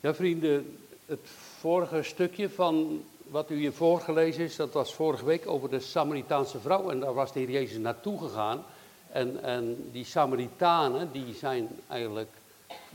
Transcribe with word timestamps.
Ja, 0.00 0.14
vrienden, 0.14 0.78
het 1.06 1.28
vorige 1.58 2.02
stukje 2.02 2.50
van 2.50 3.04
wat 3.28 3.50
u 3.50 3.56
hier 3.56 3.72
voorgelezen 3.72 4.44
is, 4.44 4.56
dat 4.56 4.72
was 4.72 4.94
vorige 4.94 5.24
week 5.24 5.48
over 5.48 5.70
de 5.70 5.80
Samaritaanse 5.80 6.58
vrouw. 6.58 6.90
En 6.90 7.00
daar 7.00 7.14
was 7.14 7.32
de 7.32 7.38
Heer 7.38 7.50
Jezus 7.50 7.78
naartoe 7.78 8.18
gegaan. 8.18 8.64
En, 9.10 9.42
en 9.42 9.88
die 9.92 10.04
Samaritanen, 10.04 11.12
die 11.12 11.34
zijn 11.34 11.68
eigenlijk 11.88 12.30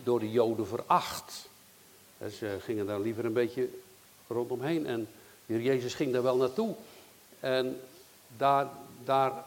door 0.04 0.20
de 0.20 0.32
Joden 0.32 0.68
veracht. 0.68 1.50
En 2.18 2.32
ze 2.32 2.58
gingen 2.60 2.86
daar 2.86 3.00
liever 3.00 3.26
een 3.26 3.34
beetje 3.34 3.70
rondomheen. 4.28 4.86
En 4.86 5.08
de 5.46 5.54
Heer 5.54 5.62
Jezus 5.62 5.94
ging 5.94 6.14
daar 6.14 6.24
wel 6.24 6.38
naartoe. 6.38 6.76
En 7.40 7.80
daar, 8.38 8.70
daar 9.04 9.46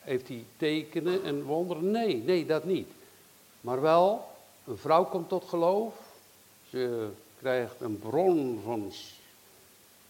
heeft 0.00 0.28
hij 0.28 0.44
tekenen 0.56 1.24
en 1.24 1.42
wonderen. 1.42 1.90
Nee, 1.90 2.16
nee, 2.16 2.46
dat 2.46 2.64
niet. 2.64 2.88
Maar 3.60 3.80
wel, 3.80 4.28
een 4.66 4.78
vrouw 4.78 5.04
komt 5.04 5.28
tot 5.28 5.44
geloof. 5.48 6.03
Ze 6.74 7.08
krijgt 7.38 7.80
een 7.80 7.98
bron 7.98 8.60
van 8.64 8.92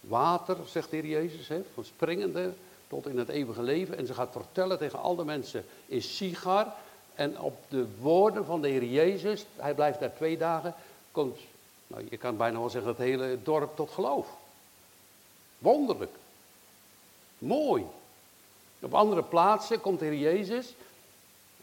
water, 0.00 0.56
zegt 0.66 0.90
de 0.90 0.96
Heer 0.96 1.06
Jezus, 1.06 1.48
hè, 1.48 1.62
van 1.74 1.84
springende 1.84 2.52
tot 2.88 3.06
in 3.06 3.18
het 3.18 3.28
eeuwige 3.28 3.62
leven. 3.62 3.98
En 3.98 4.06
ze 4.06 4.14
gaat 4.14 4.32
vertellen 4.32 4.78
tegen 4.78 4.98
al 4.98 5.16
de 5.16 5.24
mensen 5.24 5.64
in 5.86 6.02
Sigar. 6.02 6.72
En 7.14 7.40
op 7.40 7.56
de 7.68 7.86
woorden 8.00 8.44
van 8.44 8.60
de 8.60 8.68
Heer 8.68 8.84
Jezus, 8.84 9.46
hij 9.56 9.74
blijft 9.74 10.00
daar 10.00 10.14
twee 10.14 10.36
dagen, 10.36 10.74
komt, 11.10 11.38
nou, 11.86 12.06
je 12.10 12.16
kan 12.16 12.36
bijna 12.36 12.58
wel 12.58 12.70
zeggen, 12.70 12.90
het 12.90 13.00
hele 13.00 13.38
dorp 13.42 13.76
tot 13.76 13.90
geloof. 13.90 14.28
Wonderlijk. 15.58 16.12
Mooi. 17.38 17.84
Op 18.80 18.94
andere 18.94 19.22
plaatsen 19.22 19.80
komt 19.80 19.98
de 19.98 20.04
Heer 20.04 20.18
Jezus 20.18 20.74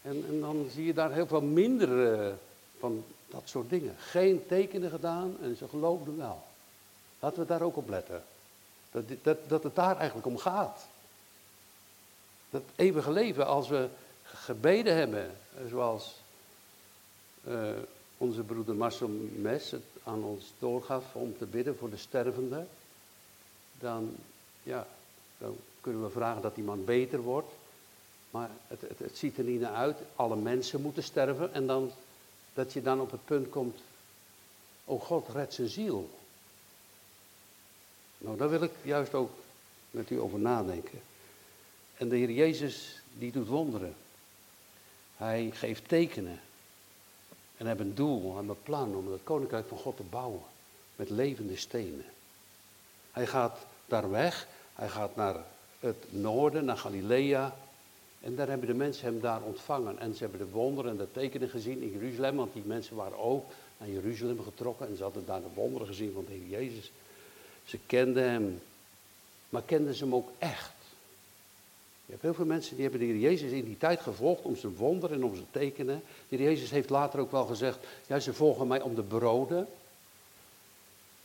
en, 0.02 0.26
en 0.28 0.40
dan 0.40 0.68
zie 0.74 0.86
je 0.86 0.94
daar 0.94 1.12
heel 1.12 1.28
veel 1.28 1.42
minder 1.42 2.34
van 2.80 3.04
dat 3.32 3.42
soort 3.46 3.70
dingen. 3.70 3.96
Geen 3.98 4.46
tekenen 4.48 4.90
gedaan 4.90 5.38
en 5.42 5.56
ze 5.56 5.68
geloofden 5.68 6.18
wel. 6.18 6.44
Laten 7.20 7.40
we 7.40 7.46
daar 7.46 7.62
ook 7.62 7.78
op 7.78 7.90
letten. 7.90 8.24
Dat, 8.92 9.04
dat, 9.22 9.38
dat 9.48 9.64
het 9.64 9.76
daar 9.76 9.98
eigenlijk 9.98 10.28
om 10.28 10.38
gaat. 10.38 10.86
Dat 12.50 12.64
eeuwige 12.76 13.12
leven, 13.12 13.48
als 13.48 13.68
we 13.68 13.90
gebeden 14.24 14.96
hebben, 14.96 15.32
zoals 15.70 16.16
uh, 17.48 17.70
onze 18.18 18.42
broeder 18.42 18.76
Marcel 18.76 19.08
Mes 19.36 19.72
het 19.72 19.84
aan 20.04 20.24
ons 20.24 20.52
doorgaf 20.60 21.16
om 21.16 21.38
te 21.38 21.46
bidden 21.46 21.78
voor 21.78 21.90
de 21.90 21.98
stervende, 21.98 22.66
dan, 23.80 24.16
ja, 24.64 24.88
dan 25.38 25.58
kunnen 25.82 26.04
we 26.04 26.10
vragen 26.10 26.42
dat 26.42 26.58
iemand 26.58 26.86
beter 26.86 27.22
wordt. 27.22 27.52
Maar 28.32 28.50
het, 28.68 28.82
het, 28.82 29.00
het 29.00 29.18
ziet 29.18 29.38
er 29.38 29.44
niet 29.44 29.62
naar 29.62 29.74
uit. 29.74 29.98
Alle 30.16 30.36
mensen 30.36 30.82
moeten 30.82 31.04
sterven. 31.04 31.54
En 31.54 31.68
dan 31.68 31.92
dat 32.54 32.74
je 32.74 32.82
dan 32.82 33.00
op 33.00 33.12
het 33.12 33.26
punt 33.26 33.50
komt, 33.50 33.80
oh 34.86 35.02
God, 35.02 35.28
red 35.28 35.54
zijn 35.54 35.70
ziel. 35.70 36.10
Nou, 38.18 38.38
daar 38.38 38.50
wil 38.50 38.62
ik 38.62 38.72
juist 38.82 39.14
ook 39.14 39.32
met 39.92 40.10
u 40.10 40.20
over 40.20 40.40
nadenken. 40.40 41.02
En 41.98 42.10
de 42.10 42.16
Heer 42.16 42.32
Jezus, 42.32 43.02
die 43.18 43.32
doet 43.32 43.48
wonderen. 43.48 43.96
Hij 45.18 45.52
geeft 45.54 45.88
tekenen. 45.88 46.40
En 47.58 47.68
heeft 47.68 47.80
een 47.80 47.96
doel, 47.96 48.38
en 48.38 48.50
een 48.50 48.64
plan 48.64 48.96
om 48.96 49.12
het 49.12 49.24
koninkrijk 49.24 49.68
van 49.68 49.78
God 49.78 49.96
te 49.98 50.04
bouwen. 50.04 50.42
Met 50.96 51.10
levende 51.10 51.56
stenen. 51.56 52.06
Hij 53.12 53.28
gaat 53.28 53.58
daar 53.86 54.10
weg. 54.10 54.48
Hij 54.76 54.90
gaat 54.90 55.16
naar 55.16 55.36
het 55.80 56.06
noorden, 56.10 56.66
naar 56.66 56.78
Galilea. 56.78 57.56
En 58.22 58.36
daar 58.36 58.48
hebben 58.48 58.68
de 58.68 58.74
mensen 58.74 59.06
hem 59.06 59.20
daar 59.20 59.42
ontvangen. 59.42 60.00
En 60.00 60.14
ze 60.14 60.20
hebben 60.20 60.40
de 60.40 60.54
wonderen 60.54 60.92
en 60.92 60.98
de 60.98 61.12
tekenen 61.12 61.50
gezien 61.50 61.82
in 61.82 61.92
Jeruzalem. 61.92 62.36
Want 62.36 62.54
die 62.54 62.64
mensen 62.66 62.96
waren 62.96 63.20
ook 63.20 63.52
naar 63.78 63.90
Jeruzalem 63.90 64.42
getrokken. 64.42 64.88
En 64.88 64.96
ze 64.96 65.04
hadden 65.04 65.26
daar 65.26 65.42
de 65.42 65.48
wonderen 65.54 65.88
gezien 65.88 66.14
van 66.14 66.26
de 66.26 66.34
Heer 66.34 66.48
Jezus. 66.48 66.92
Ze 67.66 67.78
kenden 67.86 68.30
hem. 68.30 68.62
Maar 69.50 69.64
kenden 69.64 69.94
ze 69.94 70.04
hem 70.04 70.16
ook 70.16 70.30
echt? 70.38 70.72
Je 72.06 72.18
hebt 72.18 72.22
heel 72.22 72.34
veel 72.34 72.46
mensen 72.46 72.76
die 72.76 72.82
hebben 72.82 73.00
de 73.02 73.14
Heer 73.14 73.22
Jezus 73.22 73.52
in 73.52 73.66
die 73.66 73.78
tijd 73.78 74.02
gevolgd 74.02 74.42
om 74.42 74.56
zijn 74.56 74.76
wonderen 74.76 75.16
en 75.16 75.24
om 75.24 75.36
zijn 75.36 75.48
tekenen. 75.52 76.04
De 76.30 76.36
Heer 76.36 76.46
Jezus 76.46 76.70
heeft 76.70 76.90
later 76.90 77.20
ook 77.20 77.32
wel 77.32 77.46
gezegd, 77.46 77.78
ja 78.08 78.20
ze 78.20 78.34
volgen 78.34 78.68
mij 78.68 78.82
om 78.82 78.96
de 78.96 79.04
broden. 79.04 79.68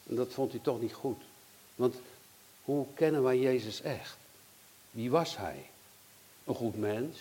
En 0.09 0.15
dat 0.15 0.33
vond 0.33 0.51
hij 0.51 0.61
toch 0.61 0.81
niet 0.81 0.93
goed. 0.93 1.23
Want 1.75 1.95
hoe 2.65 2.87
kennen 2.95 3.23
wij 3.23 3.39
Jezus 3.39 3.81
echt? 3.81 4.17
Wie 4.91 5.11
was 5.11 5.37
hij? 5.37 5.71
Een 6.47 6.55
goed 6.55 6.77
mens, 6.77 7.19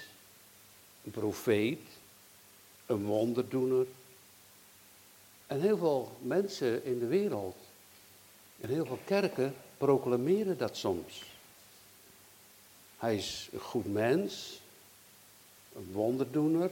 een 1.03 1.11
profeet, 1.11 1.79
een 2.85 3.05
wonderdoener. 3.05 3.85
En 5.47 5.61
heel 5.61 5.77
veel 5.77 6.11
mensen 6.21 6.83
in 6.83 6.99
de 6.99 7.07
wereld, 7.07 7.55
en 8.61 8.69
heel 8.69 8.85
veel 8.85 8.99
kerken, 9.05 9.55
proclameren 9.77 10.57
dat 10.57 10.77
soms. 10.77 11.23
Hij 12.97 13.15
is 13.15 13.49
een 13.51 13.59
goed 13.59 13.93
mens, 13.93 14.59
een 15.75 15.91
wonderdoener. 15.91 16.71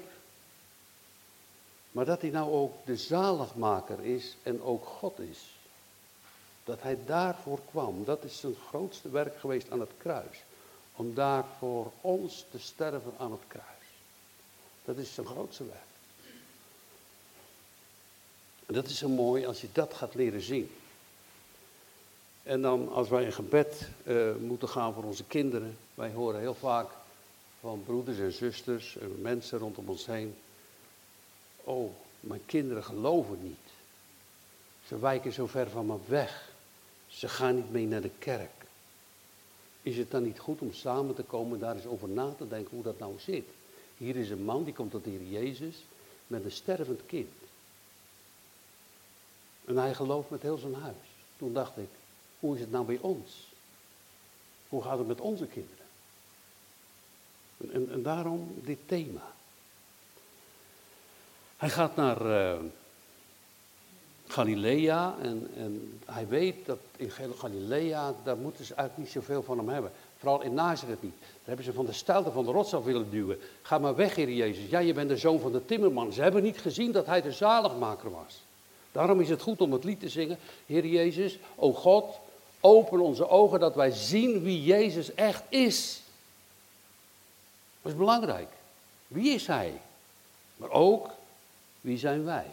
Maar 1.92 2.06
dat 2.06 2.22
hij 2.22 2.30
nou 2.30 2.52
ook 2.52 2.86
de 2.86 2.98
zaligmaker 2.98 4.06
is 4.06 4.36
en 4.44 4.62
ook 4.62 4.86
God 4.86 5.20
is. 5.20 5.40
Dat 6.64 6.82
hij 6.82 6.98
daarvoor 7.06 7.60
kwam, 7.70 8.04
dat 8.04 8.24
is 8.24 8.40
zijn 8.40 8.56
grootste 8.68 9.10
werk 9.10 9.40
geweest 9.40 9.70
aan 9.72 9.80
het 9.80 9.92
kruis 9.98 10.44
om 10.96 11.14
daar 11.14 11.46
voor 11.60 11.92
ons 12.02 12.46
te 12.52 12.60
sterven 12.60 13.14
aan 13.18 13.32
het 13.32 13.42
kruis. 13.48 13.68
Dat 14.86 14.98
is 14.98 15.14
zijn 15.14 15.28
grootste 15.28 15.66
werk. 15.66 15.82
En 18.66 18.74
dat 18.74 18.86
is 18.86 18.98
zo 18.98 19.10
mooi 19.10 19.46
als 19.46 19.62
je 19.62 19.68
dat 19.72 19.94
gaat 19.94 20.16
leren 20.16 20.42
zien. 20.42 20.72
En 22.44 22.62
dan 22.62 22.92
als 22.92 23.10
wij 23.10 23.24
in 23.24 23.34
gebed 23.34 23.88
uh, 24.04 24.36
moeten 24.36 24.70
gaan 24.70 24.94
voor 24.94 25.04
onze 25.04 25.24
kinderen. 25.24 25.78
Wij 25.94 26.12
horen 26.12 26.40
heel 26.40 26.56
vaak 26.56 26.90
van 27.60 27.84
broeders 27.86 28.20
en 28.20 28.32
zusters 28.32 28.98
en 28.98 29.22
mensen 29.22 29.60
rondom 29.60 29.90
ons 29.90 30.06
heen. 30.06 30.36
Oh, 31.64 31.92
mijn 32.20 32.46
kinderen 32.46 32.84
geloven 32.84 33.44
niet. 33.44 33.58
Ze 34.88 35.00
wijken 35.00 35.34
zo 35.34 35.48
ver 35.48 35.70
van 35.70 35.86
me 35.86 35.98
weg. 36.06 36.52
Ze 37.08 37.28
gaan 37.30 37.56
niet 37.56 37.72
mee 37.72 37.88
naar 37.88 38.02
de 38.02 38.12
kerk. 38.20 38.63
Is 39.84 39.98
het 39.98 40.12
dan 40.12 40.24
niet 40.24 40.40
goed 40.40 40.62
om 40.62 40.74
samen 40.74 41.16
te 41.16 41.24
komen, 41.24 41.60
daar 41.60 41.76
eens 41.76 41.86
over 41.86 42.10
na 42.10 42.34
te 42.38 42.48
denken 42.48 42.76
hoe 42.76 42.84
dat 42.84 43.00
nou 43.00 43.14
zit? 43.20 43.46
Hier 43.98 44.16
is 44.16 44.30
een 44.30 44.44
man 44.44 44.64
die 44.64 44.74
komt 44.74 44.92
tot 44.92 45.04
de 45.04 45.10
Heer 45.10 45.44
Jezus 45.44 45.86
met 46.28 46.44
een 46.44 46.52
stervend 46.52 47.02
kind. 47.06 47.32
En 49.66 49.78
hij 49.78 49.94
gelooft 49.94 50.30
met 50.30 50.42
heel 50.42 50.58
zijn 50.58 50.74
huis. 50.74 50.96
Toen 51.38 51.54
dacht 51.54 51.78
ik, 51.78 51.90
hoe 52.40 52.56
is 52.56 52.62
het 52.62 52.72
nou 52.72 52.86
bij 52.86 53.00
ons? 53.02 53.52
Hoe 54.70 54.82
gaat 54.82 54.98
het 54.98 55.08
met 55.08 55.22
onze 55.22 55.46
kinderen? 55.46 55.86
En, 57.58 57.92
en, 57.92 58.04
daarom 58.04 58.56
dit 58.62 58.80
thema. 58.86 59.34
Hij 61.58 61.70
gaat 61.70 61.96
naar, 61.96 62.26
uh, 62.26 62.60
Galilea. 64.34 65.16
En, 65.22 65.50
en 65.58 66.00
hij 66.06 66.28
weet 66.28 66.66
dat 66.66 66.78
in 66.98 67.12
Galilea, 67.38 68.14
daar 68.24 68.38
moeten 68.38 68.66
ze 68.66 68.74
eigenlijk 68.74 69.08
niet 69.08 69.24
zoveel 69.24 69.44
van 69.44 69.58
hem 69.58 69.70
hebben. 69.70 69.92
Vooral 70.18 70.42
in 70.42 70.54
Nazareth 70.54 71.04
niet. 71.04 71.20
Daar 71.20 71.30
hebben 71.44 71.66
ze 71.66 71.74
van 71.74 71.86
de 71.86 71.94
stijlte 71.94 72.32
van 72.32 72.46
de 72.46 72.52
rots 72.52 72.74
af 72.74 72.84
willen 72.84 73.10
duwen. 73.10 73.40
Ga 73.62 73.78
maar 73.78 73.96
weg, 73.96 74.16
Heer 74.16 74.32
Jezus. 74.32 74.70
Ja, 74.70 74.80
je 74.80 74.94
bent 74.94 75.10
de 75.10 75.18
zoon 75.18 75.40
van 75.40 75.52
de 75.52 75.66
timmerman. 75.66 76.14
Ze 76.14 76.22
hebben 76.22 76.44
niet 76.44 76.58
gezien 76.58 76.92
dat 76.92 77.06
hij 77.06 77.22
de 77.22 77.32
zaligmaker 77.32 78.12
was. 78.12 78.42
Daarom 78.92 79.22
is 79.22 79.30
het 79.30 79.42
goed 79.42 79.62
om 79.62 79.72
het 79.72 79.84
lied 79.84 80.00
te 80.00 80.10
zingen. 80.10 80.38
Heer 80.66 80.86
Jezus, 80.86 81.38
o 81.56 81.74
God, 81.74 82.20
open 82.60 83.00
onze 83.00 83.30
ogen 83.30 83.60
dat 83.60 83.76
wij 83.76 83.92
zien 83.92 84.44
wie 84.44 84.64
Jezus 84.64 85.14
echt 85.14 85.44
is. 85.50 86.02
Dat 87.82 87.92
is 87.92 87.98
belangrijk. 87.98 88.50
Wie 89.08 89.34
is 89.34 89.48
hij? 89.48 89.82
Maar 90.56 90.70
ook, 90.70 91.10
wie 91.82 91.98
zijn 91.98 92.24
wij? 92.26 92.46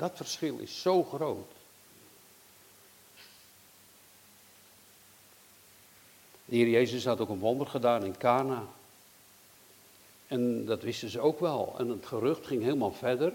Dat 0.00 0.12
verschil 0.14 0.58
is 0.58 0.82
zo 0.82 1.04
groot. 1.04 1.46
De 6.44 6.56
Heer 6.56 6.68
Jezus 6.68 7.04
had 7.04 7.20
ook 7.20 7.28
een 7.28 7.38
wonder 7.38 7.66
gedaan 7.66 8.04
in 8.04 8.16
Cana. 8.16 8.62
En 10.26 10.64
dat 10.64 10.82
wisten 10.82 11.08
ze 11.08 11.20
ook 11.20 11.40
wel. 11.40 11.74
En 11.78 11.88
het 11.88 12.06
gerucht 12.06 12.46
ging 12.46 12.62
helemaal 12.62 12.92
verder. 12.92 13.32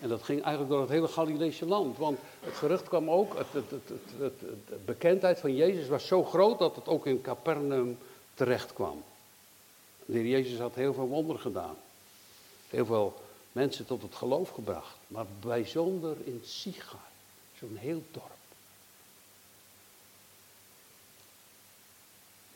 En 0.00 0.08
dat 0.08 0.22
ging 0.22 0.42
eigenlijk 0.42 0.72
door 0.72 0.80
het 0.80 0.90
hele 0.90 1.08
Galileese 1.08 1.66
land. 1.66 1.98
Want 1.98 2.18
het 2.40 2.54
gerucht 2.54 2.88
kwam 2.88 3.10
ook, 3.10 3.38
het, 3.38 3.52
het, 3.52 3.70
het, 4.18 4.40
de 4.40 4.78
bekendheid 4.84 5.40
van 5.40 5.56
Jezus 5.56 5.88
was 5.88 6.06
zo 6.06 6.24
groot 6.24 6.58
dat 6.58 6.76
het 6.76 6.88
ook 6.88 7.06
in 7.06 7.20
Capernaum 7.20 7.98
terecht 8.34 8.72
kwam. 8.72 9.02
De 10.04 10.12
Heer 10.12 10.26
Jezus 10.26 10.58
had 10.58 10.74
heel 10.74 10.94
veel 10.94 11.08
wonderen 11.08 11.40
gedaan. 11.40 11.76
Heel 12.68 12.86
veel 12.86 13.20
mensen 13.52 13.86
tot 13.86 14.02
het 14.02 14.14
geloof 14.14 14.50
gebracht. 14.50 15.00
Maar 15.12 15.26
bijzonder 15.40 16.16
in 16.24 16.40
Sigar, 16.44 17.08
zo'n 17.58 17.76
heel 17.76 18.02
dorp. 18.10 18.30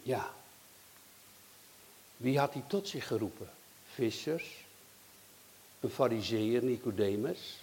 Ja. 0.03 0.35
Wie 2.17 2.39
had 2.39 2.53
hij 2.53 2.63
tot 2.67 2.89
zich 2.89 3.07
geroepen? 3.07 3.51
Vissers, 3.93 4.65
een 5.81 5.91
fariseer 5.91 6.63
Nicodemus, 6.63 7.61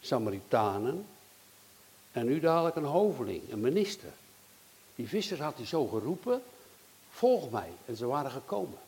Samaritanen, 0.00 1.06
En 2.12 2.26
nu 2.26 2.40
dadelijk 2.40 2.76
een 2.76 2.84
hoveling, 2.84 3.52
een 3.52 3.60
minister. 3.60 4.12
Die 4.94 5.08
vissers 5.08 5.40
had 5.40 5.56
hij 5.56 5.66
zo 5.66 5.86
geroepen, 5.86 6.42
volg 7.10 7.50
mij. 7.50 7.70
En 7.86 7.96
ze 7.96 8.06
waren 8.06 8.30
gekomen. 8.30 8.78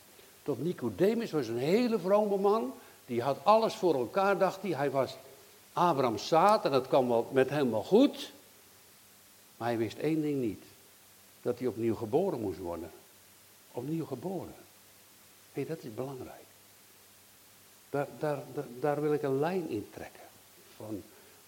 Tot 0.42 0.62
Nicodemus 0.62 1.30
was 1.30 1.48
een 1.48 1.58
hele 1.58 1.98
vrome 1.98 2.36
man. 2.36 2.72
Die 3.10 3.22
had 3.22 3.44
alles 3.44 3.74
voor 3.74 3.94
elkaar, 3.94 4.38
dacht 4.38 4.62
hij. 4.62 4.70
Hij 4.70 4.90
was 4.90 5.16
Abraham's 5.72 6.28
zaad 6.28 6.64
en 6.64 6.70
dat 6.70 6.88
kwam 6.88 7.08
wel 7.08 7.28
met 7.32 7.50
hem 7.50 7.70
wel 7.70 7.82
goed. 7.82 8.32
Maar 9.56 9.68
hij 9.68 9.78
wist 9.78 9.98
één 9.98 10.20
ding 10.20 10.40
niet. 10.40 10.64
Dat 11.42 11.58
hij 11.58 11.68
opnieuw 11.68 11.94
geboren 11.94 12.40
moest 12.40 12.58
worden. 12.58 12.90
Opnieuw 13.72 14.04
geboren. 14.04 14.54
Hé, 15.52 15.64
dat 15.64 15.82
is 15.82 15.94
belangrijk. 15.94 16.44
Daar, 17.90 18.06
daar, 18.18 18.42
daar, 18.54 18.64
daar, 18.80 19.00
wil 19.00 19.12
ik 19.12 19.22
een 19.22 19.38
lijn 19.38 19.68
in 19.68 19.88
trekken. 19.92 20.24
Van, 20.76 21.02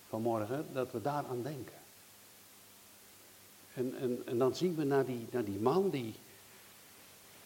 vanmorgen, 0.09 0.67
dat 0.73 0.93
we 0.93 1.03
daar 1.03 1.25
aan 1.29 1.43
denken. 1.43 1.79
En, 3.75 3.95
en, 4.01 4.23
en 4.27 4.39
dan 4.39 4.55
zien 4.55 4.75
we 4.75 4.85
naar 4.85 5.05
die, 5.05 5.27
naar 5.31 5.45
die 5.45 5.59
man, 5.59 5.91
die, 5.91 6.15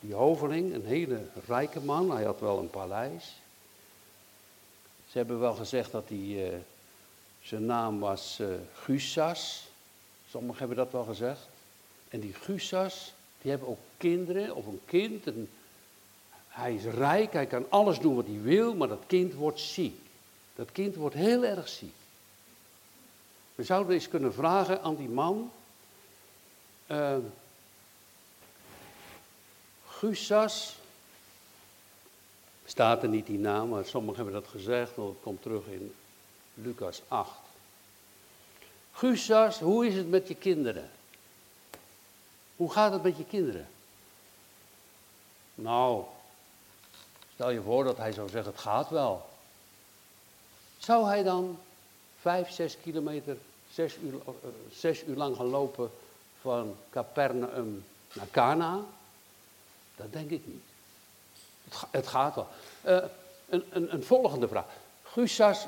die 0.01 0.15
hoveling, 0.15 0.75
een 0.75 0.87
hele 0.87 1.25
rijke 1.47 1.81
man. 1.81 2.11
Hij 2.11 2.25
had 2.25 2.41
wel 2.41 2.59
een 2.59 2.71
paleis. 2.71 3.35
Ze 5.11 5.19
hebben 5.19 5.41
wel 5.41 5.55
gezegd 5.55 5.93
dat 5.93 6.09
hij, 6.09 6.19
uh, 6.19 6.49
zijn 7.43 7.67
naam 7.67 7.99
was 7.99 8.39
uh, 8.41 8.49
Gusas. 8.75 9.69
Sommigen 10.31 10.59
hebben 10.59 10.77
dat 10.77 10.93
wel 10.93 11.05
gezegd. 11.05 11.49
En 12.09 12.21
die 12.21 12.35
Gusas, 12.35 13.13
die 13.43 13.51
hebben 13.51 13.69
ook 13.69 13.79
kinderen 13.97 14.55
of 14.55 14.67
een 14.67 14.81
kind. 14.87 15.27
En 15.27 15.49
hij 16.49 16.75
is 16.75 16.85
rijk, 16.85 17.33
hij 17.33 17.47
kan 17.47 17.67
alles 17.69 17.99
doen 17.99 18.15
wat 18.15 18.27
hij 18.27 18.41
wil, 18.43 18.75
maar 18.75 18.89
dat 18.89 19.03
kind 19.07 19.35
wordt 19.35 19.61
ziek. 19.61 20.01
Dat 20.55 20.73
kind 20.73 20.95
wordt 20.95 21.15
heel 21.15 21.45
erg 21.45 21.69
ziek. 21.69 21.95
We 23.55 23.65
zouden 23.65 23.95
eens 23.95 24.09
kunnen 24.09 24.35
vragen 24.35 24.83
aan 24.83 24.97
die 24.97 25.09
man. 25.09 25.51
Uh, 26.87 27.17
Gusas, 29.87 30.77
staat 32.67 33.03
er 33.03 33.09
niet 33.09 33.27
die 33.27 33.39
naam, 33.39 33.69
maar 33.69 33.85
sommigen 33.85 34.23
hebben 34.23 34.43
dat 34.43 34.51
gezegd, 34.51 34.97
want 34.97 35.09
het 35.09 35.23
komt 35.23 35.43
terug 35.43 35.67
in 35.67 35.95
Lucas 36.55 37.03
8. 37.09 37.31
Gusas, 38.93 39.59
hoe 39.59 39.87
is 39.87 39.95
het 39.95 40.11
met 40.11 40.29
je 40.29 40.35
kinderen? 40.35 40.91
Hoe 42.57 42.73
gaat 42.73 42.93
het 42.93 43.03
met 43.03 43.17
je 43.17 43.25
kinderen? 43.25 43.69
Nou, 45.55 46.05
stel 47.35 47.51
je 47.51 47.63
voor 47.63 47.85
dat 47.85 47.97
hij 47.97 48.13
zou 48.13 48.29
zeggen, 48.29 48.53
het 48.53 48.61
gaat 48.61 48.91
wel. 48.91 49.29
Zou 50.79 51.07
hij 51.07 51.23
dan 51.23 51.59
vijf, 52.21 52.51
zes 52.51 52.77
kilometer, 52.83 53.37
zes 53.73 53.97
uur, 53.97 54.13
uh, 54.13 54.49
zes 54.73 55.05
uur 55.05 55.17
lang 55.17 55.37
gaan 55.37 55.47
lopen 55.47 55.91
van 56.41 56.77
Capernaum 56.91 57.85
naar 58.13 58.31
Cana? 58.31 58.81
Dat 59.97 60.13
denk 60.13 60.31
ik 60.31 60.47
niet. 60.47 60.65
Het, 61.91 62.07
gaat 62.07 62.35
wel. 62.35 62.49
Uh, 62.87 63.05
een, 63.49 63.65
een, 63.71 63.95
een, 63.95 64.05
volgende 64.05 64.49
vraag. 64.49 64.65
Gussas, 65.03 65.67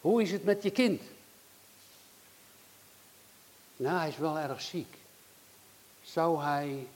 hoe 0.00 0.22
is 0.22 0.30
het 0.30 0.44
met 0.44 0.62
je 0.62 0.70
kind? 0.70 1.02
Nou, 3.76 3.98
hij 3.98 4.08
is 4.08 4.16
wel 4.16 4.38
erg 4.38 4.60
ziek. 4.60 4.96
Zou 6.02 6.42
hij 6.42 6.86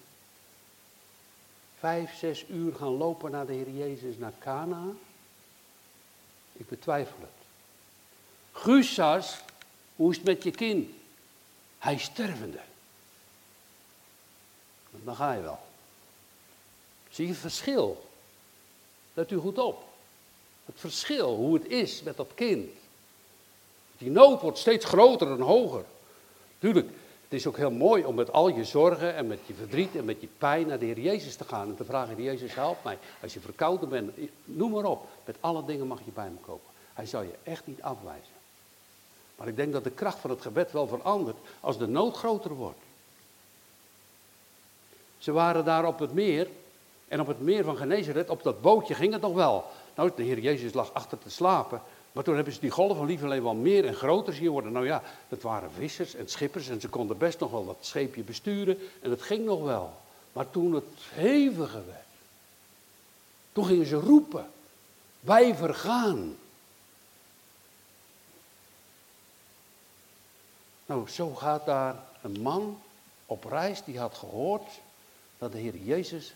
vijf, 1.78 2.14
zes 2.18 2.44
uur 2.48 2.74
gaan 2.74 2.96
lopen 2.96 3.30
naar 3.30 3.46
de 3.46 3.52
Heer 3.52 3.70
Jezus 3.70 4.16
naar 4.16 4.32
Cana? 4.38 4.84
Ik 6.52 6.68
betwijfel 6.68 7.16
het. 7.20 7.46
Gussas, 8.52 9.38
hoe 9.96 10.10
is 10.10 10.16
het 10.16 10.26
met 10.26 10.42
je 10.42 10.50
kind? 10.50 10.90
Hij 11.78 11.94
is 11.94 12.02
stervende. 12.02 12.60
Dan 14.90 15.16
ga 15.16 15.32
je 15.32 15.42
wel. 15.42 15.58
Zie 17.10 17.26
je 17.26 17.32
het 17.32 17.40
verschil? 17.40 18.07
Let 19.18 19.30
u 19.30 19.36
goed 19.36 19.58
op. 19.58 19.84
Het 20.64 20.74
verschil, 20.76 21.34
hoe 21.34 21.54
het 21.54 21.66
is 21.66 22.02
met 22.02 22.16
dat 22.16 22.30
kind. 22.34 22.70
Die 23.98 24.10
nood 24.10 24.40
wordt 24.40 24.58
steeds 24.58 24.84
groter 24.84 25.30
en 25.30 25.40
hoger. 25.40 25.84
Tuurlijk, 26.58 26.86
het 27.22 27.32
is 27.32 27.46
ook 27.46 27.56
heel 27.56 27.70
mooi 27.70 28.04
om 28.04 28.14
met 28.14 28.32
al 28.32 28.48
je 28.48 28.64
zorgen 28.64 29.14
en 29.14 29.26
met 29.26 29.38
je 29.46 29.54
verdriet 29.54 29.96
en 29.96 30.04
met 30.04 30.20
je 30.20 30.28
pijn 30.38 30.66
naar 30.66 30.78
de 30.78 30.84
Heer 30.84 31.00
Jezus 31.00 31.36
te 31.36 31.44
gaan. 31.44 31.68
En 31.68 31.76
te 31.76 31.84
vragen, 31.84 32.16
Heer 32.16 32.24
Jezus, 32.24 32.54
help 32.54 32.84
mij. 32.84 32.98
Als 33.22 33.34
je 33.34 33.40
verkouden 33.40 33.88
bent, 33.88 34.10
noem 34.44 34.70
maar 34.70 34.84
op. 34.84 35.06
Met 35.24 35.36
alle 35.40 35.64
dingen 35.64 35.86
mag 35.86 36.00
je 36.04 36.10
bij 36.10 36.30
me 36.30 36.38
komen. 36.40 36.64
Hij 36.92 37.06
zal 37.06 37.22
je 37.22 37.34
echt 37.42 37.66
niet 37.66 37.82
afwijzen. 37.82 38.34
Maar 39.36 39.48
ik 39.48 39.56
denk 39.56 39.72
dat 39.72 39.84
de 39.84 39.90
kracht 39.90 40.18
van 40.18 40.30
het 40.30 40.40
gebed 40.40 40.72
wel 40.72 40.86
verandert 40.86 41.36
als 41.60 41.78
de 41.78 41.86
nood 41.86 42.16
groter 42.16 42.54
wordt. 42.54 42.80
Ze 45.18 45.32
waren 45.32 45.64
daar 45.64 45.86
op 45.86 45.98
het 45.98 46.12
meer 46.12 46.48
en 47.08 47.20
op 47.20 47.26
het 47.26 47.40
meer 47.40 47.64
van 47.64 47.76
Genezeret, 47.76 48.30
op 48.30 48.42
dat 48.42 48.60
bootje 48.60 48.94
ging 48.94 49.12
het 49.12 49.22
nog 49.22 49.34
wel. 49.34 49.64
Nou, 49.94 50.10
de 50.16 50.22
Heer 50.22 50.38
Jezus 50.38 50.72
lag 50.72 50.92
achter 50.92 51.18
te 51.18 51.30
slapen. 51.30 51.82
Maar 52.12 52.24
toen 52.24 52.34
hebben 52.34 52.52
ze 52.52 52.60
die 52.60 52.70
golven 52.70 53.06
liever 53.06 53.26
alleen 53.26 53.42
wel 53.42 53.54
meer 53.54 53.86
en 53.86 53.94
groter 53.94 54.34
zien 54.34 54.50
worden. 54.50 54.72
Nou 54.72 54.86
ja, 54.86 55.02
dat 55.28 55.42
waren 55.42 55.70
vissers 55.72 56.14
en 56.14 56.28
schippers 56.28 56.68
en 56.68 56.80
ze 56.80 56.88
konden 56.88 57.18
best 57.18 57.38
nog 57.40 57.50
wel 57.50 57.66
dat 57.66 57.76
scheepje 57.80 58.22
besturen. 58.22 58.78
En 59.00 59.10
het 59.10 59.22
ging 59.22 59.44
nog 59.44 59.62
wel. 59.62 59.96
Maar 60.32 60.50
toen 60.50 60.74
het 60.74 60.84
heviger 61.12 61.86
werd, 61.86 62.06
toen 63.52 63.64
gingen 63.64 63.86
ze 63.86 63.96
roepen. 63.96 64.50
Wij 65.20 65.54
vergaan. 65.54 66.36
Nou, 70.86 71.08
zo 71.08 71.34
gaat 71.34 71.66
daar 71.66 71.96
een 72.22 72.40
man 72.42 72.80
op 73.26 73.44
reis 73.44 73.84
die 73.84 73.98
had 73.98 74.14
gehoord 74.14 74.68
dat 75.38 75.52
de 75.52 75.58
Heer 75.58 75.76
Jezus 75.76 76.34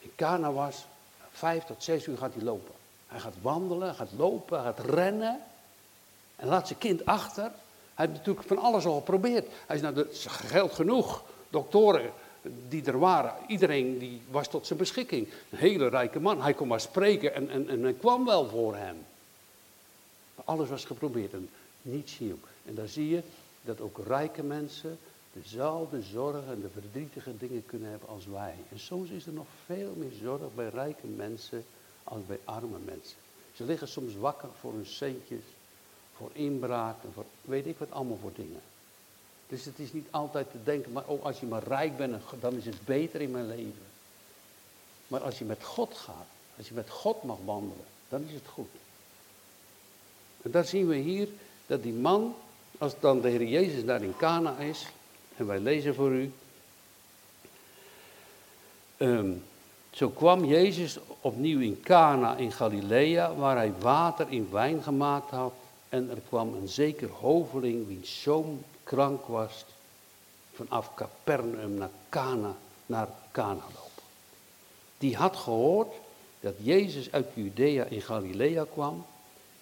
in 0.00 0.12
Kana 0.14 0.52
was, 0.52 0.84
vijf 1.30 1.64
tot 1.64 1.82
zes 1.82 2.06
uur 2.06 2.18
gaat 2.18 2.34
hij 2.34 2.42
lopen. 2.42 2.74
Hij 3.06 3.20
gaat 3.20 3.34
wandelen, 3.42 3.94
gaat 3.94 4.12
lopen, 4.16 4.62
gaat 4.62 4.78
rennen. 4.78 5.40
En 6.36 6.48
laat 6.48 6.66
zijn 6.66 6.78
kind 6.78 7.04
achter. 7.04 7.50
Hij 7.94 8.06
heeft 8.06 8.18
natuurlijk 8.18 8.46
van 8.46 8.58
alles 8.58 8.84
al 8.84 8.96
geprobeerd. 8.96 9.46
Hij 9.66 9.76
is 9.76 9.82
naar 9.82 9.94
de, 9.94 10.08
geld 10.28 10.72
genoeg. 10.72 11.22
Doktoren 11.50 12.12
die 12.68 12.84
er 12.84 12.98
waren, 12.98 13.34
iedereen 13.46 13.98
die 13.98 14.22
was 14.30 14.48
tot 14.48 14.66
zijn 14.66 14.78
beschikking. 14.78 15.28
Een 15.50 15.58
hele 15.58 15.88
rijke 15.88 16.20
man. 16.20 16.42
Hij 16.42 16.54
kon 16.54 16.68
maar 16.68 16.80
spreken 16.80 17.34
en, 17.34 17.50
en, 17.50 17.84
en 17.84 17.98
kwam 17.98 18.24
wel 18.24 18.48
voor 18.48 18.76
hem. 18.76 19.06
Maar 20.34 20.44
alles 20.44 20.68
was 20.68 20.84
geprobeerd 20.84 21.32
en 21.32 21.48
niets 21.82 22.18
hielp. 22.18 22.46
En 22.64 22.74
daar 22.74 22.88
zie 22.88 23.08
je 23.08 23.22
dat 23.62 23.80
ook 23.80 24.00
rijke 24.06 24.42
mensen 24.42 24.98
dezelfde 25.32 26.02
zorgen 26.02 26.52
en 26.52 26.60
de 26.60 26.68
verdrietige 26.68 27.36
dingen 27.36 27.66
kunnen 27.66 27.90
hebben 27.90 28.08
als 28.08 28.26
wij. 28.26 28.54
En 28.70 28.78
soms 28.78 29.10
is 29.10 29.26
er 29.26 29.32
nog 29.32 29.46
veel 29.64 29.94
meer 29.96 30.12
zorg 30.22 30.54
bij 30.54 30.68
rijke 30.68 31.06
mensen 31.06 31.64
als 32.04 32.26
bij 32.26 32.38
arme 32.44 32.78
mensen. 32.84 33.16
Ze 33.54 33.64
liggen 33.64 33.88
soms 33.88 34.14
wakker 34.14 34.48
voor 34.60 34.72
hun 34.72 34.86
centjes, 34.86 35.42
voor 36.16 36.30
inbraak 36.32 37.02
en 37.04 37.12
voor 37.12 37.24
weet 37.40 37.66
ik 37.66 37.78
wat 37.78 37.90
allemaal 37.90 38.18
voor 38.20 38.32
dingen. 38.34 38.60
Dus 39.46 39.64
het 39.64 39.78
is 39.78 39.92
niet 39.92 40.06
altijd 40.10 40.50
te 40.50 40.62
denken, 40.64 40.92
maar 40.92 41.06
oh, 41.06 41.24
als 41.24 41.40
je 41.40 41.46
maar 41.46 41.62
rijk 41.62 41.96
bent, 41.96 42.22
dan 42.40 42.54
is 42.54 42.64
het 42.64 42.84
beter 42.84 43.20
in 43.20 43.30
mijn 43.30 43.46
leven. 43.46 43.88
Maar 45.08 45.20
als 45.20 45.38
je 45.38 45.44
met 45.44 45.64
God 45.64 45.94
gaat, 45.94 46.26
als 46.56 46.68
je 46.68 46.74
met 46.74 46.90
God 46.90 47.22
mag 47.22 47.38
wandelen, 47.44 47.84
dan 48.08 48.24
is 48.26 48.32
het 48.32 48.46
goed. 48.46 48.70
En 50.42 50.50
daar 50.50 50.64
zien 50.64 50.86
we 50.86 50.96
hier 50.96 51.28
dat 51.66 51.82
die 51.82 51.92
man, 51.92 52.34
als 52.78 52.94
dan 53.00 53.20
de 53.20 53.28
Heer 53.28 53.44
Jezus 53.44 53.84
daar 53.84 54.02
in 54.02 54.16
Cana 54.16 54.56
is, 54.58 54.86
en 55.40 55.46
wij 55.46 55.58
lezen 55.58 55.94
voor 55.94 56.10
u. 56.10 56.32
Ehm, 58.96 59.32
zo 59.90 60.08
kwam 60.08 60.44
Jezus 60.44 60.98
opnieuw 61.20 61.60
in 61.60 61.80
Cana 61.80 62.36
in 62.36 62.52
Galilea, 62.52 63.34
waar 63.34 63.56
hij 63.56 63.72
water 63.78 64.26
in 64.30 64.48
wijn 64.50 64.82
gemaakt 64.82 65.30
had. 65.30 65.52
En 65.88 66.10
er 66.10 66.20
kwam 66.28 66.54
een 66.54 66.68
zeker 66.68 67.08
hoveling, 67.08 67.86
wiens 67.86 68.22
zoon 68.22 68.62
krank 68.84 69.26
was, 69.26 69.64
vanaf 70.52 70.94
Capernaum 70.94 71.74
naar 71.74 71.90
Cana, 72.08 72.56
naar 72.86 73.08
Cana 73.32 73.64
lopen. 73.74 74.02
Die 74.98 75.16
had 75.16 75.36
gehoord 75.36 75.94
dat 76.40 76.54
Jezus 76.58 77.12
uit 77.12 77.26
Judea 77.34 77.84
in 77.84 78.02
Galilea 78.02 78.66
kwam 78.72 79.06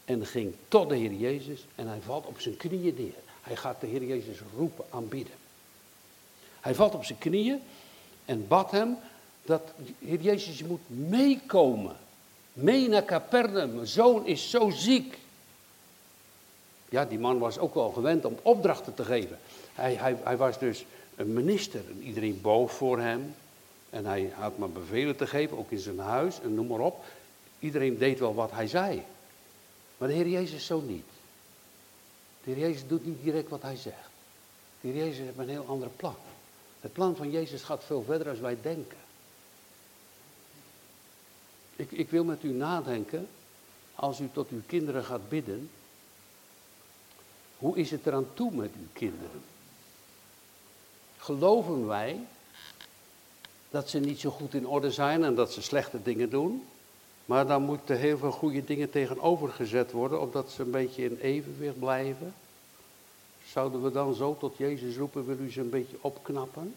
en 0.04 0.26
ging 0.26 0.54
tot 0.68 0.88
de 0.88 0.96
Heer 0.96 1.12
Jezus 1.12 1.64
en 1.74 1.86
hij 1.86 2.00
valt 2.00 2.26
op 2.26 2.40
zijn 2.40 2.56
knieën 2.56 2.94
neer. 2.98 3.14
Hij 3.42 3.56
gaat 3.56 3.80
de 3.80 3.86
Heer 3.86 4.04
Jezus 4.04 4.38
roepen, 4.56 4.84
aanbieden. 4.90 5.37
Hij 6.60 6.74
valt 6.74 6.94
op 6.94 7.04
zijn 7.04 7.18
knieën 7.18 7.60
en 8.24 8.48
bad 8.48 8.70
hem 8.70 8.96
dat, 9.44 9.62
Heer 9.98 10.20
Jezus, 10.20 10.58
je 10.58 10.64
moet 10.64 10.80
meekomen. 10.86 11.96
Mee 12.52 12.88
naar 12.88 13.04
Capernaum. 13.04 13.74
Mijn 13.74 13.86
zoon 13.86 14.26
is 14.26 14.50
zo 14.50 14.70
ziek. 14.70 15.18
Ja, 16.88 17.04
die 17.04 17.18
man 17.18 17.38
was 17.38 17.58
ook 17.58 17.74
wel 17.74 17.90
gewend 17.90 18.24
om 18.24 18.36
opdrachten 18.42 18.94
te 18.94 19.04
geven. 19.04 19.38
Hij, 19.74 19.94
hij, 19.94 20.16
hij 20.22 20.36
was 20.36 20.58
dus 20.58 20.84
een 21.16 21.32
minister 21.32 21.80
en 21.90 22.02
iedereen 22.02 22.40
boog 22.40 22.72
voor 22.72 22.98
hem. 22.98 23.34
En 23.90 24.06
hij 24.06 24.32
had 24.34 24.58
maar 24.58 24.70
bevelen 24.70 25.16
te 25.16 25.26
geven, 25.26 25.58
ook 25.58 25.70
in 25.70 25.78
zijn 25.78 25.98
huis 25.98 26.40
en 26.40 26.54
noem 26.54 26.66
maar 26.66 26.80
op. 26.80 27.04
Iedereen 27.58 27.98
deed 27.98 28.18
wel 28.18 28.34
wat 28.34 28.50
hij 28.50 28.66
zei. 28.66 29.02
Maar 29.96 30.08
de 30.08 30.14
Heer 30.14 30.28
Jezus 30.28 30.66
zo 30.66 30.80
niet. 30.80 31.06
De 32.44 32.50
Heer 32.50 32.58
Jezus 32.58 32.86
doet 32.86 33.06
niet 33.06 33.22
direct 33.22 33.48
wat 33.48 33.62
hij 33.62 33.76
zegt. 33.76 34.08
Die 34.80 34.96
Jezus 34.96 35.18
heeft 35.18 35.38
een 35.38 35.48
heel 35.48 35.66
ander 35.68 35.88
plan. 35.96 36.16
Het 36.80 36.92
plan 36.92 37.16
van 37.16 37.30
Jezus 37.30 37.62
gaat 37.62 37.84
veel 37.84 38.02
verder 38.02 38.32
dan 38.32 38.42
wij 38.42 38.58
denken. 38.62 38.98
Ik, 41.76 41.90
ik 41.90 42.10
wil 42.10 42.24
met 42.24 42.42
u 42.42 42.48
nadenken, 42.48 43.28
als 43.94 44.20
u 44.20 44.28
tot 44.32 44.48
uw 44.48 44.62
kinderen 44.66 45.04
gaat 45.04 45.28
bidden, 45.28 45.70
hoe 47.58 47.76
is 47.76 47.90
het 47.90 48.06
eraan 48.06 48.26
toe 48.34 48.54
met 48.54 48.70
uw 48.78 48.88
kinderen? 48.92 49.42
Geloven 51.16 51.86
wij 51.86 52.20
dat 53.70 53.88
ze 53.88 53.98
niet 53.98 54.20
zo 54.20 54.30
goed 54.30 54.54
in 54.54 54.66
orde 54.66 54.90
zijn 54.90 55.24
en 55.24 55.34
dat 55.34 55.52
ze 55.52 55.62
slechte 55.62 56.02
dingen 56.02 56.30
doen? 56.30 56.64
Maar 57.24 57.46
dan 57.46 57.62
moeten 57.62 57.98
heel 57.98 58.18
veel 58.18 58.30
goede 58.30 58.64
dingen 58.64 58.90
tegenovergezet 58.90 59.92
worden, 59.92 60.20
opdat 60.20 60.50
ze 60.50 60.62
een 60.62 60.70
beetje 60.70 61.04
in 61.04 61.18
evenwicht 61.20 61.78
blijven. 61.78 62.34
Zouden 63.52 63.82
we 63.82 63.90
dan 63.90 64.14
zo 64.14 64.36
tot 64.36 64.56
Jezus 64.56 64.96
roepen, 64.96 65.26
wil 65.26 65.38
u 65.38 65.50
ze 65.52 65.60
een 65.60 65.70
beetje 65.70 65.96
opknappen? 66.00 66.74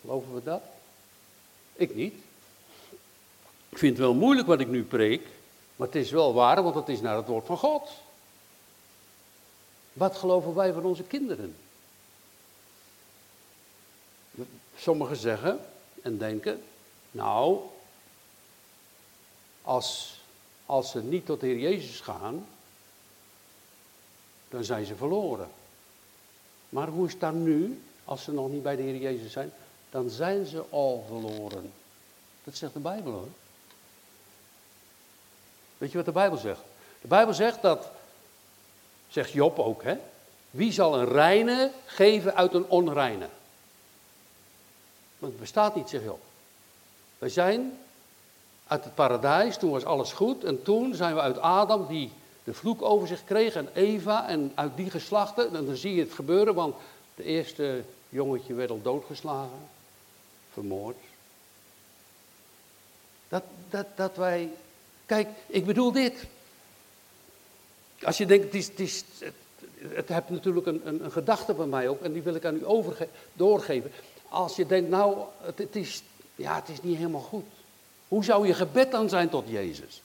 Geloven 0.00 0.34
we 0.34 0.42
dat? 0.42 0.62
Ik 1.72 1.94
niet. 1.94 2.14
Ik 3.68 3.78
vind 3.78 3.96
het 3.96 4.06
wel 4.06 4.14
moeilijk 4.14 4.46
wat 4.46 4.60
ik 4.60 4.68
nu 4.68 4.84
preek, 4.84 5.26
maar 5.76 5.86
het 5.86 5.96
is 5.96 6.10
wel 6.10 6.34
waar, 6.34 6.62
want 6.62 6.74
het 6.74 6.88
is 6.88 7.00
naar 7.00 7.16
het 7.16 7.26
woord 7.26 7.46
van 7.46 7.56
God. 7.56 7.90
Wat 9.92 10.16
geloven 10.16 10.54
wij 10.54 10.72
van 10.72 10.84
onze 10.84 11.02
kinderen? 11.02 11.56
Sommigen 14.76 15.16
zeggen 15.16 15.60
en 16.02 16.18
denken, 16.18 16.62
nou, 17.10 17.60
als, 19.62 20.20
als 20.66 20.90
ze 20.90 21.02
niet 21.02 21.26
tot 21.26 21.40
Heer 21.40 21.58
Jezus 21.58 22.00
gaan, 22.00 22.46
dan 24.48 24.64
zijn 24.64 24.84
ze 24.84 24.96
verloren. 24.96 25.48
Maar 26.68 26.88
hoe 26.88 27.06
is 27.06 27.18
dan 27.18 27.42
nu, 27.42 27.82
als 28.04 28.22
ze 28.22 28.32
nog 28.32 28.50
niet 28.50 28.62
bij 28.62 28.76
de 28.76 28.82
Heer 28.82 28.96
Jezus 28.96 29.32
zijn? 29.32 29.52
Dan 29.90 30.10
zijn 30.10 30.46
ze 30.46 30.64
al 30.70 31.04
verloren. 31.06 31.72
Dat 32.44 32.56
zegt 32.56 32.72
de 32.72 32.78
Bijbel 32.78 33.12
hoor. 33.12 33.28
Weet 35.78 35.90
je 35.90 35.96
wat 35.96 36.06
de 36.06 36.12
Bijbel 36.12 36.38
zegt? 36.38 36.60
De 37.00 37.08
Bijbel 37.08 37.34
zegt 37.34 37.62
dat, 37.62 37.90
zegt 39.08 39.32
Job 39.32 39.58
ook, 39.58 39.82
hè? 39.82 39.96
Wie 40.50 40.72
zal 40.72 40.98
een 40.98 41.08
reine 41.08 41.72
geven 41.86 42.34
uit 42.34 42.54
een 42.54 42.66
onreine? 42.66 43.28
Want 45.18 45.32
het 45.32 45.40
bestaat 45.40 45.74
niet, 45.74 45.88
zegt 45.88 46.04
Job. 46.04 46.20
Wij 47.18 47.28
zijn 47.28 47.78
uit 48.66 48.84
het 48.84 48.94
paradijs, 48.94 49.56
toen 49.56 49.70
was 49.70 49.84
alles 49.84 50.12
goed. 50.12 50.44
En 50.44 50.62
toen 50.62 50.94
zijn 50.94 51.14
we 51.14 51.20
uit 51.20 51.38
Adam, 51.38 51.86
die 51.86 52.12
de 52.48 52.54
vloek 52.54 52.82
over 52.82 53.08
zich 53.08 53.24
kreeg, 53.24 53.54
en 53.54 53.68
Eva, 53.74 54.28
en 54.28 54.52
uit 54.54 54.76
die 54.76 54.90
geslachten. 54.90 55.56
En 55.56 55.66
dan 55.66 55.76
zie 55.76 55.94
je 55.94 56.00
het 56.00 56.12
gebeuren, 56.12 56.54
want 56.54 56.74
de 57.14 57.24
eerste 57.24 57.82
jongetje 58.08 58.54
werd 58.54 58.70
al 58.70 58.82
doodgeslagen, 58.82 59.68
vermoord. 60.52 60.96
Dat, 63.28 63.42
dat, 63.70 63.86
dat 63.94 64.16
wij. 64.16 64.50
Kijk, 65.06 65.28
ik 65.46 65.66
bedoel 65.66 65.92
dit. 65.92 66.24
Als 68.02 68.18
je 68.18 68.26
denkt, 68.26 68.52
het 68.54 68.80
is, 68.80 69.04
het 69.18 69.34
het 69.78 70.08
hebt 70.08 70.30
natuurlijk 70.30 70.66
een, 70.66 70.80
een, 70.84 71.04
een, 71.04 71.12
gedachte 71.12 71.54
bij 71.54 71.66
mij 71.66 71.88
ook, 71.88 72.02
en 72.02 72.12
die 72.12 72.22
wil 72.22 72.34
ik 72.34 72.44
aan 72.44 72.56
u 72.56 72.66
overge 72.66 73.08
doorgeven. 73.32 73.90
Als 74.28 74.56
je 74.56 74.66
denkt, 74.66 74.90
nou, 74.90 75.18
het, 75.40 75.58
het, 75.58 75.76
is, 75.76 76.02
ja, 76.34 76.54
het 76.54 76.68
is 76.68 76.82
niet 76.82 76.96
helemaal 76.96 77.20
goed. 77.20 77.44
Hoe 78.08 78.24
zou 78.24 78.46
je 78.46 78.54
gebed 78.54 78.90
dan 78.90 79.08
zijn 79.08 79.28
tot 79.28 79.48
Jezus? 79.48 80.02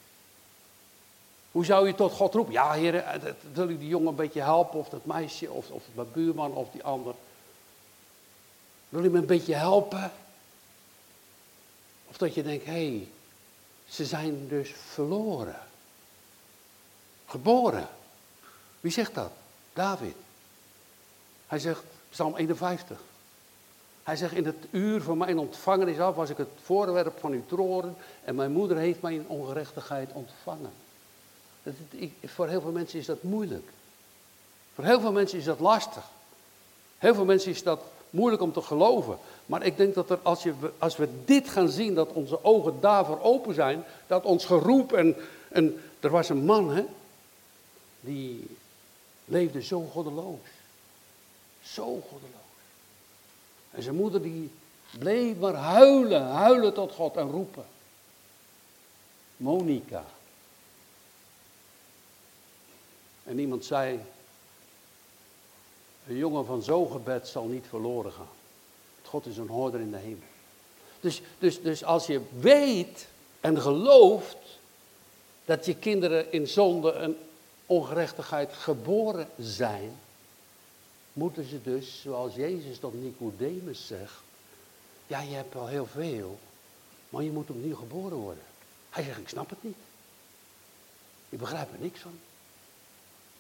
Hoe 1.53 1.65
zou 1.65 1.87
je 1.87 1.95
tot 1.95 2.11
God 2.11 2.33
roepen? 2.33 2.53
Ja, 2.53 2.71
heer, 2.71 3.19
wil 3.53 3.69
ik 3.69 3.79
die 3.79 3.87
jongen 3.87 4.07
een 4.07 4.15
beetje 4.15 4.41
helpen, 4.41 4.79
of 4.79 4.89
dat 4.89 5.05
meisje, 5.05 5.51
of, 5.51 5.69
of 5.69 5.83
mijn 5.93 6.11
buurman, 6.11 6.53
of 6.53 6.69
die 6.71 6.83
ander. 6.83 7.13
Wil 8.89 9.03
je 9.03 9.09
me 9.09 9.17
een 9.17 9.25
beetje 9.25 9.53
helpen? 9.53 10.11
Of 12.09 12.17
dat 12.17 12.33
je 12.33 12.43
denkt, 12.43 12.65
hé, 12.65 12.71
hey, 12.71 13.07
ze 13.85 14.05
zijn 14.05 14.47
dus 14.47 14.73
verloren. 14.91 15.59
Geboren. 17.25 17.87
Wie 18.79 18.91
zegt 18.91 19.15
dat? 19.15 19.31
David. 19.73 20.15
Hij 21.47 21.59
zegt, 21.59 21.83
Psalm 22.09 22.35
51. 22.35 22.99
Hij 24.03 24.15
zegt, 24.15 24.33
in 24.33 24.45
het 24.45 24.65
uur 24.71 25.01
van 25.01 25.17
mijn 25.17 25.39
ontvangenis 25.39 25.99
af 25.99 26.15
was 26.15 26.29
ik 26.29 26.37
het 26.37 26.49
voorwerp 26.63 27.19
van 27.19 27.31
uw 27.31 27.45
troren 27.45 27.95
en 28.23 28.35
mijn 28.35 28.51
moeder 28.51 28.77
heeft 28.77 29.01
mij 29.01 29.13
in 29.13 29.27
ongerechtigheid 29.27 30.11
ontvangen. 30.11 30.82
Dat, 31.63 31.73
voor 32.25 32.47
heel 32.47 32.61
veel 32.61 32.71
mensen 32.71 32.99
is 32.99 33.05
dat 33.05 33.23
moeilijk. 33.23 33.69
Voor 34.75 34.83
heel 34.83 34.99
veel 34.99 35.11
mensen 35.11 35.37
is 35.37 35.45
dat 35.45 35.59
lastig. 35.59 36.03
Heel 36.97 37.15
veel 37.15 37.25
mensen 37.25 37.51
is 37.51 37.63
dat 37.63 37.81
moeilijk 38.09 38.41
om 38.41 38.53
te 38.53 38.61
geloven. 38.61 39.17
Maar 39.45 39.65
ik 39.65 39.77
denk 39.77 39.93
dat 39.93 40.09
er, 40.09 40.19
als, 40.21 40.43
je, 40.43 40.53
als 40.77 40.97
we 40.97 41.09
dit 41.25 41.49
gaan 41.49 41.69
zien, 41.69 41.95
dat 41.95 42.11
onze 42.11 42.43
ogen 42.43 42.79
daarvoor 42.79 43.21
open 43.21 43.53
zijn, 43.53 43.83
dat 44.07 44.23
ons 44.23 44.45
geroep 44.45 44.93
en, 44.93 45.15
en 45.49 45.81
er 45.99 46.09
was 46.09 46.29
een 46.29 46.45
man, 46.45 46.71
hè, 46.71 46.85
die 47.99 48.47
leefde 49.25 49.61
zo 49.61 49.81
goddeloos. 49.81 50.47
Zo 51.63 51.83
goddeloos. 51.83 52.41
En 53.71 53.83
zijn 53.83 53.95
moeder 53.95 54.21
die 54.21 54.51
bleef 54.99 55.37
maar 55.37 55.53
huilen, 55.53 56.23
huilen 56.23 56.73
tot 56.73 56.91
God 56.91 57.15
en 57.15 57.29
roepen. 57.29 57.65
Monica. 59.37 60.05
En 63.23 63.39
iemand 63.39 63.65
zei, 63.65 63.99
een 66.07 66.17
jongen 66.17 66.45
van 66.45 66.63
zo'n 66.63 66.91
gebed 66.91 67.27
zal 67.27 67.45
niet 67.45 67.65
verloren 67.69 68.11
gaan. 68.11 68.27
God 69.03 69.25
is 69.25 69.37
een 69.37 69.47
hoorder 69.47 69.79
in 69.79 69.91
de 69.91 69.97
hemel. 69.97 70.27
Dus, 70.99 71.21
dus, 71.39 71.61
dus 71.61 71.83
als 71.83 72.05
je 72.05 72.21
weet 72.39 73.07
en 73.41 73.61
gelooft 73.61 74.37
dat 75.45 75.65
je 75.65 75.75
kinderen 75.75 76.31
in 76.31 76.47
zonde 76.47 76.91
en 76.91 77.17
ongerechtigheid 77.65 78.53
geboren 78.53 79.27
zijn, 79.39 79.97
moeten 81.13 81.49
ze 81.49 81.61
dus, 81.61 82.01
zoals 82.01 82.35
Jezus 82.35 82.79
tot 82.79 83.03
Nicodemus 83.03 83.87
zegt, 83.87 84.21
ja, 85.07 85.21
je 85.21 85.35
hebt 85.35 85.53
wel 85.53 85.67
heel 85.67 85.85
veel, 85.85 86.39
maar 87.09 87.23
je 87.23 87.31
moet 87.31 87.49
opnieuw 87.49 87.75
geboren 87.75 88.17
worden. 88.17 88.43
Hij 88.89 89.03
zegt, 89.03 89.19
ik 89.19 89.29
snap 89.29 89.49
het 89.49 89.63
niet. 89.63 89.77
Ik 91.29 91.39
begrijp 91.39 91.73
er 91.73 91.79
niks 91.79 91.99
van. 91.99 92.19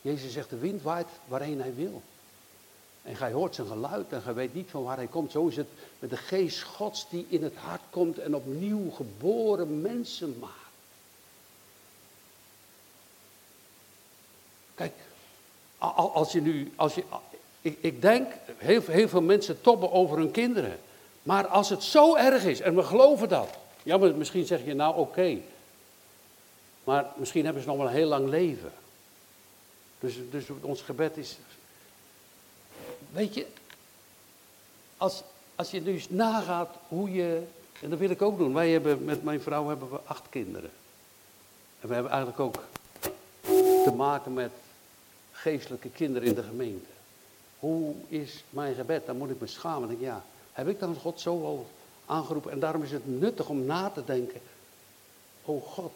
Jezus 0.03 0.33
zegt, 0.33 0.49
de 0.49 0.57
wind 0.57 0.81
waait 0.81 1.07
waarheen 1.27 1.61
hij 1.61 1.75
wil. 1.75 2.01
En 3.01 3.15
gij 3.15 3.31
hoort 3.31 3.55
zijn 3.55 3.67
geluid 3.67 4.11
en 4.11 4.21
gij 4.21 4.33
weet 4.33 4.53
niet 4.53 4.69
van 4.69 4.83
waar 4.83 4.97
hij 4.97 5.07
komt. 5.07 5.31
Zo 5.31 5.47
is 5.47 5.55
het 5.55 5.67
met 5.99 6.09
de 6.09 6.17
geest 6.17 6.61
gods 6.61 7.09
die 7.09 7.25
in 7.29 7.43
het 7.43 7.55
hart 7.55 7.81
komt 7.89 8.19
en 8.19 8.35
opnieuw 8.35 8.91
geboren 8.91 9.81
mensen 9.81 10.39
maakt. 10.39 10.53
Kijk, 14.75 14.93
als 16.13 16.31
je 16.31 16.41
nu, 16.41 16.73
als 16.75 16.95
je, 16.95 17.03
ik, 17.61 17.77
ik 17.81 18.01
denk, 18.01 18.31
heel, 18.57 18.81
heel 18.85 19.09
veel 19.09 19.21
mensen 19.21 19.61
toppen 19.61 19.91
over 19.91 20.17
hun 20.17 20.31
kinderen. 20.31 20.79
Maar 21.23 21.47
als 21.47 21.69
het 21.69 21.83
zo 21.83 22.15
erg 22.15 22.43
is, 22.43 22.59
en 22.59 22.75
we 22.75 22.83
geloven 22.83 23.29
dat. 23.29 23.49
Ja, 23.83 23.97
maar 23.97 24.15
misschien 24.15 24.45
zeg 24.45 24.65
je 24.65 24.73
nou 24.73 24.97
oké. 24.97 25.37
Maar 26.83 27.05
misschien 27.15 27.43
hebben 27.43 27.63
ze 27.63 27.67
nog 27.67 27.77
wel 27.77 27.87
een 27.87 27.93
heel 27.93 28.07
lang 28.07 28.29
leven. 28.29 28.71
Dus, 30.03 30.15
dus 30.29 30.45
ons 30.61 30.81
gebed 30.81 31.17
is. 31.17 31.37
Weet 33.11 33.33
je, 33.33 33.45
als, 34.97 35.23
als 35.55 35.71
je 35.71 35.83
dus 35.83 36.09
nagaat 36.09 36.75
hoe 36.87 37.11
je. 37.11 37.43
En 37.81 37.89
dat 37.89 37.99
wil 37.99 38.09
ik 38.09 38.21
ook 38.21 38.37
doen. 38.37 38.53
Wij 38.53 38.71
hebben 38.71 39.03
met 39.03 39.23
mijn 39.23 39.41
vrouw 39.41 39.67
hebben 39.67 39.89
we 39.89 39.99
acht 40.05 40.29
kinderen. 40.29 40.69
En 41.79 41.87
we 41.87 41.93
hebben 41.93 42.11
eigenlijk 42.11 42.39
ook 42.39 42.63
te 43.83 43.93
maken 43.95 44.33
met 44.33 44.51
geestelijke 45.31 45.89
kinderen 45.89 46.27
in 46.27 46.35
de 46.35 46.43
gemeente. 46.43 46.89
Hoe 47.59 47.95
is 48.07 48.43
mijn 48.49 48.75
gebed? 48.75 49.05
Dan 49.05 49.17
moet 49.17 49.29
ik 49.29 49.39
me 49.39 49.47
schamen. 49.47 49.87
Denk, 49.87 50.01
ja, 50.01 50.23
heb 50.51 50.67
ik 50.67 50.79
dan 50.79 50.95
God 50.95 51.19
zo 51.19 51.43
al 51.43 51.67
aangeroepen? 52.05 52.51
En 52.51 52.59
daarom 52.59 52.83
is 52.83 52.91
het 52.91 53.19
nuttig 53.19 53.49
om 53.49 53.65
na 53.65 53.89
te 53.89 54.03
denken. 54.05 54.41
Oh 55.45 55.63
God, 55.63 55.93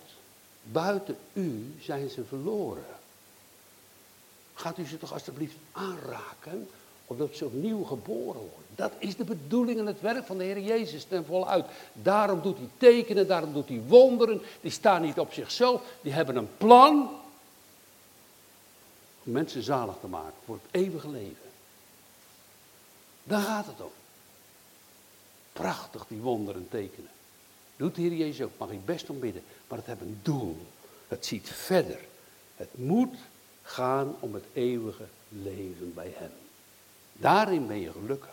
buiten 0.63 1.17
u 1.33 1.75
zijn 1.79 2.09
ze 2.09 2.23
verloren. 2.23 2.96
Gaat 4.57 4.77
u 4.77 4.85
ze 4.85 4.97
toch 4.97 5.13
alstublieft 5.13 5.55
aanraken, 5.71 6.69
opdat 7.05 7.35
ze 7.35 7.45
opnieuw 7.45 7.83
geboren 7.83 8.39
worden. 8.39 8.75
Dat 8.75 8.91
is 8.97 9.15
de 9.15 9.23
bedoeling 9.23 9.79
en 9.79 9.85
het 9.85 10.01
werk 10.01 10.25
van 10.25 10.37
de 10.37 10.43
Heer 10.43 10.59
Jezus 10.59 11.03
ten 11.03 11.25
volle 11.25 11.45
uit. 11.45 11.65
Daarom 11.93 12.41
doet 12.41 12.57
hij 12.57 12.69
tekenen, 12.77 13.27
daarom 13.27 13.53
doet 13.53 13.67
hij 13.67 13.81
wonderen. 13.87 14.41
Die 14.61 14.71
staan 14.71 15.01
niet 15.01 15.19
op 15.19 15.33
zichzelf, 15.33 15.81
die 16.01 16.11
hebben 16.11 16.35
een 16.35 16.57
plan 16.57 17.09
om 19.23 19.31
mensen 19.31 19.63
zalig 19.63 19.95
te 20.01 20.07
maken 20.07 20.33
voor 20.45 20.59
het 20.61 20.81
eeuwige 20.81 21.09
leven. 21.09 21.49
Daar 23.23 23.41
gaat 23.41 23.65
het 23.65 23.81
om. 23.81 23.91
Prachtig 25.53 26.05
die 26.07 26.19
wonderen 26.19 26.67
tekenen. 26.69 27.09
Doet 27.75 27.95
de 27.95 28.01
Heer 28.01 28.13
Jezus 28.13 28.45
ook, 28.45 28.51
mag 28.57 28.69
ik 28.69 28.85
best 28.85 29.09
om 29.09 29.19
bidden. 29.19 29.43
Maar 29.67 29.77
het 29.77 29.87
heeft 29.87 30.01
een 30.01 30.19
doel. 30.23 30.57
Het 31.07 31.25
ziet 31.25 31.49
verder. 31.49 31.99
Het 32.55 32.69
moet 32.77 33.15
gaan 33.67 34.15
om 34.19 34.33
het 34.33 34.45
eeuwige 34.53 35.05
leven 35.29 35.93
bij 35.93 36.13
Hem. 36.15 36.31
Daarin 37.13 37.67
ben 37.67 37.79
je 37.79 37.91
gelukkig. 37.91 38.29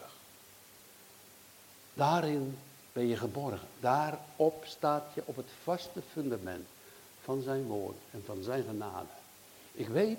Daarin 1.94 2.58
ben 2.92 3.06
je 3.06 3.16
geborgen. 3.16 3.68
Daarop 3.80 4.64
staat 4.66 5.04
je 5.14 5.22
op 5.24 5.36
het 5.36 5.50
vaste 5.62 6.00
fundament 6.12 6.66
van 7.22 7.42
zijn 7.42 7.62
woord 7.62 7.96
en 8.10 8.22
van 8.26 8.42
zijn 8.42 8.64
genade. 8.64 9.08
Ik 9.72 9.88
weet, 9.88 10.18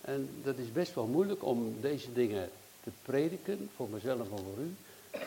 en 0.00 0.40
dat 0.42 0.56
is 0.56 0.72
best 0.72 0.94
wel 0.94 1.06
moeilijk 1.06 1.44
om 1.44 1.80
deze 1.80 2.12
dingen 2.12 2.50
te 2.82 2.90
prediken, 3.02 3.70
voor 3.76 3.88
mezelf 3.88 4.20
en 4.20 4.26
voor 4.26 4.58
u. 4.58 4.74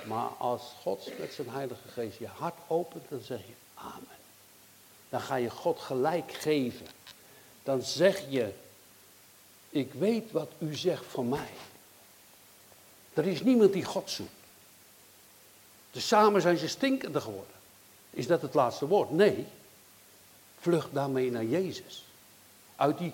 Maar 0.07 0.27
als 0.27 0.61
God 0.81 1.11
met 1.19 1.33
zijn 1.33 1.49
Heilige 1.49 1.87
Geest 1.87 2.19
je 2.19 2.27
hart 2.27 2.57
opent, 2.67 3.09
dan 3.09 3.21
zeg 3.21 3.39
je 3.39 3.53
Amen. 3.73 4.17
Dan 5.09 5.21
ga 5.21 5.35
je 5.35 5.49
God 5.49 5.79
gelijk 5.79 6.31
geven. 6.31 6.85
Dan 7.63 7.81
zeg 7.81 8.29
je, 8.29 8.53
ik 9.69 9.93
weet 9.93 10.31
wat 10.31 10.51
u 10.57 10.75
zegt 10.75 11.05
van 11.05 11.29
mij. 11.29 11.49
Er 13.13 13.27
is 13.27 13.41
niemand 13.41 13.73
die 13.73 13.83
God 13.83 14.09
zoekt. 14.09 14.31
Dus 15.91 16.07
samen 16.07 16.41
zijn 16.41 16.57
ze 16.57 16.67
stinkender 16.67 17.21
geworden. 17.21 17.53
Is 18.09 18.27
dat 18.27 18.41
het 18.41 18.53
laatste 18.53 18.87
woord? 18.87 19.11
Nee. 19.11 19.45
Vlucht 20.59 20.93
daarmee 20.93 21.31
naar 21.31 21.45
Jezus. 21.45 22.05
Uit 22.75 22.97
die 22.97 23.13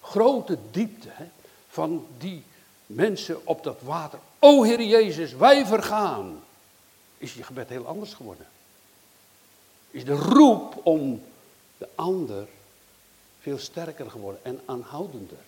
grote 0.00 0.58
diepte 0.70 1.08
hè, 1.10 1.24
van 1.68 2.06
die 2.18 2.42
mensen 2.86 3.46
op 3.46 3.64
dat 3.64 3.80
water. 3.80 4.18
O 4.38 4.62
Heer 4.62 4.82
Jezus, 4.82 5.32
wij 5.32 5.66
vergaan. 5.66 6.44
Is 7.18 7.34
je 7.34 7.42
gebed 7.42 7.68
heel 7.68 7.86
anders 7.86 8.14
geworden. 8.14 8.46
Is 9.90 10.04
de 10.04 10.14
roep 10.14 10.86
om 10.86 11.22
de 11.78 11.88
ander 11.94 12.48
veel 13.40 13.58
sterker 13.58 14.10
geworden 14.10 14.44
en 14.44 14.60
aanhoudender. 14.64 15.38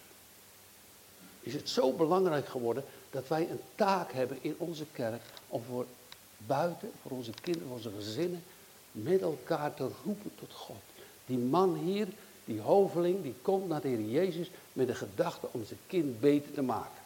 Is 1.49 1.55
het 1.55 1.69
zo 1.69 1.93
belangrijk 1.93 2.49
geworden 2.49 2.85
dat 3.11 3.29
wij 3.29 3.51
een 3.51 3.61
taak 3.75 4.13
hebben 4.13 4.39
in 4.41 4.55
onze 4.59 4.85
kerk 4.93 5.23
om 5.49 5.63
voor 5.63 5.87
buiten, 6.37 6.91
voor 7.03 7.11
onze 7.11 7.33
kinderen, 7.41 7.69
voor 7.69 7.77
onze 7.77 7.93
gezinnen, 7.97 8.43
met 8.93 9.21
elkaar 9.21 9.75
te 9.75 9.89
roepen 10.05 10.31
tot 10.39 10.53
God. 10.53 10.77
Die 11.27 11.39
man 11.39 11.75
hier, 11.75 12.09
die 12.45 12.61
hoveling, 12.61 13.23
die 13.23 13.35
komt 13.43 13.69
naar 13.69 13.81
de 13.81 13.89
Heer 13.89 14.05
Jezus 14.05 14.51
met 14.73 14.87
de 14.87 14.95
gedachte 14.95 15.49
om 15.51 15.65
zijn 15.65 15.79
kind 15.87 16.21
beter 16.21 16.53
te 16.53 16.63
maken. 16.63 17.03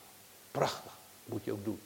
Prachtig, 0.50 0.92
moet 1.24 1.44
je 1.44 1.52
ook 1.52 1.64
doen. 1.64 1.80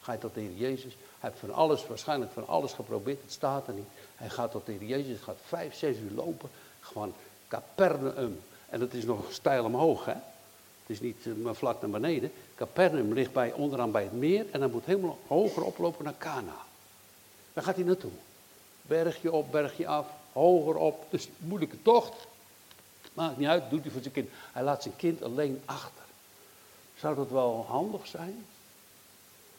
Ga 0.00 0.12
je 0.12 0.18
tot 0.18 0.34
de 0.34 0.40
Heer 0.40 0.56
Jezus, 0.56 0.96
hij 1.18 1.30
heeft 1.30 1.40
van 1.40 1.54
alles, 1.54 1.86
waarschijnlijk 1.86 2.32
van 2.32 2.46
alles 2.46 2.72
geprobeerd, 2.72 3.22
het 3.22 3.32
staat 3.32 3.68
er 3.68 3.74
niet. 3.74 3.88
Hij 4.16 4.30
gaat 4.30 4.50
tot 4.50 4.66
de 4.66 4.72
Heer 4.72 4.88
Jezus, 4.88 5.20
gaat 5.20 5.38
vijf, 5.46 5.74
zes 5.74 5.96
uur 5.96 6.12
lopen, 6.14 6.50
gewoon 6.80 7.14
Capernaum. 7.48 8.40
En 8.68 8.80
dat 8.80 8.92
is 8.92 9.04
nog 9.04 9.32
stijl 9.32 9.64
omhoog, 9.64 10.04
hè. 10.04 10.14
Het 10.86 10.96
is 10.96 11.00
niet 11.00 11.26
eh, 11.26 11.32
maar 11.32 11.54
vlak 11.54 11.80
naar 11.80 11.90
beneden. 11.90 12.32
Capernaum 12.54 13.12
ligt 13.12 13.32
bij, 13.32 13.52
onderaan 13.52 13.90
bij 13.90 14.02
het 14.02 14.12
meer 14.12 14.46
en 14.50 14.60
dan 14.60 14.70
moet 14.70 14.84
helemaal 14.84 15.18
hoger 15.26 15.62
oplopen 15.62 16.04
naar 16.04 16.18
Cana. 16.18 16.56
Daar 17.52 17.64
gaat 17.64 17.76
hij 17.76 17.84
naartoe. 17.84 18.10
Bergje 18.82 19.32
op, 19.32 19.50
bergje 19.50 19.86
af, 19.86 20.06
hoger 20.32 20.76
op. 20.76 21.06
Dus 21.10 21.28
moeilijke 21.38 21.82
tocht. 21.82 22.26
Maakt 23.12 23.36
niet 23.36 23.48
uit, 23.48 23.70
doet 23.70 23.82
hij 23.82 23.90
voor 23.90 24.00
zijn 24.00 24.14
kind. 24.14 24.28
Hij 24.52 24.62
laat 24.62 24.82
zijn 24.82 24.96
kind 24.96 25.22
alleen 25.22 25.60
achter. 25.64 26.04
Zou 26.98 27.14
dat 27.14 27.30
wel 27.30 27.64
handig 27.68 28.06
zijn? 28.06 28.46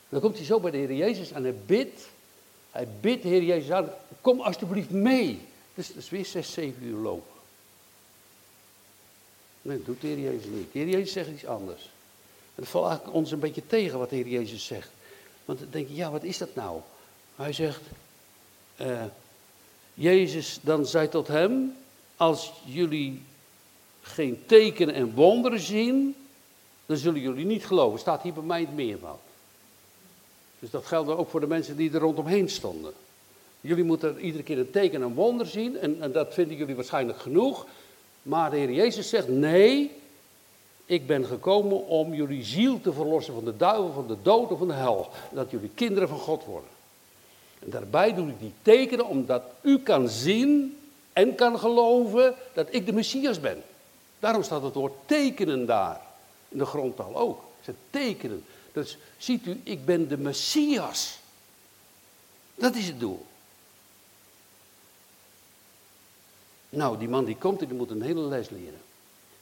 Dan 0.09 0.21
komt 0.21 0.35
hij 0.35 0.45
zo 0.45 0.59
bij 0.59 0.71
de 0.71 0.77
Heer 0.77 0.93
Jezus 0.93 1.31
en 1.31 1.43
hij 1.43 1.55
bidt. 1.65 2.09
Hij 2.71 2.87
bidt 3.01 3.23
de 3.23 3.29
Heer 3.29 3.43
Jezus 3.43 3.71
aan, 3.71 3.89
kom 4.21 4.41
alsjeblieft 4.41 4.89
mee. 4.89 5.47
Dus 5.73 5.91
is 5.91 6.09
weer 6.09 6.25
zes, 6.25 6.53
zeven 6.53 6.83
uur 6.83 6.97
lopen. 6.97 7.36
Nee, 9.67 9.83
doet 9.83 10.01
de 10.01 10.07
Heer 10.07 10.19
Jezus 10.19 10.45
niet. 10.45 10.71
De 10.71 10.79
Heer 10.79 10.89
Jezus 10.89 11.11
zegt 11.11 11.29
iets 11.29 11.45
anders. 11.45 11.83
En 12.55 12.63
dat 12.63 12.67
valt 12.67 13.07
ons 13.07 13.31
een 13.31 13.39
beetje 13.39 13.67
tegen 13.67 13.99
wat 13.99 14.09
de 14.09 14.15
Heer 14.15 14.27
Jezus 14.27 14.65
zegt. 14.65 14.89
Want 15.45 15.59
dan 15.59 15.67
denk 15.71 15.87
je, 15.87 15.95
ja, 15.95 16.11
wat 16.11 16.23
is 16.23 16.37
dat 16.37 16.55
nou? 16.55 16.81
Hij 17.35 17.53
zegt, 17.53 17.81
uh, 18.81 19.03
Jezus 19.93 20.59
dan 20.61 20.85
zei 20.85 21.09
tot 21.09 21.27
hem, 21.27 21.75
als 22.17 22.51
jullie 22.65 23.21
geen 24.01 24.43
tekenen 24.45 24.95
en 24.95 25.13
wonderen 25.13 25.59
zien, 25.59 26.15
dan 26.85 26.97
zullen 26.97 27.21
jullie 27.21 27.45
niet 27.45 27.65
geloven. 27.65 27.99
Staat 27.99 28.21
hier 28.21 28.33
bij 28.33 28.43
mij 28.43 28.61
het 28.61 28.75
meervoud. 28.75 29.19
Dus 30.59 30.69
dat 30.69 30.85
geldt 30.85 31.09
ook 31.09 31.29
voor 31.29 31.39
de 31.39 31.47
mensen 31.47 31.77
die 31.77 31.91
er 31.91 31.99
rondomheen 31.99 32.49
stonden. 32.49 32.93
Jullie 33.61 33.83
moeten 33.83 34.19
iedere 34.19 34.43
keer 34.43 34.57
een 34.57 34.71
teken 34.71 35.01
en 35.01 35.13
wonder 35.13 35.45
zien 35.47 35.77
en, 35.77 36.01
en 36.01 36.11
dat 36.11 36.33
vinden 36.33 36.57
jullie 36.57 36.75
waarschijnlijk 36.75 37.19
genoeg. 37.19 37.65
Maar 38.27 38.51
de 38.51 38.57
Heer 38.57 38.71
Jezus 38.71 39.09
zegt, 39.09 39.27
nee, 39.27 39.91
ik 40.85 41.07
ben 41.07 41.25
gekomen 41.25 41.87
om 41.87 42.13
jullie 42.13 42.43
ziel 42.43 42.81
te 42.81 42.93
verlossen 42.93 43.33
van 43.33 43.45
de 43.45 43.57
duivel, 43.57 43.93
van 43.93 44.07
de 44.07 44.17
dood 44.21 44.51
of 44.51 44.57
van 44.57 44.67
de 44.67 44.73
hel. 44.73 45.09
Dat 45.31 45.51
jullie 45.51 45.71
kinderen 45.75 46.09
van 46.09 46.19
God 46.19 46.45
worden. 46.45 46.69
En 47.59 47.69
daarbij 47.69 48.13
doe 48.13 48.29
ik 48.29 48.39
die 48.39 48.53
tekenen 48.61 49.07
omdat 49.07 49.43
u 49.61 49.79
kan 49.79 50.09
zien 50.09 50.77
en 51.13 51.35
kan 51.35 51.59
geloven 51.59 52.35
dat 52.53 52.67
ik 52.69 52.85
de 52.85 52.93
Messias 52.93 53.39
ben. 53.39 53.63
Daarom 54.19 54.43
staat 54.43 54.63
het 54.63 54.73
woord 54.73 54.93
tekenen 55.05 55.65
daar. 55.65 56.01
In 56.49 56.57
de 56.57 56.65
grondtaal 56.65 57.15
ook. 57.15 57.43
Ze 57.63 57.73
tekenen. 57.89 58.45
Dus 58.71 58.97
ziet 59.17 59.45
u, 59.45 59.61
ik 59.63 59.85
ben 59.85 60.07
de 60.07 60.17
Messias. 60.17 61.19
Dat 62.55 62.75
is 62.75 62.87
het 62.87 62.99
doel. 62.99 63.25
Nou, 66.69 66.97
die 66.97 67.09
man 67.09 67.25
die 67.25 67.37
komt 67.37 67.59
die 67.59 67.73
moet 67.73 67.89
een 67.89 68.01
hele 68.01 68.21
les 68.21 68.49
leren. 68.49 68.81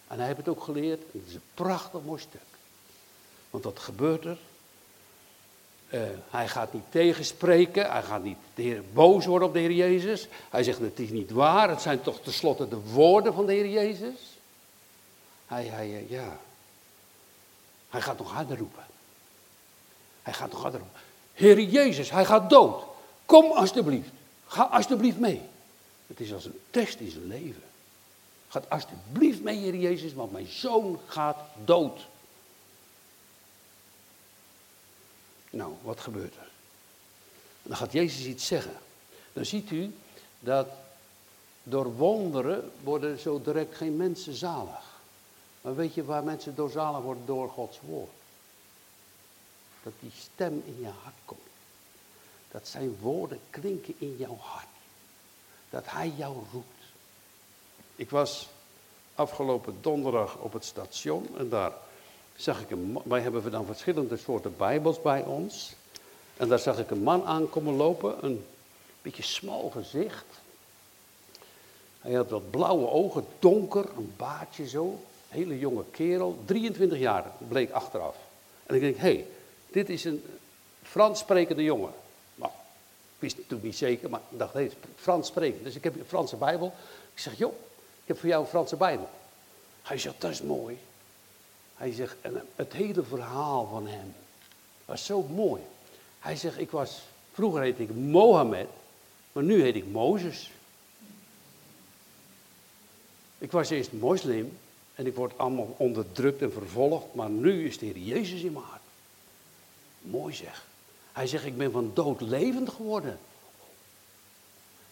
En 0.08 0.18
hij 0.18 0.26
heeft 0.26 0.38
het 0.38 0.48
ook 0.48 0.64
geleerd. 0.64 1.00
En 1.00 1.20
het 1.20 1.28
is 1.28 1.34
een 1.34 1.42
prachtig 1.54 2.02
mooi 2.04 2.22
stuk. 2.22 2.42
Want 3.50 3.64
wat 3.64 3.80
gebeurt 3.80 4.26
er? 4.26 4.38
Uh, 5.90 6.02
hij 6.30 6.48
gaat 6.48 6.74
niet 6.74 6.84
tegenspreken, 6.90 7.92
hij 7.92 8.04
gaat 8.04 8.24
niet 8.24 8.38
de 8.54 8.62
Heer 8.62 8.84
boos 8.94 9.26
worden 9.26 9.48
op 9.48 9.54
de 9.54 9.60
Heer 9.60 9.72
Jezus. 9.72 10.28
Hij 10.50 10.64
zegt 10.64 10.80
het 10.80 11.00
is 11.00 11.10
niet 11.10 11.32
waar, 11.32 11.70
het 11.70 11.82
zijn 11.82 12.02
toch 12.02 12.22
tenslotte 12.22 12.68
de 12.68 12.80
woorden 12.80 13.34
van 13.34 13.46
de 13.46 13.54
Heer 13.54 13.70
Jezus. 13.70 14.38
Hij, 15.46 15.66
hij, 15.66 15.96
eh, 15.96 16.10
ja. 16.10 16.38
Hij 17.90 18.02
gaat 18.02 18.18
nog 18.18 18.32
harder 18.32 18.58
roepen. 18.58 18.84
Hij 20.22 20.34
gaat 20.34 20.52
nog 20.52 20.62
harder 20.62 20.80
roepen. 20.80 21.00
Heer 21.34 21.60
Jezus, 21.60 22.12
hij 22.12 22.26
gaat 22.26 22.50
dood. 22.50 22.84
Kom 23.26 23.52
alstublieft. 23.52 24.10
Ga 24.48 24.64
alstublieft 24.64 25.18
mee. 25.18 25.42
Het 26.08 26.20
is 26.20 26.34
als 26.34 26.46
een 26.46 26.60
test 26.70 27.00
in 27.00 27.12
zijn 27.12 27.28
leven. 27.28 27.64
Gaat 28.48 28.70
alstublieft 28.70 29.42
mee, 29.42 29.58
Heer 29.58 29.76
Jezus, 29.76 30.14
want 30.14 30.32
mijn 30.32 30.48
zoon 30.48 31.00
gaat 31.08 31.38
dood. 31.66 32.08
Nou, 35.50 35.74
wat 35.82 36.00
gebeurt 36.00 36.36
er? 36.36 36.48
Dan 37.64 37.78
gaat 37.78 37.92
Jezus 37.92 38.26
iets 38.26 38.48
zeggen. 38.48 38.78
Dan 39.34 39.46
ziet 39.46 39.72
u 39.72 39.96
dat 40.40 40.68
door 41.64 41.96
wonderen 41.96 42.72
worden 42.84 43.20
zo 43.20 43.42
direct 43.42 43.76
geen 43.76 43.96
mensen 43.96 44.34
zalig. 44.34 44.94
Maar 45.62 45.76
weet 45.76 45.94
je 45.94 46.04
waar 46.04 46.24
mensen 46.24 46.56
door 46.56 46.70
zalig 46.70 47.02
worden? 47.02 47.26
Door 47.26 47.50
Gods 47.50 47.80
woord. 47.82 48.12
Dat 49.84 49.94
die 50.00 50.12
stem 50.18 50.64
in 50.66 50.80
je 50.80 50.90
hart 51.04 51.16
komt. 51.26 51.40
Dat 52.52 52.68
zijn 52.68 52.98
woorden 53.00 53.40
klinken 53.50 53.96
in 53.98 54.16
jouw 54.18 54.38
hart. 54.38 54.75
Dat 55.70 55.84
hij 55.88 56.14
jou 56.18 56.36
roept. 56.52 56.84
Ik 57.96 58.10
was 58.10 58.48
afgelopen 59.16 59.78
donderdag 59.82 60.38
op 60.38 60.54
het 60.54 60.66
station 60.66 61.28
en 61.38 61.50
daar 61.50 61.72
zag 62.36 62.62
ik 62.62 62.72
een 62.72 62.98
wij 63.04 63.22
hebben 63.22 63.52
dan 63.52 63.66
verschillende 63.66 64.18
soorten 64.18 64.58
bijbels 64.58 65.02
bij 65.02 65.24
ons. 65.24 65.76
En 66.38 66.48
daar 66.48 66.60
zag 66.60 66.80
ik 66.80 66.92
een 66.92 67.04
man 67.04 67.26
aankomen 67.26 67.76
lopen, 67.76 68.26
een 68.26 68.46
beetje 69.02 69.24
smal 69.24 69.70
gezicht. 69.70 70.26
Hij 72.00 72.14
had 72.14 72.30
wat 72.30 72.50
blauwe 72.50 72.90
ogen, 72.90 73.26
donker, 73.40 73.86
een 73.98 74.14
baardje 74.18 74.68
zo. 74.68 75.00
Hele 75.28 75.60
jonge 75.60 75.84
kerel, 75.92 76.40
23 76.46 77.00
jaar, 77.00 77.32
bleek 77.48 77.72
achteraf. 77.72 78.16
En 78.66 78.76
ik 78.76 78.82
denk, 78.82 78.96
hé, 78.96 79.02
hey, 79.02 79.28
dit 79.72 79.90
is 79.90 80.04
een 80.04 80.24
Frans 80.84 81.20
sprekende 81.20 81.64
jongen. 81.64 81.94
Wist 83.26 83.38
natuurlijk 83.38 83.64
niet 83.64 83.78
zeker, 83.78 84.10
maar 84.10 84.22
ik 84.30 84.40
dacht, 84.40 84.54
hey, 84.54 84.72
Frans 84.96 85.28
spreken. 85.28 85.64
Dus 85.64 85.76
ik 85.76 85.84
heb 85.84 85.96
een 85.96 86.06
Franse 86.06 86.36
Bijbel. 86.36 86.74
Ik 87.14 87.20
zeg, 87.20 87.38
joh, 87.38 87.54
ik 88.02 88.08
heb 88.08 88.20
voor 88.20 88.30
jou 88.30 88.44
een 88.44 88.50
Franse 88.50 88.76
Bijbel. 88.76 89.10
Hij 89.82 89.98
zegt, 89.98 90.22
dat 90.22 90.32
is 90.32 90.42
mooi. 90.42 90.78
Hij 91.76 91.92
zegt, 91.92 92.16
en 92.22 92.46
het 92.56 92.74
hele 92.74 93.04
verhaal 93.04 93.68
van 93.68 93.88
hem 93.88 94.14
was 94.86 95.06
zo 95.06 95.22
mooi. 95.22 95.62
Hij 96.20 96.36
zegt, 96.36 96.60
ik 96.60 96.72
was, 96.72 97.02
vroeger 97.32 97.62
heette 97.62 97.84
ik 97.84 97.96
Mohammed, 97.96 98.68
maar 99.32 99.44
nu 99.44 99.62
heet 99.62 99.76
ik 99.76 99.88
Mozes. 99.88 100.52
Ik 103.38 103.52
was 103.52 103.70
eerst 103.70 103.92
moslim 103.92 104.58
en 104.96 105.06
ik 105.06 105.16
word 105.16 105.38
allemaal 105.38 105.76
onderdrukt 105.78 106.42
en 106.42 106.52
vervolgd, 106.52 107.14
maar 107.14 107.30
nu 107.30 107.68
is 107.68 107.78
de 107.78 107.86
Heer 107.86 107.98
Jezus 107.98 108.42
in 108.42 108.54
mijn 108.54 108.66
hart. 108.66 108.82
Mooi 110.02 110.34
zeg. 110.34 110.66
Hij 111.16 111.28
zegt, 111.28 111.46
ik 111.46 111.58
ben 111.58 111.72
van 111.72 111.92
dood 111.94 112.22
levend 112.22 112.70
geworden. 112.70 113.20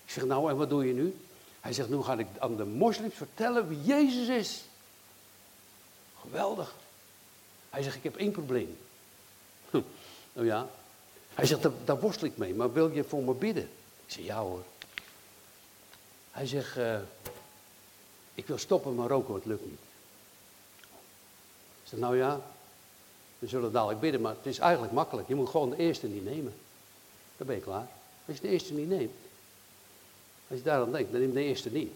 Ik 0.05 0.11
zeg, 0.11 0.25
nou 0.25 0.49
en 0.49 0.57
wat 0.57 0.69
doe 0.69 0.87
je 0.87 0.93
nu? 0.93 1.17
Hij 1.59 1.73
zegt, 1.73 1.89
nu 1.89 2.01
ga 2.01 2.17
ik 2.17 2.27
aan 2.39 2.55
de 2.55 2.65
moslims 2.65 3.13
vertellen 3.13 3.67
wie 3.67 3.81
Jezus 3.81 4.27
is. 4.27 4.63
Geweldig. 6.21 6.75
Hij 7.69 7.83
zegt, 7.83 7.95
ik 7.95 8.03
heb 8.03 8.15
één 8.15 8.31
probleem. 8.31 8.77
nou 10.33 10.47
ja. 10.47 10.69
Hij 11.33 11.45
zegt, 11.45 11.67
daar, 11.85 11.99
worstel 11.99 12.27
ik 12.27 12.37
mee, 12.37 12.53
maar 12.53 12.73
wil 12.73 12.91
je 12.91 13.03
voor 13.03 13.23
me 13.23 13.33
bidden? 13.33 13.69
Ik 14.05 14.11
zeg, 14.13 14.25
ja 14.25 14.39
hoor. 14.39 14.63
Hij 16.31 16.47
zegt, 16.47 16.77
uh, 16.77 16.99
ik 18.33 18.47
wil 18.47 18.57
stoppen 18.57 18.95
met 18.95 19.07
roken, 19.07 19.33
het 19.33 19.45
lukt 19.45 19.65
niet. 19.65 19.79
Ik 21.83 21.89
zeg, 21.89 21.99
nou 21.99 22.17
ja, 22.17 22.41
we 23.43 23.49
zullen 23.49 23.71
dadelijk 23.71 23.99
bidden, 23.99 24.21
maar 24.21 24.35
het 24.35 24.45
is 24.45 24.59
eigenlijk 24.59 24.93
makkelijk. 24.93 25.27
Je 25.27 25.35
moet 25.35 25.49
gewoon 25.49 25.69
de 25.69 25.75
eerste 25.75 26.07
niet 26.07 26.23
nemen. 26.23 26.53
Dan 27.37 27.47
ben 27.47 27.55
je 27.55 27.61
klaar. 27.61 27.87
Als 28.25 28.35
je 28.35 28.41
de 28.41 28.47
eerste 28.47 28.73
niet 28.73 28.89
neemt, 28.89 29.15
als 30.47 30.57
je 30.57 30.63
daar 30.63 30.81
aan 30.81 30.91
denkt, 30.91 31.11
dan 31.11 31.21
neem 31.21 31.33
de 31.33 31.43
eerste 31.43 31.71
niet. 31.71 31.93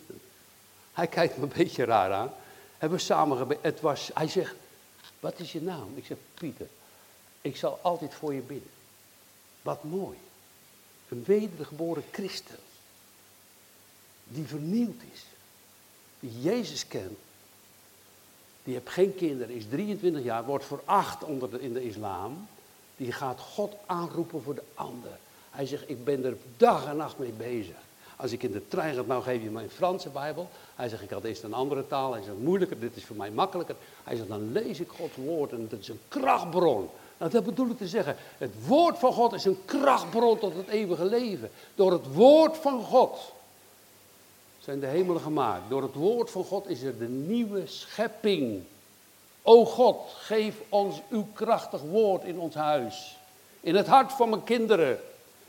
Hij 0.93 1.07
kijkt 1.07 1.37
me 1.37 1.43
een 1.43 1.51
beetje 1.57 1.83
raar 1.83 2.13
aan. 2.13 2.31
Hebben 2.77 2.97
we 2.97 3.03
samen 3.03 3.37
gebeden. 3.37 3.75
Hij 4.13 4.27
zegt, 4.27 4.55
wat 5.19 5.39
is 5.39 5.51
je 5.51 5.61
naam? 5.61 5.91
Ik 5.95 6.05
zeg, 6.05 6.17
Pieter. 6.33 6.67
Ik 7.41 7.57
zal 7.57 7.79
altijd 7.81 8.13
voor 8.13 8.33
je 8.33 8.41
bidden. 8.41 8.71
Wat 9.61 9.83
mooi. 9.83 10.17
Een 11.09 11.23
wedergeboren 11.23 12.03
christen. 12.11 12.59
Die 14.23 14.45
vernieuwd 14.45 15.01
is. 15.13 15.25
Die 16.19 16.41
Jezus 16.41 16.87
kent. 16.87 17.17
Die 18.67 18.75
heeft 18.75 18.89
geen 18.89 19.15
kinderen, 19.15 19.55
is 19.55 19.65
23 19.69 20.23
jaar, 20.23 20.45
wordt 20.45 20.65
veracht 20.65 21.23
onder 21.23 21.49
de, 21.49 21.61
in 21.61 21.73
de 21.73 21.85
islam. 21.85 22.47
Die 22.97 23.11
gaat 23.11 23.39
God 23.39 23.73
aanroepen 23.85 24.41
voor 24.41 24.55
de 24.55 24.63
ander. 24.73 25.11
Hij 25.49 25.65
zegt, 25.65 25.89
ik 25.89 26.03
ben 26.03 26.25
er 26.25 26.37
dag 26.57 26.85
en 26.85 26.97
nacht 26.97 27.17
mee 27.17 27.31
bezig. 27.31 27.75
Als 28.15 28.31
ik 28.31 28.43
in 28.43 28.51
de 28.51 28.67
trein 28.67 28.95
ga, 28.95 29.01
nou 29.01 29.23
geef 29.23 29.43
je 29.43 29.49
mij 29.49 29.63
een 29.63 29.69
Franse 29.69 30.09
Bijbel. 30.09 30.49
Hij 30.75 30.89
zegt, 30.89 31.01
ik 31.01 31.09
had 31.09 31.23
eerst 31.23 31.43
een 31.43 31.53
andere 31.53 31.87
taal. 31.87 32.13
Hij 32.13 32.23
zegt, 32.23 32.37
moeilijker, 32.39 32.79
dit 32.79 32.95
is 32.95 33.05
voor 33.05 33.15
mij 33.15 33.31
makkelijker. 33.31 33.75
Hij 34.03 34.15
zegt, 34.15 34.27
dan 34.27 34.51
lees 34.51 34.79
ik 34.79 34.89
Gods 34.89 35.15
woord 35.15 35.51
en 35.51 35.67
dat 35.69 35.79
is 35.79 35.87
een 35.87 35.99
krachtbron. 36.07 36.89
Nou, 37.17 37.31
dat 37.31 37.43
bedoel 37.43 37.69
ik 37.69 37.77
te 37.77 37.87
zeggen. 37.87 38.15
Het 38.37 38.51
woord 38.65 38.97
van 38.97 39.13
God 39.13 39.33
is 39.33 39.45
een 39.45 39.59
krachtbron 39.65 40.39
tot 40.39 40.55
het 40.55 40.67
eeuwige 40.67 41.05
leven. 41.05 41.49
Door 41.75 41.91
het 41.91 42.13
woord 42.13 42.57
van 42.57 42.83
God 42.83 43.33
zijn 44.67 44.79
de 44.79 44.87
hemelen 44.87 45.21
gemaakt. 45.21 45.69
Door 45.69 45.81
het 45.81 45.93
woord 45.93 46.31
van 46.31 46.43
God 46.43 46.67
is 46.67 46.81
er 46.81 46.97
de 46.97 47.07
nieuwe 47.07 47.67
schepping. 47.67 48.63
O 49.41 49.65
God, 49.65 50.13
geef 50.15 50.55
ons 50.69 51.01
uw 51.09 51.27
krachtig 51.33 51.81
woord 51.81 52.23
in 52.23 52.39
ons 52.39 52.55
huis. 52.55 53.17
In 53.59 53.75
het 53.75 53.87
hart 53.87 54.13
van 54.13 54.29
mijn 54.29 54.43
kinderen. 54.43 54.99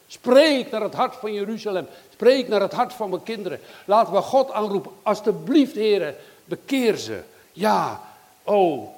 Spreek 0.06 0.70
naar 0.70 0.80
het 0.80 0.94
hart 0.94 1.16
van 1.16 1.32
Jeruzalem. 1.32 1.86
Spreek 2.12 2.48
naar 2.48 2.60
het 2.60 2.72
hart 2.72 2.92
van 2.92 3.10
mijn 3.10 3.22
kinderen. 3.22 3.60
Laten 3.84 4.12
we 4.12 4.20
God 4.20 4.50
aanroepen. 4.50 4.92
Alsjeblieft, 5.02 5.74
heren, 5.74 6.16
bekeer 6.44 6.96
ze. 6.96 7.22
Ja, 7.52 8.00
oh. 8.42 8.88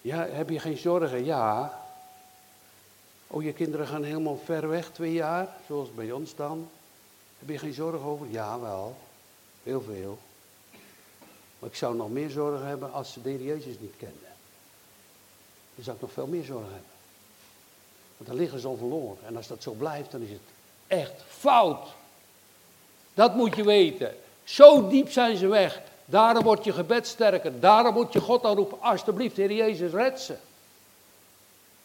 Ja, 0.00 0.26
heb 0.30 0.48
je 0.50 0.58
geen 0.58 0.78
zorgen? 0.78 1.24
Ja. 1.24 1.78
Oh, 3.26 3.42
je 3.42 3.52
kinderen 3.52 3.86
gaan 3.86 4.02
helemaal 4.02 4.40
ver 4.44 4.68
weg, 4.68 4.90
twee 4.90 5.12
jaar, 5.12 5.48
zoals 5.66 5.94
bij 5.94 6.12
ons 6.12 6.34
dan. 6.34 6.68
Heb 7.38 7.48
je 7.48 7.58
geen 7.58 7.72
zorgen 7.72 8.08
over? 8.08 8.26
Ja, 8.30 8.60
wel. 8.60 8.96
Heel 9.66 9.82
veel. 9.82 10.18
Maar 11.58 11.70
ik 11.70 11.76
zou 11.76 11.96
nog 11.96 12.10
meer 12.10 12.30
zorgen 12.30 12.66
hebben 12.66 12.92
als 12.92 13.12
ze 13.12 13.22
de 13.22 13.28
Heer 13.28 13.42
Jezus 13.42 13.78
niet 13.78 13.94
kenden. 13.98 14.32
Dan 15.74 15.84
zou 15.84 15.96
ik 15.96 16.02
nog 16.02 16.12
veel 16.12 16.26
meer 16.26 16.44
zorgen 16.44 16.72
hebben. 16.72 16.90
Want 18.16 18.28
dan 18.30 18.38
liggen 18.38 18.60
ze 18.60 18.66
al 18.66 18.76
verloren. 18.76 19.26
En 19.26 19.36
als 19.36 19.46
dat 19.46 19.62
zo 19.62 19.72
blijft, 19.72 20.10
dan 20.10 20.22
is 20.22 20.30
het 20.30 20.40
echt 20.86 21.22
fout. 21.28 21.88
Dat 23.14 23.34
moet 23.34 23.56
je 23.56 23.64
weten. 23.64 24.16
Zo 24.44 24.88
diep 24.88 25.10
zijn 25.10 25.36
ze 25.36 25.46
weg. 25.46 25.80
Daarom 26.04 26.42
wordt 26.42 26.64
je 26.64 26.72
gebed 26.72 27.06
sterker. 27.06 27.60
Daarom 27.60 27.94
moet 27.94 28.12
je 28.12 28.20
God 28.20 28.44
aanroepen. 28.44 28.82
Alsjeblieft, 28.82 29.36
Heer 29.36 29.52
Jezus, 29.52 29.92
red 29.92 30.20
ze. 30.20 30.36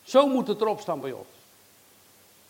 Zo 0.03 0.27
moet 0.27 0.47
het 0.47 0.61
erop 0.61 0.79
staan 0.79 0.99
bij 0.99 1.11
ons. 1.11 1.40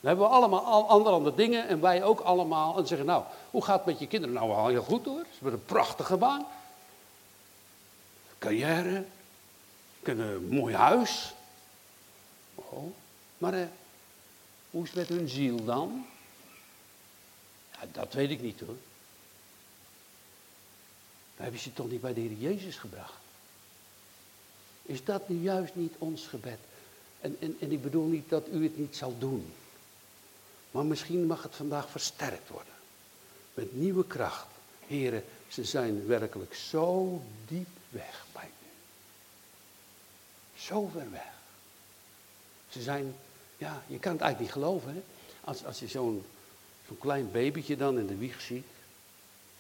Dan 0.01 0.09
hebben 0.09 0.27
we 0.27 0.33
allemaal 0.33 0.87
andere 0.89 1.35
dingen 1.35 1.67
en 1.67 1.81
wij 1.81 2.03
ook 2.03 2.19
allemaal. 2.19 2.77
En 2.77 2.87
zeggen, 2.87 3.07
nou, 3.07 3.23
hoe 3.51 3.63
gaat 3.63 3.77
het 3.77 3.85
met 3.85 3.99
je 3.99 4.07
kinderen? 4.07 4.35
Nou, 4.35 4.47
wel 4.47 4.67
heel 4.67 4.83
goed 4.83 5.05
hoor. 5.05 5.23
Ze 5.23 5.33
hebben 5.33 5.53
een 5.53 5.65
prachtige 5.65 6.17
baan. 6.17 6.45
Carrière. 8.37 9.05
Een 10.03 10.47
mooi 10.47 10.75
huis. 10.75 11.33
Oh. 12.55 12.93
Maar 13.37 13.53
eh, 13.53 13.65
hoe 14.69 14.83
is 14.83 14.89
het 14.89 14.97
met 14.97 15.17
hun 15.17 15.29
ziel 15.29 15.65
dan? 15.65 16.05
Ja, 17.71 17.79
dat 17.91 18.13
weet 18.13 18.29
ik 18.29 18.41
niet 18.41 18.59
hoor. 18.59 18.75
Dan 21.35 21.43
hebben 21.43 21.59
ze 21.59 21.73
toch 21.73 21.89
niet 21.89 22.01
bij 22.01 22.13
de 22.13 22.19
Heer 22.19 22.37
Jezus 22.37 22.75
gebracht. 22.75 23.19
Is 24.81 25.03
dat 25.03 25.29
nu 25.29 25.41
juist 25.41 25.75
niet 25.75 25.93
ons 25.97 26.27
gebed? 26.27 26.59
En, 27.21 27.37
en, 27.39 27.57
en 27.59 27.71
ik 27.71 27.81
bedoel 27.81 28.07
niet 28.07 28.29
dat 28.29 28.47
u 28.47 28.63
het 28.63 28.77
niet 28.77 28.95
zal 28.95 29.15
doen. 29.17 29.53
Maar 30.71 30.85
misschien 30.85 31.25
mag 31.25 31.43
het 31.43 31.55
vandaag 31.55 31.89
versterkt 31.89 32.49
worden. 32.49 32.73
Met 33.53 33.75
nieuwe 33.75 34.07
kracht. 34.07 34.47
Heren, 34.87 35.23
ze 35.47 35.63
zijn 35.63 36.07
werkelijk 36.07 36.53
zo 36.53 37.21
diep 37.47 37.67
weg 37.89 38.25
bij 38.31 38.45
u. 38.47 38.69
Zo 40.59 40.87
ver 40.87 41.11
weg. 41.11 41.31
Ze 42.69 42.81
zijn, 42.81 43.15
ja, 43.57 43.83
je 43.87 43.99
kan 43.99 44.11
het 44.11 44.21
eigenlijk 44.21 44.39
niet 44.39 44.63
geloven. 44.63 44.93
Hè? 44.93 45.01
Als, 45.41 45.65
als 45.65 45.79
je 45.79 45.87
zo'n 45.87 46.25
zo'n 46.87 46.97
klein 46.97 47.31
babytje 47.31 47.77
dan 47.77 47.99
in 47.99 48.07
de 48.07 48.17
wieg 48.17 48.41
ziet. 48.41 48.65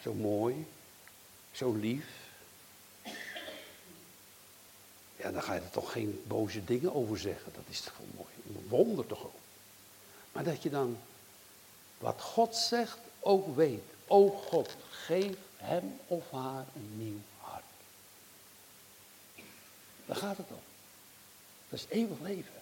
Zo 0.01 0.13
mooi. 0.13 0.65
Zo 1.51 1.73
lief. 1.73 2.05
Ja, 5.15 5.31
dan 5.31 5.43
ga 5.43 5.53
je 5.53 5.59
er 5.59 5.69
toch 5.69 5.91
geen 5.91 6.23
boze 6.27 6.63
dingen 6.63 6.95
over 6.95 7.17
zeggen. 7.17 7.51
Dat 7.53 7.63
is 7.69 7.81
toch 7.81 7.97
wel 7.97 8.07
mooi. 8.15 8.29
Een 8.45 8.67
wonder 8.69 9.07
toch 9.07 9.23
ook. 9.25 9.40
Maar 10.31 10.43
dat 10.43 10.63
je 10.63 10.69
dan 10.69 10.97
wat 11.97 12.21
God 12.21 12.55
zegt 12.55 12.97
ook 13.19 13.55
weet. 13.55 13.81
O 14.07 14.29
God, 14.29 14.75
geef 14.89 15.35
hem 15.57 15.99
of 16.07 16.31
haar 16.31 16.65
een 16.75 16.91
nieuw 16.97 17.19
hart. 17.37 17.63
Daar 20.05 20.15
gaat 20.15 20.37
het 20.37 20.49
om. 20.49 20.59
Dat 21.69 21.79
is 21.79 21.85
eeuwig 21.89 22.19
leven. 22.21 22.61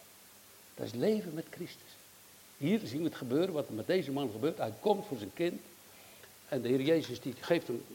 Dat 0.76 0.86
is 0.86 0.94
leven 0.94 1.34
met 1.34 1.46
Christus. 1.50 1.92
Hier 2.58 2.80
zien 2.84 3.00
we 3.00 3.06
het 3.06 3.16
gebeuren, 3.16 3.54
wat 3.54 3.68
er 3.68 3.74
met 3.74 3.88
deze 3.88 4.12
man 4.12 4.32
gebeurt. 4.32 4.58
Hij 4.58 4.74
komt 4.80 5.06
voor 5.08 5.18
zijn 5.18 5.34
kind. 5.34 5.62
En 6.50 6.62
de 6.62 6.68
Heer 6.68 6.82
Jezus 6.82 7.22
die 7.22 7.34
geeft 7.40 7.68
hem 7.68 7.86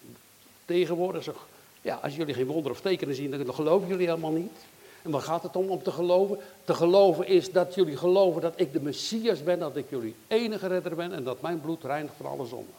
tegenwoordig. 0.65 1.47
Ja, 1.83 1.97
als 1.97 2.17
jullie 2.17 2.35
geen 2.35 2.47
wonder 2.47 2.71
of 2.71 2.81
tekenen 2.81 3.15
zien, 3.15 3.31
dan 3.31 3.55
geloven 3.55 3.89
jullie 3.89 4.07
helemaal 4.07 4.31
niet. 4.31 4.57
En 5.05 5.11
waar 5.11 5.23
gaat 5.23 5.43
het 5.43 5.57
om 5.57 5.71
om 5.71 5.83
te 5.83 5.93
geloven? 5.93 6.39
Te 6.65 6.75
geloven 6.75 7.27
is 7.27 7.53
dat 7.53 7.75
jullie 7.75 7.97
geloven 7.97 8.43
dat 8.43 8.53
ik 8.57 8.73
de 8.73 8.81
Messias 8.81 9.43
ben, 9.43 9.59
dat 9.59 9.77
ik 9.77 9.91
jullie 9.91 10.15
enige 10.27 10.67
redder 10.67 10.95
ben 10.95 11.13
en 11.13 11.25
dat 11.25 11.41
mijn 11.41 11.61
bloed 11.61 11.85
reinigt 11.85 12.15
van 12.17 12.27
alle 12.27 12.47
zonde. 12.47 12.73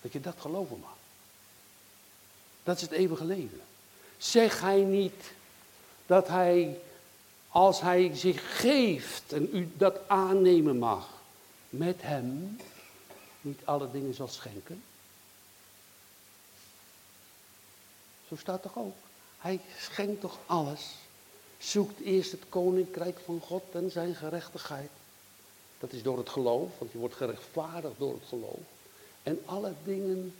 Dat 0.00 0.12
je 0.12 0.20
dat 0.20 0.34
geloven 0.38 0.78
mag. 0.80 0.96
Dat 2.62 2.76
is 2.76 2.82
het 2.82 2.90
eeuwige 2.90 3.24
leven. 3.24 3.60
Zeg 4.18 4.60
hij 4.60 4.80
niet 4.80 5.32
dat 6.06 6.28
hij, 6.28 6.78
als 7.48 7.80
hij 7.80 8.10
zich 8.14 8.60
geeft 8.60 9.32
en 9.32 9.48
u 9.52 9.72
dat 9.76 9.98
aannemen 10.06 10.78
mag, 10.78 11.08
met 11.68 12.02
hem 12.02 12.56
niet 13.40 13.60
alle 13.64 13.90
dingen 13.90 14.14
zal 14.14 14.28
schenken? 14.28 14.82
Zo 18.28 18.36
staat 18.36 18.62
toch 18.62 18.78
ook. 18.78 18.96
Hij 19.38 19.60
schenkt 19.78 20.20
toch 20.20 20.38
alles 20.46 20.94
Zoekt 21.62 22.00
eerst 22.00 22.32
het 22.32 22.42
koninkrijk 22.48 23.18
van 23.24 23.40
God 23.40 23.62
en 23.72 23.90
zijn 23.90 24.14
gerechtigheid. 24.14 24.90
Dat 25.78 25.92
is 25.92 26.02
door 26.02 26.18
het 26.18 26.28
geloof, 26.28 26.70
want 26.78 26.92
je 26.92 26.98
wordt 26.98 27.14
gerechtvaardigd 27.14 27.94
door 27.98 28.12
het 28.12 28.28
geloof. 28.28 28.60
En 29.22 29.42
alle 29.44 29.72
dingen 29.84 30.34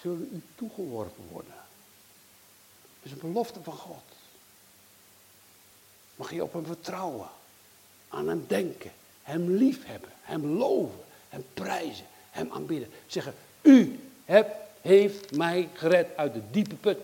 zullen 0.00 0.30
u 0.32 0.42
toegeworpen 0.54 1.24
worden. 1.30 1.54
Dat 3.02 3.02
is 3.02 3.10
een 3.10 3.32
belofte 3.32 3.62
van 3.62 3.76
God. 3.76 4.02
Mag 6.16 6.32
je 6.32 6.42
op 6.42 6.52
hem 6.52 6.66
vertrouwen, 6.66 7.28
aan 8.08 8.28
hem 8.28 8.44
denken, 8.46 8.92
hem 9.22 9.50
liefhebben, 9.50 10.12
hem 10.20 10.46
loven, 10.46 11.00
hem 11.28 11.44
prijzen, 11.54 12.06
hem 12.30 12.50
aanbidden. 12.52 12.88
Zeggen, 13.06 13.34
u 13.62 14.00
hebt, 14.24 14.56
heeft 14.80 15.36
mij 15.36 15.68
gered 15.72 16.16
uit 16.16 16.34
de 16.34 16.42
diepe 16.50 16.74
put. 16.74 16.98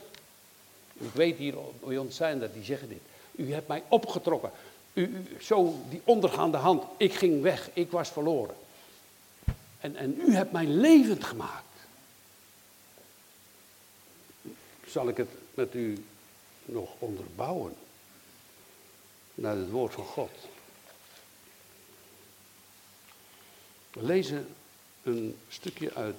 Ik 0.92 1.12
weet 1.12 1.36
hier 1.36 1.54
bij 1.84 1.98
ons 1.98 2.16
zijn 2.16 2.38
dat 2.38 2.52
die 2.52 2.64
zeggen 2.64 2.88
dit. 2.88 3.00
U 3.32 3.52
hebt 3.52 3.68
mij 3.68 3.82
opgetrokken. 3.88 4.50
U, 4.92 5.26
zo 5.40 5.82
die 5.88 6.00
ondergaande 6.04 6.56
hand. 6.56 6.84
Ik 6.96 7.14
ging 7.14 7.42
weg. 7.42 7.70
Ik 7.72 7.90
was 7.90 8.08
verloren. 8.08 8.54
En, 9.80 9.96
en 9.96 10.20
u 10.20 10.34
hebt 10.34 10.52
mij 10.52 10.66
levend 10.66 11.24
gemaakt. 11.24 11.64
Zal 14.86 15.08
ik 15.08 15.16
het 15.16 15.30
met 15.54 15.74
u 15.74 16.04
nog 16.64 16.90
onderbouwen? 16.98 17.74
Naar 19.34 19.56
het 19.56 19.70
woord 19.70 19.92
van 19.92 20.04
God. 20.04 20.30
We 23.92 24.02
lezen 24.02 24.54
een 25.02 25.38
stukje 25.48 25.94
uit 25.94 26.16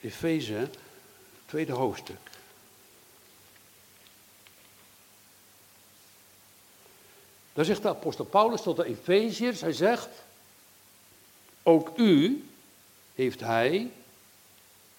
Efeze, 0.00 0.68
tweede 1.46 1.72
hoofdstuk. 1.72 2.31
Dan 7.52 7.64
zegt 7.64 7.82
de 7.82 7.88
apostel 7.88 8.24
Paulus 8.24 8.62
tot 8.62 8.76
de 8.76 8.84
Efeziërs, 8.84 9.60
hij 9.60 9.72
zegt, 9.72 10.08
ook 11.62 11.90
u 11.96 12.44
heeft 13.14 13.40
hij, 13.40 13.90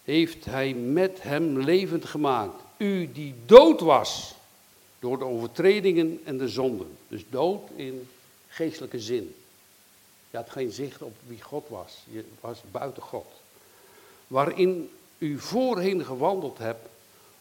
heeft 0.04 0.46
hij 0.46 0.74
met 0.74 1.22
hem 1.22 1.60
levend 1.60 2.06
gemaakt. 2.06 2.62
U 2.78 3.12
die 3.12 3.36
dood 3.46 3.80
was 3.80 4.36
door 5.00 5.18
de 5.18 5.26
overtredingen 5.26 6.22
en 6.24 6.38
de 6.38 6.48
zonden. 6.48 6.98
Dus 7.08 7.26
dood 7.30 7.70
in 7.76 8.10
geestelijke 8.48 9.00
zin. 9.00 9.36
Je 10.30 10.38
had 10.38 10.50
geen 10.50 10.72
zicht 10.72 11.02
op 11.02 11.14
wie 11.28 11.42
God 11.42 11.66
was. 11.70 11.98
Je 12.12 12.26
was 12.40 12.62
buiten 12.72 13.04
God. 13.04 13.28
Waarin 14.28 14.90
u 15.18 15.40
voorheen 15.40 16.06
gewandeld 16.06 16.58
hebt 16.58 16.88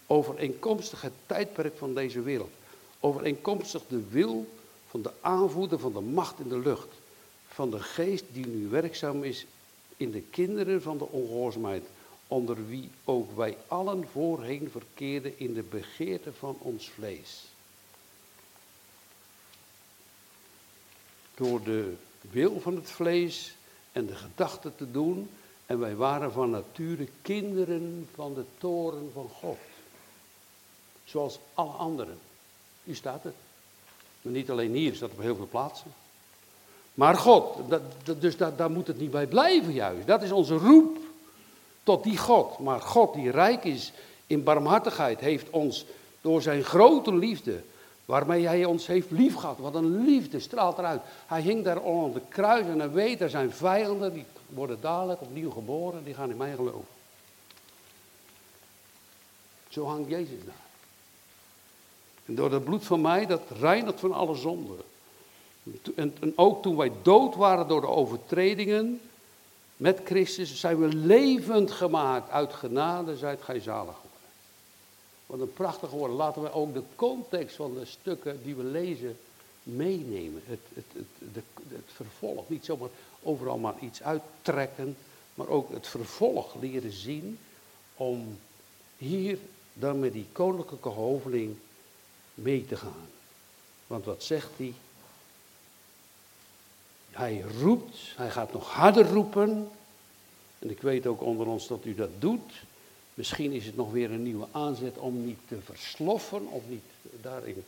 overeenkomstig 0.06 1.00
het 1.00 1.12
tijdperk 1.26 1.76
van 1.76 1.94
deze 1.94 2.22
wereld. 2.22 2.50
Overeenkomstig 3.00 3.82
de 3.88 4.02
wil 4.08 4.46
van 4.92 5.02
de 5.02 5.12
aanvoerder 5.20 5.78
van 5.78 5.92
de 5.92 6.00
macht 6.00 6.38
in 6.38 6.48
de 6.48 6.58
lucht. 6.58 6.88
Van 7.48 7.70
de 7.70 7.80
geest 7.80 8.24
die 8.32 8.46
nu 8.46 8.68
werkzaam 8.68 9.24
is 9.24 9.46
in 9.96 10.10
de 10.10 10.20
kinderen 10.20 10.82
van 10.82 10.98
de 10.98 11.08
ongehoorzaamheid. 11.08 11.84
Onder 12.28 12.68
wie 12.68 12.90
ook 13.04 13.36
wij 13.36 13.56
allen 13.66 14.08
voorheen 14.08 14.70
verkeerden 14.70 15.38
in 15.38 15.54
de 15.54 15.62
begeerte 15.62 16.32
van 16.32 16.56
ons 16.58 16.90
vlees. 16.90 17.44
Door 21.34 21.62
de 21.62 21.94
wil 22.20 22.60
van 22.60 22.74
het 22.74 22.90
vlees 22.90 23.54
en 23.92 24.06
de 24.06 24.16
gedachten 24.16 24.76
te 24.76 24.90
doen. 24.90 25.30
En 25.66 25.78
wij 25.78 25.96
waren 25.96 26.32
van 26.32 26.50
nature 26.50 27.08
kinderen 27.22 28.08
van 28.14 28.34
de 28.34 28.44
toren 28.58 29.10
van 29.12 29.28
God. 29.28 29.58
Zoals 31.04 31.38
alle 31.54 31.72
anderen. 31.72 32.18
Hier 32.84 32.96
staat 32.96 33.22
het. 33.22 33.34
Maar 34.22 34.32
niet 34.32 34.50
alleen 34.50 34.74
hier, 34.74 34.94
staat 34.94 35.10
op 35.10 35.20
heel 35.20 35.36
veel 35.36 35.48
plaatsen. 35.50 35.92
Maar 36.94 37.16
God, 37.16 37.56
dat, 37.68 37.82
dus 38.20 38.36
dat, 38.36 38.58
daar 38.58 38.70
moet 38.70 38.86
het 38.86 38.98
niet 38.98 39.10
bij 39.10 39.26
blijven 39.26 39.72
juist. 39.72 40.06
Dat 40.06 40.22
is 40.22 40.32
onze 40.32 40.54
roep 40.54 40.98
tot 41.82 42.02
die 42.02 42.18
God. 42.18 42.58
Maar 42.58 42.80
God 42.80 43.14
die 43.14 43.30
rijk 43.30 43.64
is 43.64 43.92
in 44.26 44.42
barmhartigheid 44.42 45.20
heeft 45.20 45.50
ons 45.50 45.84
door 46.20 46.42
zijn 46.42 46.64
grote 46.64 47.14
liefde, 47.14 47.62
waarmee 48.04 48.46
hij 48.46 48.64
ons 48.64 48.86
heeft 48.86 49.10
liefgehad. 49.10 49.58
Wat 49.58 49.74
een 49.74 50.04
liefde 50.04 50.40
straalt 50.40 50.78
eruit. 50.78 51.00
Hij 51.26 51.40
hing 51.40 51.64
daar 51.64 51.80
onder 51.80 52.20
de 52.20 52.26
kruis 52.28 52.66
en 52.66 52.78
hij 52.78 52.90
weet, 52.90 53.20
er 53.20 53.30
zijn 53.30 53.52
vijanden, 53.52 54.12
die 54.12 54.24
worden 54.48 54.78
dadelijk 54.80 55.20
opnieuw 55.20 55.50
geboren, 55.50 56.04
die 56.04 56.14
gaan 56.14 56.30
in 56.30 56.36
mij 56.36 56.54
geloven. 56.54 56.86
Zo 59.68 59.86
hangt 59.86 60.10
Jezus 60.10 60.44
daar. 60.44 60.71
Door 62.34 62.52
het 62.52 62.64
bloed 62.64 62.84
van 62.84 63.00
mij, 63.00 63.26
dat 63.26 63.42
reinigt 63.60 64.00
van 64.00 64.12
alle 64.12 64.34
zonden. 64.34 64.76
En, 65.94 66.16
en 66.20 66.32
ook 66.36 66.62
toen 66.62 66.76
wij 66.76 66.92
dood 67.02 67.34
waren 67.34 67.68
door 67.68 67.80
de 67.80 67.86
overtredingen, 67.86 69.00
met 69.76 70.00
Christus 70.04 70.60
zijn 70.60 70.78
we 70.78 70.88
levend 70.88 71.70
gemaakt. 71.70 72.30
Uit 72.30 72.52
genade 72.52 73.16
zijt 73.16 73.42
gij 73.42 73.60
zalig 73.60 73.94
geworden. 73.94 74.20
Wat 75.26 75.40
een 75.40 75.52
prachtig 75.52 75.90
woord. 75.90 76.12
Laten 76.12 76.42
we 76.42 76.52
ook 76.52 76.74
de 76.74 76.82
context 76.94 77.56
van 77.56 77.74
de 77.74 77.84
stukken 77.84 78.42
die 78.42 78.54
we 78.54 78.64
lezen 78.64 79.18
meenemen. 79.62 80.42
Het, 80.46 80.60
het, 80.74 80.84
het, 80.92 81.34
het, 81.34 81.44
het 81.68 81.90
vervolg. 81.94 82.48
Niet 82.48 82.64
zomaar 82.64 82.88
overal 83.22 83.58
maar 83.58 83.74
iets 83.80 84.02
uittrekken. 84.02 84.96
Maar 85.34 85.48
ook 85.48 85.72
het 85.72 85.86
vervolg 85.86 86.54
leren 86.60 86.92
zien. 86.92 87.38
Om 87.96 88.38
hier 88.96 89.38
dan 89.72 90.00
met 90.00 90.12
die 90.12 90.26
koninklijke 90.32 90.88
hoveling 90.88 91.56
mee 92.34 92.66
te 92.66 92.76
gaan. 92.76 93.08
Want 93.86 94.04
wat 94.04 94.22
zegt 94.22 94.50
hij? 94.56 94.74
Hij 97.10 97.44
roept, 97.60 97.96
hij 98.16 98.30
gaat 98.30 98.52
nog 98.52 98.70
harder 98.70 99.06
roepen. 99.06 99.70
En 100.58 100.70
ik 100.70 100.80
weet 100.80 101.06
ook 101.06 101.20
onder 101.20 101.46
ons 101.46 101.66
dat 101.66 101.84
u 101.84 101.94
dat 101.94 102.10
doet. 102.18 102.52
Misschien 103.14 103.52
is 103.52 103.66
het 103.66 103.76
nog 103.76 103.90
weer 103.90 104.10
een 104.10 104.22
nieuwe 104.22 104.46
aanzet 104.50 104.98
om 104.98 105.24
niet 105.24 105.38
te 105.48 105.58
versloffen 105.64 106.46
of 106.46 106.62
niet 106.68 106.84
daarin 107.20 107.64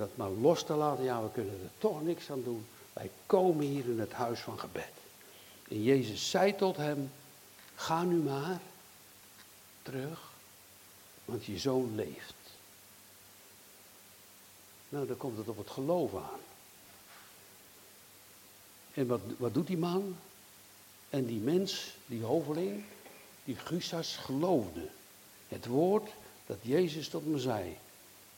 dat 0.00 0.16
maar 0.16 0.30
los 0.30 0.62
te 0.62 0.74
laten. 0.74 1.04
Ja, 1.04 1.22
we 1.22 1.30
kunnen 1.32 1.52
er 1.52 1.70
toch 1.78 2.02
niks 2.02 2.30
aan 2.30 2.42
doen. 2.42 2.66
Wij 2.92 3.10
komen 3.26 3.66
hier 3.66 3.84
in 3.84 4.00
het 4.00 4.12
huis 4.12 4.40
van 4.40 4.58
gebed. 4.58 4.92
En 5.68 5.82
Jezus 5.82 6.30
zei 6.30 6.56
tot 6.56 6.76
hem, 6.76 7.10
ga 7.74 8.02
nu 8.02 8.16
maar 8.16 8.60
terug, 9.82 10.32
want 11.24 11.44
je 11.44 11.58
zoon 11.58 11.94
leeft. 11.94 12.39
Nou, 14.90 15.06
dan 15.06 15.16
komt 15.16 15.38
het 15.38 15.48
op 15.48 15.58
het 15.58 15.70
geloof 15.70 16.14
aan. 16.14 16.40
En 18.94 19.06
wat, 19.06 19.20
wat 19.36 19.54
doet 19.54 19.66
die 19.66 19.78
man? 19.78 20.16
En 21.10 21.26
die 21.26 21.40
mens, 21.40 21.94
die 22.06 22.22
hoveling, 22.22 22.84
die 23.44 23.56
Gusas 23.56 24.16
geloofde. 24.16 24.88
Het 25.48 25.66
woord 25.66 26.10
dat 26.46 26.58
Jezus 26.62 27.08
tot 27.08 27.26
me 27.26 27.38
zei. 27.38 27.68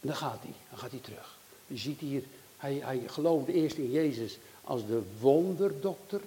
En 0.01 0.09
dan 0.09 0.17
gaat 0.17 0.43
hij, 0.43 0.55
dan 0.71 0.79
gaat 0.79 0.91
hij 0.91 1.01
terug. 1.01 1.39
Je 1.67 1.77
ziet 1.77 2.01
hier, 2.01 2.23
hij, 2.57 2.75
hij 2.75 3.03
geloofde 3.07 3.53
eerst 3.53 3.77
in 3.77 3.91
Jezus 3.91 4.39
als 4.65 4.87
de 4.87 5.03
wonderdokter. 5.21 6.21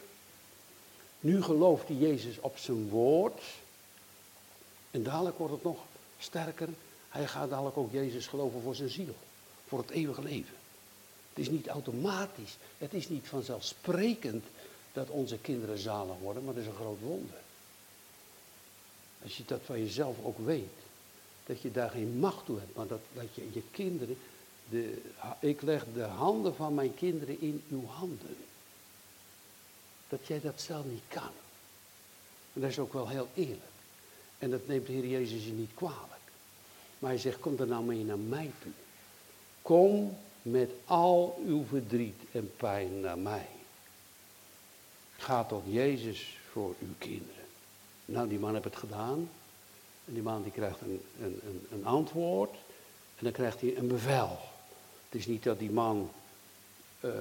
Nu 1.20 1.44
gelooft 1.44 1.88
hij 1.88 1.98
Jezus 1.98 2.40
op 2.40 2.58
zijn 2.58 2.90
woord. 2.90 3.42
En 4.92 5.04
dadelijk 5.04 5.38
wordt 5.38 5.54
het 5.54 5.64
nog 5.64 5.78
sterker. 6.20 6.70
Hij 7.10 7.28
gaat 7.28 7.50
dadelijk 7.50 7.78
ook 7.78 7.92
Jezus 7.92 8.28
geloven 8.28 8.62
voor 8.62 8.76
zijn 8.76 8.90
ziel. 8.90 9.16
Voor 9.68 9.80
het 9.80 9.90
eeuwige 9.90 10.22
leven. 10.22 10.56
Het 11.30 11.44
is 11.44 11.50
niet 11.50 11.68
automatisch. 11.68 12.58
Het 12.78 12.94
is 12.94 13.10
niet 13.10 13.28
vanzelfsprekend 13.28 14.46
dat 14.94 15.10
onze 15.10 15.38
kinderen 15.38 15.78
zalig 15.78 16.16
worden, 16.22 16.44
maar 16.44 16.54
dat 16.54 16.64
is 16.64 16.70
een 16.70 16.76
groot 16.76 17.00
wonder. 17.00 17.38
Als 19.24 19.38
je 19.38 19.44
dat 19.46 19.62
van 19.66 19.80
jezelf 19.80 20.16
ook 20.24 20.38
weet. 20.38 20.84
Dat 21.46 21.62
je 21.62 21.72
daar 21.72 21.90
geen 21.90 22.20
macht 22.20 22.46
toe 22.46 22.60
hebt, 22.60 22.76
maar 22.76 22.88
dat, 22.88 23.02
dat 23.14 23.36
je 23.36 23.50
je 23.54 23.62
kinderen. 23.72 24.18
De, 24.70 25.02
ik 25.40 25.62
leg 25.62 25.86
de 25.94 26.04
handen 26.04 26.56
van 26.56 26.74
mijn 26.74 26.96
kinderen 26.96 27.42
in 27.42 27.64
uw 27.70 27.86
handen. 27.86 28.38
Dat 30.10 30.28
jij 30.28 30.42
dat 30.42 30.62
zelf 30.62 30.86
niet 30.86 31.04
kan. 31.08 31.32
En 32.54 32.62
dat 32.62 32.70
is 32.70 32.80
ook 32.80 32.94
wel 32.94 33.08
heel 33.08 33.28
eerlijk. 33.34 33.76
En 34.38 34.50
dat 34.50 34.68
neemt 34.68 34.86
de 34.86 34.94
Heer 34.94 35.08
Jezus 35.08 35.46
je 35.46 35.52
niet 35.52 35.74
kwalijk. 35.74 36.26
Maar 37.00 37.10
hij 37.10 37.20
zegt, 37.20 37.40
kom 37.40 37.60
er 37.60 37.68
nou 37.68 37.84
mee 37.84 38.04
naar 38.04 38.20
mij 38.20 38.52
toe. 38.62 38.72
Kom 39.66 40.18
met 40.42 40.72
al 40.86 41.42
uw 41.46 41.64
verdriet 41.66 42.22
en 42.32 42.52
pijn 42.58 43.00
naar 43.00 43.18
mij. 43.18 43.48
Ga 45.18 45.44
tot 45.44 45.64
Jezus 45.68 46.38
voor 46.52 46.76
uw 46.82 46.94
kinderen. 46.98 47.46
Nou, 48.06 48.28
die 48.28 48.40
man 48.40 48.54
heeft 48.54 48.64
het 48.64 48.76
gedaan. 48.76 49.30
En 50.06 50.14
die 50.14 50.22
man 50.22 50.44
die 50.44 50.52
krijgt 50.52 50.82
een, 50.82 51.02
een, 51.22 51.40
een, 51.46 51.68
een 51.72 51.86
antwoord. 51.86 52.54
En 53.16 53.24
dan 53.24 53.32
krijgt 53.32 53.62
hij 53.62 53.78
een 53.78 53.88
bevel. 53.88 54.38
Het 55.10 55.20
is 55.20 55.26
niet 55.26 55.44
dat 55.44 55.60
die 55.60 55.72
man, 55.72 56.12
uh, 57.00 57.12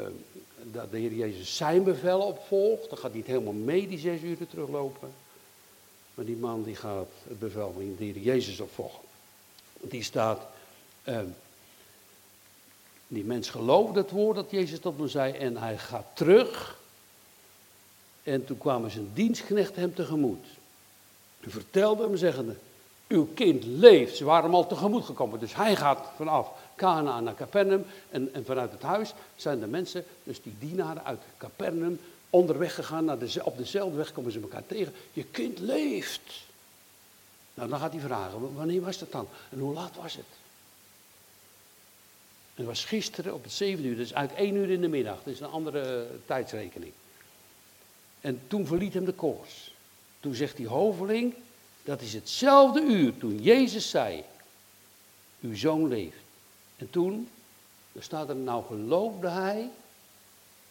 dat 0.62 0.90
de 0.90 0.98
Heer 0.98 1.12
Jezus 1.12 1.56
zijn 1.56 1.84
bevel 1.84 2.20
opvolgt. 2.20 2.88
Dan 2.88 2.98
gaat 2.98 3.10
hij 3.10 3.18
niet 3.18 3.26
helemaal 3.26 3.52
mee 3.52 3.88
die 3.88 3.98
zes 3.98 4.20
uur 4.20 4.46
teruglopen. 4.46 5.12
Maar 6.14 6.24
die 6.24 6.36
man 6.36 6.62
die 6.62 6.76
gaat 6.76 7.08
het 7.28 7.38
bevel 7.38 7.72
van 7.72 7.94
de 7.98 8.04
Heer 8.04 8.18
Jezus 8.18 8.60
opvolgen. 8.60 9.02
Die 9.80 10.02
staat, 10.02 10.46
uh, 11.08 11.20
die 13.14 13.24
mens 13.24 13.50
geloofde 13.50 14.00
het 14.00 14.10
woord 14.10 14.36
dat 14.36 14.50
Jezus 14.50 14.78
tot 14.78 14.98
hem 14.98 15.08
zei 15.08 15.32
en 15.32 15.56
hij 15.56 15.78
gaat 15.78 16.06
terug. 16.14 16.78
En 18.22 18.44
toen 18.44 18.58
kwamen 18.58 18.90
zijn 18.90 19.10
dienstknecht 19.14 19.76
hem 19.76 19.94
tegemoet. 19.94 20.46
Hij 21.40 21.52
vertelde 21.52 22.02
hem 22.02 22.16
zeggende, 22.16 22.56
uw 23.08 23.28
kind 23.34 23.64
leeft. 23.64 24.16
Ze 24.16 24.24
waren 24.24 24.44
hem 24.44 24.54
al 24.54 24.66
tegemoet 24.66 25.04
gekomen. 25.04 25.40
Dus 25.40 25.54
hij 25.54 25.76
gaat 25.76 26.06
vanaf 26.16 26.50
Cana 26.76 27.20
naar 27.20 27.34
Capernaum. 27.34 27.86
En, 28.10 28.34
en 28.34 28.44
vanuit 28.44 28.72
het 28.72 28.82
huis 28.82 29.14
zijn 29.36 29.60
de 29.60 29.66
mensen, 29.66 30.04
dus 30.22 30.42
die 30.42 30.56
dienaren 30.58 31.04
uit 31.04 31.20
Capernaum, 31.36 32.00
onderweg 32.30 32.74
gegaan. 32.74 33.04
Naar 33.04 33.18
de, 33.18 33.40
op 33.44 33.58
dezelfde 33.58 33.96
weg 33.96 34.12
komen 34.12 34.32
ze 34.32 34.40
elkaar 34.40 34.66
tegen. 34.66 34.92
Je 35.12 35.24
kind 35.24 35.58
leeft. 35.58 36.44
Nou, 37.54 37.68
dan 37.68 37.78
gaat 37.78 37.92
hij 37.92 38.00
vragen, 38.00 38.54
wanneer 38.54 38.80
was 38.80 38.98
dat 38.98 39.12
dan? 39.12 39.28
En 39.50 39.58
hoe 39.58 39.74
laat 39.74 39.96
was 40.02 40.14
het? 40.14 40.43
Het 42.54 42.66
was 42.66 42.84
gisteren 42.84 43.34
op 43.34 43.42
het 43.42 43.52
7 43.52 43.84
uur, 43.84 43.96
dus 43.96 44.12
eigenlijk 44.12 44.46
1 44.46 44.56
uur 44.56 44.70
in 44.70 44.80
de 44.80 44.88
middag. 44.88 45.16
Dat 45.22 45.34
is 45.34 45.40
een 45.40 45.46
andere 45.46 46.08
tijdsrekening. 46.26 46.92
En 48.20 48.40
toen 48.46 48.66
verliet 48.66 48.94
hem 48.94 49.04
de 49.04 49.12
koorts. 49.12 49.74
Toen 50.20 50.34
zegt 50.34 50.56
die 50.56 50.68
hoveling, 50.68 51.34
dat 51.82 52.00
is 52.00 52.12
hetzelfde 52.12 52.80
uur 52.80 53.18
toen 53.18 53.42
Jezus 53.42 53.90
zei, 53.90 54.24
uw 55.40 55.56
zoon 55.56 55.88
leeft. 55.88 56.16
En 56.76 56.90
toen, 56.90 57.28
er 57.92 58.02
staat 58.02 58.28
er, 58.28 58.36
nou 58.36 58.64
geloofde 58.64 59.28
hij 59.28 59.70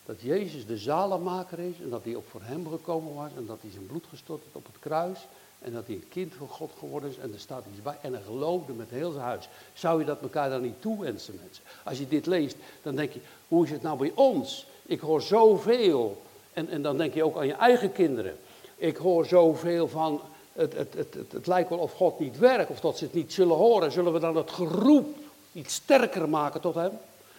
dat 0.06 0.22
Jezus 0.22 0.66
de 0.66 0.78
zalenmaker 0.78 1.60
is 1.60 1.80
en 1.82 1.90
dat 1.90 2.04
hij 2.04 2.16
ook 2.16 2.30
voor 2.30 2.42
hem 2.44 2.70
gekomen 2.70 3.14
was 3.14 3.32
en 3.38 3.46
dat 3.46 3.62
hij 3.62 3.72
zijn 3.72 3.86
bloed 3.86 4.06
gestort 4.10 4.44
had 4.44 4.62
op 4.62 4.66
het 4.66 4.80
kruis 4.80 5.20
En 5.64 5.74
dat 5.74 5.86
hij 5.86 5.96
een 5.96 6.10
kind 6.10 6.34
van 6.38 6.48
God 6.48 6.72
geworden 6.80 7.10
is 7.10 7.18
en 7.18 7.34
er 7.34 7.40
staat 7.40 7.64
iets 7.72 7.82
bij. 7.82 7.98
En 8.02 8.14
hij 8.14 8.22
geloofde 8.22 8.74
met 8.74 8.90
heel 8.90 9.12
zijn 9.12 9.24
huis. 9.24 9.50
Zou 9.74 10.00
je 10.00 10.06
dat 10.06 10.22
elkaar 10.22 10.50
dan 10.50 10.62
niet 10.62 10.82
toewensen, 10.82 11.40
mensen? 11.44 11.64
Als 11.84 11.98
je 11.98 12.08
dit 12.08 12.26
leest, 12.26 12.56
dan 12.82 12.96
denk 12.96 13.12
je, 13.12 13.20
hoe 13.48 13.66
is 13.66 13.72
het 13.72 13.82
nou 13.82 13.98
bij 13.98 14.12
ons? 14.16 14.68
Ik 14.86 15.00
hoor 15.00 15.22
zoveel. 15.22 16.22
En, 16.54 16.70
en 16.70 16.82
dan 16.82 16.98
denk 16.98 17.14
je 17.14 17.24
ook 17.24 17.38
aan 17.38 17.48
je 17.48 17.54
eigen 17.54 17.92
kinderen. 17.92 18.36
Ik 18.76 18.98
hoor 18.98 19.26
zoveel 19.26 19.88
van, 19.88 20.22
het, 20.54 20.74
het, 20.74 20.94
het, 20.94 21.14
het, 21.14 21.32
het 21.32 21.48
lijkt 21.48 21.70
wel 21.70 21.78
of 21.78 21.94
God 21.94 22.20
niet 22.20 22.38
werkt, 22.38 22.70
of 22.70 22.80
dat 22.80 22.98
ze 22.98 23.04
het 23.04 23.14
niet 23.14 23.34
zullen 23.34 23.56
horen. 23.56 23.92
Zullen 23.92 24.14
we 24.14 24.20
dan 24.20 24.36
het 24.36 24.52
geroep 24.52 25.16
iets 25.52 25.74
sterker 25.74 26.30
maken 26.30 26.62
tot 26.62 26.76
hem? 26.76 26.92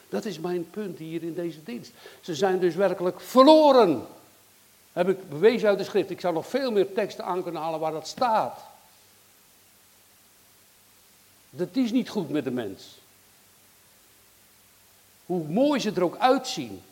Dat 0.08 0.24
is 0.24 0.38
mijn 0.40 0.70
punt 0.70 0.98
hier 0.98 1.22
in 1.22 1.34
deze 1.34 1.62
dienst. 1.64 1.92
Ze 2.20 2.34
zijn 2.34 2.58
dus 2.58 2.74
werkelijk 2.74 3.20
verloren. 3.20 4.06
Heb 4.94 5.08
ik 5.08 5.28
bewezen 5.28 5.68
uit 5.68 5.78
de 5.78 5.84
schrift. 5.84 6.10
Ik 6.10 6.20
zou 6.20 6.34
nog 6.34 6.46
veel 6.46 6.70
meer 6.70 6.92
teksten 6.92 7.24
aan 7.24 7.42
kunnen 7.42 7.62
halen 7.62 7.80
waar 7.80 7.92
dat 7.92 8.08
staat. 8.08 8.60
Dat 11.50 11.68
is 11.72 11.92
niet 11.92 12.08
goed 12.08 12.30
met 12.30 12.44
de 12.44 12.50
mens. 12.50 12.98
Hoe 15.26 15.48
mooi 15.48 15.80
ze 15.80 15.92
er 15.94 16.04
ook 16.04 16.16
uitzien. 16.16 16.82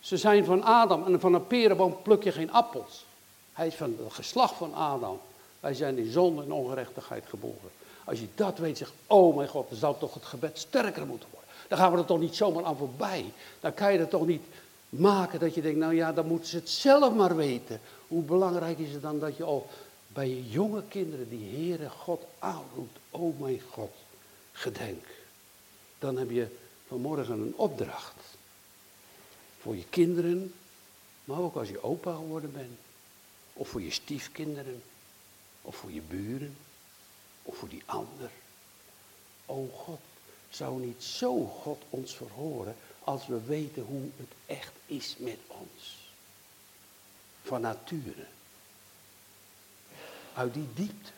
Ze 0.00 0.16
zijn 0.16 0.44
van 0.44 0.62
Adam 0.62 1.06
en 1.06 1.20
van 1.20 1.34
een 1.34 1.46
perenboom 1.46 2.02
pluk 2.02 2.22
je 2.24 2.32
geen 2.32 2.52
appels. 2.52 3.04
Hij 3.52 3.66
is 3.66 3.74
van 3.74 3.96
het 4.04 4.12
geslacht 4.12 4.54
van 4.54 4.74
Adam. 4.74 5.20
Wij 5.60 5.74
zijn 5.74 5.98
in 5.98 6.12
zonde 6.12 6.42
en 6.42 6.52
ongerechtigheid 6.52 7.24
geboren. 7.28 7.70
Als 8.04 8.20
je 8.20 8.28
dat 8.34 8.58
weet, 8.58 8.78
zeg, 8.78 8.92
oh 9.06 9.36
mijn 9.36 9.48
God, 9.48 9.68
dan 9.68 9.78
zou 9.78 9.96
toch 9.98 10.14
het 10.14 10.24
gebed 10.24 10.58
sterker 10.58 11.06
moeten 11.06 11.28
worden. 11.30 11.50
Dan 11.68 11.78
gaan 11.78 11.92
we 11.92 11.98
er 11.98 12.04
toch 12.04 12.20
niet 12.20 12.36
zomaar 12.36 12.64
aan 12.64 12.76
voorbij. 12.76 13.32
Dan 13.60 13.74
kan 13.74 13.92
je 13.92 13.98
er 13.98 14.08
toch 14.08 14.26
niet 14.26 14.42
maken 14.98 15.40
dat 15.40 15.54
je 15.54 15.62
denkt, 15.62 15.78
nou 15.78 15.94
ja, 15.94 16.12
dan 16.12 16.26
moeten 16.26 16.48
ze 16.48 16.56
het 16.56 16.70
zelf 16.70 17.14
maar 17.14 17.36
weten. 17.36 17.80
Hoe 18.08 18.22
belangrijk 18.22 18.78
is 18.78 18.92
het 18.92 19.02
dan 19.02 19.18
dat 19.18 19.36
je 19.36 19.44
al 19.44 19.68
bij 20.06 20.28
je 20.28 20.48
jonge 20.48 20.82
kinderen 20.88 21.28
die 21.28 21.56
Heere 21.56 21.90
God 21.90 22.22
aanroept. 22.38 22.98
Oh 23.10 23.40
mijn 23.40 23.60
God, 23.70 23.92
gedenk. 24.52 25.04
Dan 25.98 26.16
heb 26.16 26.30
je 26.30 26.46
vanmorgen 26.86 27.40
een 27.40 27.54
opdracht. 27.56 28.16
Voor 29.60 29.76
je 29.76 29.84
kinderen, 29.90 30.52
maar 31.24 31.38
ook 31.38 31.56
als 31.56 31.68
je 31.68 31.82
opa 31.82 32.14
geworden 32.14 32.52
bent. 32.52 32.78
Of 33.52 33.68
voor 33.68 33.82
je 33.82 33.92
stiefkinderen. 33.92 34.82
Of 35.62 35.76
voor 35.76 35.92
je 35.92 36.00
buren. 36.00 36.56
Of 37.42 37.56
voor 37.56 37.68
die 37.68 37.82
ander. 37.84 38.30
Oh 39.46 39.74
God, 39.74 40.00
zou 40.50 40.80
niet 40.80 41.02
zo 41.02 41.44
God 41.44 41.82
ons 41.90 42.16
verhoren 42.16 42.76
als 43.04 43.26
we 43.26 43.44
weten 43.44 43.82
hoe 43.82 44.08
het 44.16 44.32
echt 44.46 44.72
is 44.86 45.14
met 45.18 45.38
ons. 45.46 46.08
Van 47.42 47.60
nature. 47.60 48.26
Uit 50.34 50.54
die 50.54 50.68
diepte. 50.74 51.10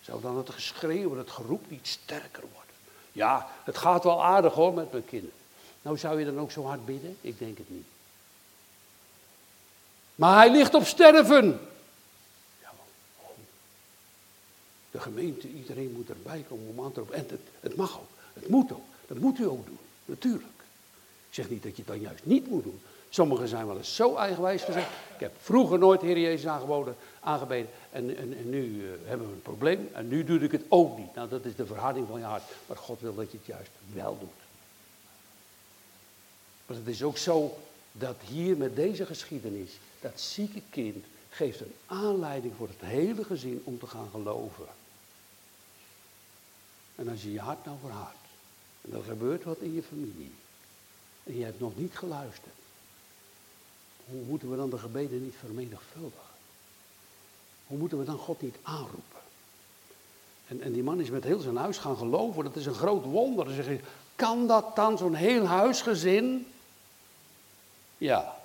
Zou 0.00 0.22
dan 0.22 0.36
het 0.36 0.50
geschreeuw 0.50 1.16
het 1.16 1.30
geroep 1.30 1.70
niet 1.70 1.86
sterker 1.88 2.40
worden? 2.40 2.74
Ja, 3.12 3.48
het 3.64 3.78
gaat 3.78 4.04
wel 4.04 4.24
aardig 4.24 4.52
hoor 4.52 4.74
met 4.74 4.92
mijn 4.92 5.04
kinderen. 5.04 5.36
Nou 5.82 5.98
zou 5.98 6.18
je 6.18 6.24
dan 6.24 6.38
ook 6.38 6.50
zo 6.50 6.64
hard 6.64 6.84
bidden? 6.84 7.16
Ik 7.20 7.38
denk 7.38 7.58
het 7.58 7.70
niet. 7.70 7.86
Maar 10.14 10.36
hij 10.36 10.50
ligt 10.50 10.74
op 10.74 10.84
sterven. 10.84 11.68
Ja, 12.60 12.72
de 14.90 15.00
gemeente, 15.00 15.48
iedereen 15.48 15.92
moet 15.92 16.08
erbij 16.08 16.44
komen 16.48 16.68
om 16.68 16.84
aan 16.84 16.92
te 16.92 17.00
roepen. 17.00 17.16
En 17.16 17.26
het, 17.28 17.40
het 17.60 17.76
mag 17.76 17.98
ook, 17.98 18.10
het 18.32 18.48
moet 18.48 18.72
ook. 18.72 18.84
Dat 19.06 19.18
moet 19.18 19.38
u 19.38 19.48
ook 19.48 19.66
doen, 19.66 19.78
natuurlijk. 20.04 20.61
Ik 21.32 21.38
zeg 21.38 21.50
niet 21.50 21.62
dat 21.62 21.76
je 21.76 21.82
het 21.82 21.90
dan 21.90 22.00
juist 22.00 22.24
niet 22.24 22.48
moet 22.48 22.62
doen. 22.62 22.80
Sommigen 23.08 23.48
zijn 23.48 23.66
wel 23.66 23.76
eens 23.76 23.94
zo 23.94 24.16
eigenwijs 24.16 24.62
gezegd. 24.62 24.88
Ik 25.14 25.20
heb 25.20 25.32
vroeger 25.40 25.78
nooit 25.78 26.00
Heer 26.00 26.18
Jezus 26.18 26.46
aangeboden, 26.46 26.96
aangebeden. 27.20 27.70
En, 27.90 28.16
en, 28.16 28.36
en 28.36 28.50
nu 28.50 28.64
uh, 28.64 28.90
hebben 29.04 29.26
we 29.26 29.32
een 29.32 29.42
probleem. 29.42 29.88
En 29.92 30.08
nu 30.08 30.24
doe 30.24 30.38
ik 30.38 30.52
het 30.52 30.64
ook 30.68 30.98
niet. 30.98 31.14
Nou, 31.14 31.28
dat 31.28 31.44
is 31.44 31.56
de 31.56 31.66
verharding 31.66 32.06
van 32.08 32.18
je 32.18 32.24
hart. 32.24 32.42
Maar 32.66 32.76
God 32.76 33.00
wil 33.00 33.14
dat 33.14 33.30
je 33.30 33.36
het 33.36 33.46
juist 33.46 33.70
wel 33.92 34.18
doet. 34.18 34.28
Maar 36.66 36.76
het 36.76 36.86
is 36.86 37.02
ook 37.02 37.18
zo 37.18 37.58
dat 37.92 38.16
hier 38.26 38.56
met 38.56 38.76
deze 38.76 39.06
geschiedenis, 39.06 39.78
dat 40.00 40.20
zieke 40.20 40.62
kind 40.70 41.04
geeft 41.30 41.60
een 41.60 41.74
aanleiding 41.86 42.54
voor 42.56 42.68
het 42.68 42.90
hele 42.90 43.24
gezin 43.24 43.62
om 43.64 43.78
te 43.78 43.86
gaan 43.86 44.08
geloven. 44.10 44.66
En 46.94 47.08
als 47.08 47.22
je 47.22 47.32
je 47.32 47.40
hart 47.40 47.64
nou 47.64 47.76
verhardt, 47.80 48.16
en 48.80 48.92
er 48.94 49.02
gebeurt 49.02 49.44
wat 49.44 49.58
in 49.58 49.74
je 49.74 49.82
familie, 49.82 50.32
en 51.22 51.38
je 51.38 51.44
hebt 51.44 51.60
nog 51.60 51.76
niet 51.76 51.98
geluisterd. 51.98 52.54
Hoe 54.04 54.22
moeten 54.22 54.50
we 54.50 54.56
dan 54.56 54.70
de 54.70 54.78
gebeden 54.78 55.22
niet 55.22 55.34
vermenigvuldigen? 55.38 56.20
Hoe 57.66 57.78
moeten 57.78 57.98
we 57.98 58.04
dan 58.04 58.18
God 58.18 58.42
niet 58.42 58.56
aanroepen? 58.62 59.20
En, 60.48 60.60
en 60.60 60.72
die 60.72 60.82
man 60.82 61.00
is 61.00 61.10
met 61.10 61.24
heel 61.24 61.40
zijn 61.40 61.56
huis 61.56 61.78
gaan 61.78 61.96
geloven. 61.96 62.44
Dat 62.44 62.56
is 62.56 62.66
een 62.66 62.74
groot 62.74 63.04
wonder. 63.04 63.44
Dan 63.44 63.54
zeg 63.54 63.66
je, 63.66 63.80
kan 64.16 64.46
dat 64.46 64.76
dan 64.76 64.98
zo'n 64.98 65.14
heel 65.14 65.46
huisgezin? 65.46 66.46
Ja. 67.98 68.36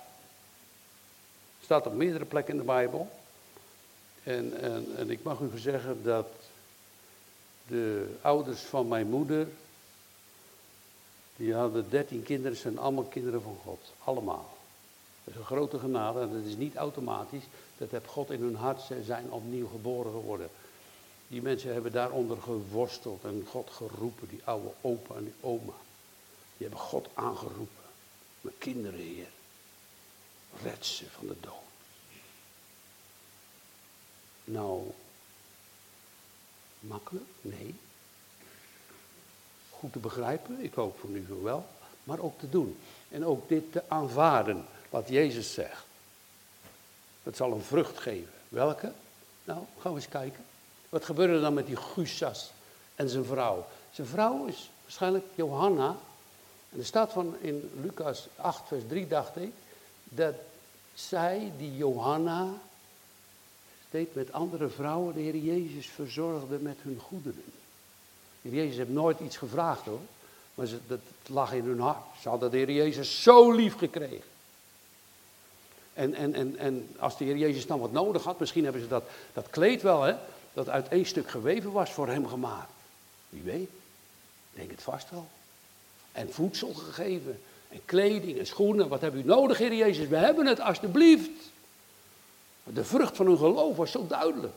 Staat 1.62 1.86
op 1.86 1.94
meerdere 1.94 2.24
plekken 2.24 2.52
in 2.52 2.60
de 2.60 2.66
Bijbel. 2.66 3.10
En, 4.22 4.60
en, 4.60 4.86
en 4.96 5.10
ik 5.10 5.22
mag 5.22 5.40
u 5.40 5.58
zeggen 5.58 6.02
dat 6.02 6.26
de 7.66 8.16
ouders 8.22 8.60
van 8.60 8.88
mijn 8.88 9.08
moeder 9.08 9.48
die 11.38 11.54
hadden 11.54 11.90
dertien 11.90 12.22
kinderen, 12.22 12.56
zijn 12.56 12.78
allemaal 12.78 13.04
kinderen 13.04 13.42
van 13.42 13.58
God. 13.64 13.92
Allemaal. 14.04 14.56
Dat 15.24 15.34
is 15.34 15.40
een 15.40 15.46
grote 15.46 15.78
genade 15.78 16.20
en 16.20 16.32
dat 16.32 16.44
is 16.44 16.56
niet 16.56 16.76
automatisch. 16.76 17.44
Dat 17.76 17.90
heb 17.90 18.06
God 18.06 18.30
in 18.30 18.40
hun 18.40 18.54
hart, 18.54 18.80
ze 18.80 19.02
zijn 19.02 19.30
opnieuw 19.30 19.68
geboren 19.68 20.12
geworden. 20.12 20.50
Die 21.28 21.42
mensen 21.42 21.72
hebben 21.72 21.92
daaronder 21.92 22.42
geworsteld 22.42 23.24
en 23.24 23.46
God 23.50 23.70
geroepen, 23.70 24.28
die 24.28 24.40
oude 24.44 24.70
opa 24.80 25.14
en 25.14 25.24
die 25.24 25.34
oma. 25.40 25.72
Die 26.56 26.66
hebben 26.66 26.78
God 26.78 27.08
aangeroepen. 27.14 27.84
Mijn 28.40 28.58
kinderen, 28.58 29.00
Heer. 29.00 29.30
Red 30.62 30.86
ze 30.86 31.04
van 31.10 31.26
de 31.26 31.36
dood. 31.40 31.52
Nou, 34.44 34.90
makkelijk? 36.80 37.26
Nee 37.40 37.74
goed 39.78 39.92
te 39.92 39.98
begrijpen, 39.98 40.64
ik 40.64 40.74
hoop 40.74 40.98
voor 40.98 41.10
nu 41.10 41.26
wel, 41.42 41.66
maar 42.04 42.18
ook 42.18 42.38
te 42.38 42.48
doen. 42.48 42.78
En 43.08 43.24
ook 43.24 43.48
dit 43.48 43.72
te 43.72 43.82
aanvaarden, 43.88 44.64
wat 44.90 45.08
Jezus 45.08 45.52
zegt. 45.52 45.84
Het 47.22 47.36
zal 47.36 47.52
een 47.52 47.62
vrucht 47.62 47.98
geven. 47.98 48.32
Welke? 48.48 48.92
Nou, 49.44 49.60
gaan 49.80 49.92
we 49.92 49.98
eens 49.98 50.08
kijken. 50.08 50.44
Wat 50.88 51.04
gebeurde 51.04 51.34
er 51.34 51.40
dan 51.40 51.54
met 51.54 51.66
die 51.66 51.76
Gusas 51.76 52.50
en 52.94 53.08
zijn 53.08 53.24
vrouw? 53.24 53.66
Zijn 53.90 54.06
vrouw 54.06 54.46
is 54.46 54.70
waarschijnlijk 54.82 55.24
Johanna. 55.34 55.96
En 56.70 56.78
er 56.78 56.84
staat 56.84 57.12
van 57.12 57.36
in 57.40 57.70
Lucas 57.82 58.28
8, 58.36 58.68
vers 58.68 58.82
3, 58.88 59.06
dacht 59.06 59.36
ik, 59.36 59.52
dat 60.04 60.34
zij, 60.94 61.52
die 61.58 61.76
Johanna, 61.76 62.48
steeds 63.88 64.14
met 64.14 64.32
andere 64.32 64.68
vrouwen 64.68 65.14
de 65.14 65.20
Heer 65.20 65.36
Jezus 65.36 65.86
verzorgde 65.86 66.58
met 66.58 66.76
hun 66.82 66.98
goederen. 67.00 67.44
Jezus 68.40 68.76
heeft 68.76 68.88
nooit 68.88 69.20
iets 69.20 69.36
gevraagd 69.36 69.84
hoor. 69.84 70.00
Maar 70.54 70.66
ze, 70.66 70.78
dat 70.86 71.00
lag 71.26 71.52
in 71.52 71.64
hun 71.64 71.80
hart. 71.80 72.04
Ze 72.20 72.28
hadden 72.28 72.50
de 72.50 72.56
Heer 72.56 72.70
Jezus 72.70 73.22
zo 73.22 73.52
lief 73.52 73.76
gekregen. 73.76 74.22
En, 75.94 76.14
en, 76.14 76.34
en, 76.34 76.58
en 76.58 76.88
als 76.98 77.16
de 77.16 77.24
Heer 77.24 77.36
Jezus 77.36 77.66
dan 77.66 77.80
wat 77.80 77.92
nodig 77.92 78.24
had, 78.24 78.38
misschien 78.38 78.64
hebben 78.64 78.82
ze 78.82 78.88
dat, 78.88 79.04
dat 79.32 79.50
kleed 79.50 79.82
wel, 79.82 80.02
hè, 80.02 80.14
dat 80.52 80.68
uit 80.68 80.88
één 80.88 81.06
stuk 81.06 81.30
geweven 81.30 81.72
was, 81.72 81.90
voor 81.90 82.08
hem 82.08 82.26
gemaakt. 82.26 82.70
Wie 83.28 83.42
weet, 83.42 83.70
denk 84.52 84.70
het 84.70 84.82
vast 84.82 85.10
wel. 85.10 85.28
En 86.12 86.32
voedsel 86.32 86.74
gegeven, 86.74 87.40
en 87.68 87.80
kleding 87.84 88.38
en 88.38 88.46
schoenen. 88.46 88.88
Wat 88.88 89.00
hebben 89.00 89.20
u 89.20 89.24
nodig, 89.24 89.58
Heer 89.58 89.74
Jezus? 89.74 90.08
We 90.08 90.16
hebben 90.16 90.46
het, 90.46 90.60
alstublieft. 90.60 91.30
De 92.64 92.84
vrucht 92.84 93.16
van 93.16 93.26
hun 93.26 93.38
geloof 93.38 93.76
was 93.76 93.90
zo 93.90 94.06
duidelijk. 94.06 94.54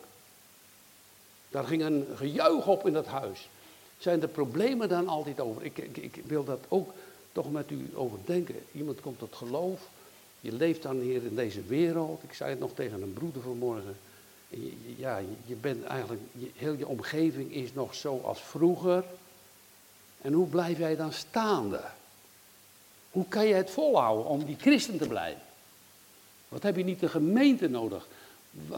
Daar 1.49 1.63
ging 1.63 1.83
een 1.83 2.07
gejuich 2.15 2.67
op 2.67 2.87
in 2.87 2.93
dat 2.93 3.05
huis 3.05 3.47
zijn 4.01 4.19
de 4.19 4.27
problemen 4.27 4.89
dan 4.89 5.07
altijd 5.07 5.39
over? 5.39 5.63
Ik, 5.63 5.77
ik, 5.77 5.97
ik 5.97 6.21
wil 6.25 6.43
dat 6.43 6.59
ook 6.67 6.93
toch 7.31 7.51
met 7.51 7.71
u 7.71 7.89
overdenken. 7.93 8.55
Iemand 8.71 9.01
komt 9.01 9.19
tot 9.19 9.35
geloof. 9.35 9.89
Je 10.39 10.51
leeft 10.51 10.81
dan 10.81 10.99
hier 10.99 11.25
in 11.25 11.35
deze 11.35 11.61
wereld. 11.61 12.23
Ik 12.23 12.33
zei 12.33 12.49
het 12.49 12.59
nog 12.59 12.71
tegen 12.73 13.01
een 13.01 13.13
broeder 13.13 13.41
vanmorgen. 13.41 13.97
Ja, 14.97 15.21
je 15.45 15.55
bent 15.55 15.83
eigenlijk, 15.83 16.21
heel 16.55 16.73
je 16.73 16.87
omgeving 16.87 17.53
is 17.53 17.73
nog 17.73 17.95
zo 17.95 18.21
als 18.23 18.41
vroeger. 18.41 19.03
En 20.21 20.33
hoe 20.33 20.47
blijf 20.47 20.77
jij 20.77 20.95
dan 20.95 21.13
staande? 21.13 21.81
Hoe 23.11 23.25
kan 23.27 23.47
je 23.47 23.53
het 23.53 23.69
volhouden 23.69 24.25
om 24.25 24.45
die 24.45 24.57
christen 24.59 24.97
te 24.97 25.07
blijven? 25.07 25.41
Wat 26.49 26.63
heb 26.63 26.75
je 26.75 26.83
niet 26.83 26.99
de 26.99 27.09
gemeente 27.09 27.67
nodig? 27.67 28.07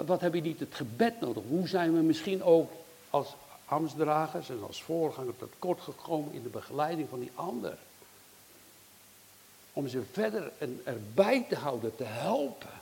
Wat 0.05 0.21
heb 0.21 0.33
je 0.33 0.41
niet 0.41 0.59
het 0.59 0.75
gebed 0.75 1.21
nodig? 1.21 1.43
Hoe 1.47 1.67
zijn 1.67 1.93
we 1.93 2.01
misschien 2.01 2.43
ook 2.43 2.71
als 3.09 3.35
ambtsdragers 3.73 4.49
en 4.49 4.63
als 4.67 4.83
voorganger 4.83 5.33
kort 5.59 5.81
gekomen 5.81 6.33
in 6.33 6.43
de 6.43 6.49
begeleiding 6.49 7.09
van 7.09 7.19
die 7.19 7.31
ander. 7.35 7.77
Om 9.73 9.87
ze 9.87 10.01
verder 10.11 10.51
en 10.57 10.81
erbij 10.83 11.45
te 11.49 11.55
houden, 11.55 11.95
te 11.95 12.03
helpen. 12.03 12.81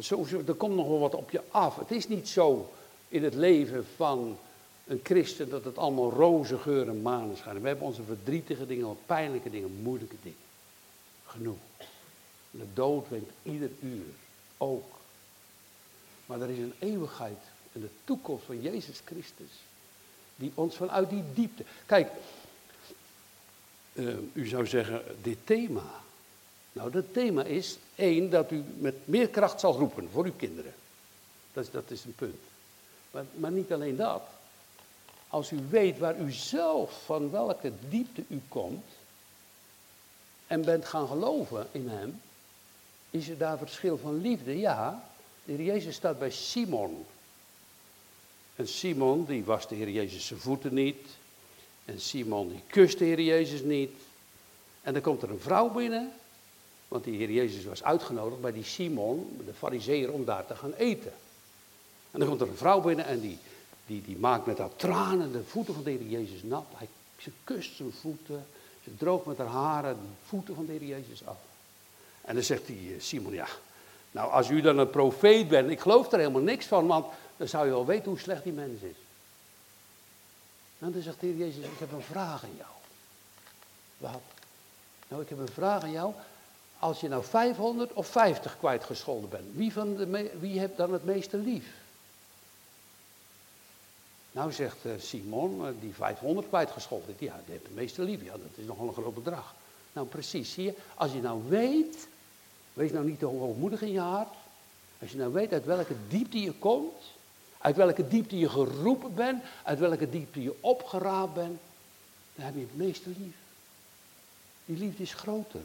Zo, 0.00 0.24
zo, 0.24 0.42
er 0.46 0.54
komt 0.54 0.74
nog 0.74 0.88
wel 0.88 0.98
wat 0.98 1.14
op 1.14 1.30
je 1.30 1.42
af. 1.50 1.76
Het 1.76 1.90
is 1.90 2.08
niet 2.08 2.28
zo 2.28 2.72
in 3.08 3.24
het 3.24 3.34
leven 3.34 3.86
van 3.96 4.38
een 4.86 5.00
christen 5.02 5.48
dat 5.48 5.64
het 5.64 5.78
allemaal 5.78 6.10
roze 6.10 6.58
geur 6.58 6.88
en 6.88 7.02
maneschijn. 7.02 7.60
We 7.60 7.68
hebben 7.68 7.86
onze 7.86 8.02
verdrietige 8.02 8.66
dingen, 8.66 8.96
pijnlijke 9.06 9.50
dingen, 9.50 9.82
moeilijke 9.82 10.16
dingen. 10.22 10.38
Genoeg. 11.26 11.56
de 12.50 12.66
dood 12.74 13.08
wint 13.08 13.30
ieder 13.42 13.70
uur. 13.80 14.06
Ook. 14.56 14.94
Maar 16.26 16.40
er 16.40 16.50
is 16.50 16.58
een 16.58 16.74
eeuwigheid 16.78 17.38
en 17.76 17.82
de 17.82 17.90
toekomst 18.04 18.44
van 18.44 18.62
Jezus 18.62 19.00
Christus. 19.04 19.50
Die 20.36 20.52
ons 20.54 20.76
vanuit 20.76 21.10
die 21.10 21.22
diepte. 21.34 21.64
Kijk, 21.86 22.10
uh, 23.92 24.16
u 24.32 24.46
zou 24.46 24.66
zeggen, 24.66 25.02
dit 25.22 25.38
thema. 25.44 26.02
Nou, 26.72 26.90
dat 26.90 27.12
thema 27.12 27.44
is 27.44 27.78
één, 27.94 28.30
dat 28.30 28.50
u 28.50 28.64
met 28.78 28.94
meer 29.04 29.28
kracht 29.28 29.60
zal 29.60 29.74
roepen 29.74 30.08
voor 30.12 30.24
uw 30.24 30.36
kinderen. 30.36 30.74
Dat 31.52 31.64
is, 31.64 31.70
dat 31.70 31.90
is 31.90 32.04
een 32.04 32.14
punt. 32.14 32.40
Maar, 33.10 33.24
maar 33.34 33.50
niet 33.50 33.72
alleen 33.72 33.96
dat. 33.96 34.22
Als 35.28 35.50
u 35.50 35.58
weet 35.70 35.98
waar 35.98 36.20
u 36.20 36.32
zelf 36.32 37.04
van 37.04 37.30
welke 37.30 37.72
diepte 37.88 38.22
u 38.28 38.40
komt 38.48 38.84
en 40.46 40.64
bent 40.64 40.84
gaan 40.84 41.08
geloven 41.08 41.66
in 41.72 41.88
Hem, 41.88 42.20
is 43.10 43.28
er 43.28 43.38
daar 43.38 43.58
verschil 43.58 43.98
van 43.98 44.20
liefde? 44.20 44.58
Ja, 44.58 45.04
de 45.44 45.52
Heer 45.52 45.64
Jezus 45.64 45.94
staat 45.94 46.18
bij 46.18 46.30
Simon. 46.30 47.06
En 48.56 48.68
Simon, 48.68 49.24
die 49.24 49.44
was 49.44 49.68
de 49.68 49.74
Heer 49.74 49.90
Jezus 49.90 50.26
zijn 50.26 50.40
voeten 50.40 50.74
niet. 50.74 51.06
En 51.84 52.00
Simon, 52.00 52.48
die 52.48 52.62
kust 52.66 52.98
de 52.98 53.04
Heer 53.04 53.20
Jezus 53.20 53.60
niet. 53.60 53.90
En 54.82 54.92
dan 54.92 55.02
komt 55.02 55.22
er 55.22 55.30
een 55.30 55.40
vrouw 55.40 55.70
binnen, 55.70 56.12
want 56.88 57.04
die 57.04 57.16
Heer 57.16 57.30
Jezus 57.30 57.64
was 57.64 57.82
uitgenodigd 57.82 58.40
bij 58.40 58.52
die 58.52 58.64
Simon, 58.64 59.40
de 59.46 59.52
fariseer, 59.52 60.12
om 60.12 60.24
daar 60.24 60.46
te 60.46 60.56
gaan 60.56 60.72
eten. 60.72 61.12
En 62.10 62.18
dan 62.18 62.28
komt 62.28 62.40
er 62.40 62.48
een 62.48 62.56
vrouw 62.56 62.80
binnen 62.80 63.04
en 63.04 63.20
die, 63.20 63.38
die, 63.86 64.02
die 64.02 64.16
maakt 64.16 64.46
met 64.46 64.58
haar 64.58 64.76
tranen 64.76 65.32
de 65.32 65.44
voeten 65.44 65.74
van 65.74 65.82
de 65.82 65.90
Heer 65.90 66.08
Jezus 66.08 66.42
nat. 66.42 66.66
Hij, 66.74 66.88
ze 67.18 67.30
kust 67.44 67.76
zijn 67.76 67.92
voeten, 67.92 68.46
ze 68.84 68.96
droogt 68.96 69.26
met 69.26 69.38
haar 69.38 69.46
haren 69.46 69.94
de 69.94 70.26
voeten 70.26 70.54
van 70.54 70.66
de 70.66 70.72
Heer 70.72 70.84
Jezus 70.84 71.26
af. 71.26 71.38
En 72.20 72.34
dan 72.34 72.44
zegt 72.44 72.66
die 72.66 72.94
eh, 72.94 73.00
Simon, 73.00 73.32
ja, 73.32 73.48
nou 74.10 74.30
als 74.30 74.50
u 74.50 74.60
dan 74.60 74.78
een 74.78 74.90
profeet 74.90 75.48
bent, 75.48 75.70
ik 75.70 75.80
geloof 75.80 76.12
er 76.12 76.18
helemaal 76.18 76.42
niks 76.42 76.66
van, 76.66 76.86
want 76.86 77.06
dan 77.36 77.48
zou 77.48 77.64
je 77.64 77.70
wel 77.70 77.86
weten 77.86 78.10
hoe 78.10 78.18
slecht 78.18 78.42
die 78.42 78.52
mens 78.52 78.80
is. 78.80 78.96
En 80.78 80.92
dan 80.92 81.02
zegt 81.02 81.20
de 81.20 81.26
Heer 81.26 81.36
Jezus, 81.36 81.64
ik 81.64 81.78
heb 81.78 81.92
een 81.92 82.02
vraag 82.02 82.44
aan 82.44 82.56
jou. 82.56 82.70
Wat? 83.96 84.20
Nou, 85.08 85.22
ik 85.22 85.28
heb 85.28 85.38
een 85.38 85.48
vraag 85.48 85.82
aan 85.82 85.90
jou. 85.90 86.12
Als 86.78 87.00
je 87.00 87.08
nou 87.08 87.24
500 87.24 87.92
of 87.92 88.06
50 88.06 88.58
kwijtgescholden 88.58 89.28
bent, 89.28 89.44
wie, 89.54 89.72
van 89.72 89.96
de 89.96 90.30
wie 90.40 90.58
heeft 90.58 90.76
dan 90.76 90.92
het 90.92 91.04
meeste 91.04 91.36
lief? 91.36 91.66
Nou 94.32 94.52
zegt 94.52 94.84
eh, 94.84 94.92
Simon, 94.98 95.66
eh, 95.66 95.72
die 95.80 95.94
500 95.94 96.48
kwijtgescholden 96.48 97.14
ja, 97.18 97.40
die 97.44 97.52
heeft 97.52 97.62
het 97.62 97.74
meeste 97.74 98.02
lief. 98.02 98.22
Ja, 98.24 98.32
dat 98.32 98.40
is 98.54 98.64
nogal 98.64 98.86
een 98.86 98.92
groot 98.92 99.14
bedrag. 99.14 99.54
Nou, 99.92 100.06
precies, 100.06 100.52
zie 100.52 100.64
je, 100.64 100.74
als 100.94 101.12
je 101.12 101.20
nou 101.20 101.42
weet, 101.48 102.08
wees 102.72 102.92
nou 102.92 103.04
niet 103.06 103.18
te 103.18 103.26
hoogmoedig 103.26 103.82
in 103.82 103.92
je 103.92 104.00
hart. 104.00 104.34
Als 105.00 105.10
je 105.10 105.16
nou 105.16 105.32
weet 105.32 105.52
uit 105.52 105.64
welke 105.64 105.94
diepte 106.08 106.40
je 106.40 106.52
komt, 106.52 107.02
uit 107.58 107.76
welke 107.76 108.08
diepte 108.08 108.38
je 108.38 108.48
geroepen 108.48 109.14
bent, 109.14 109.42
uit 109.62 109.78
welke 109.78 110.10
diepte 110.10 110.42
je 110.42 110.54
opgeraapt 110.60 111.34
bent, 111.34 111.58
dan 112.34 112.44
heb 112.44 112.54
je 112.54 112.60
het 112.60 112.76
meeste 112.76 113.08
lief. 113.08 113.34
Die 114.64 114.78
liefde 114.78 115.02
is 115.02 115.14
groter. 115.14 115.60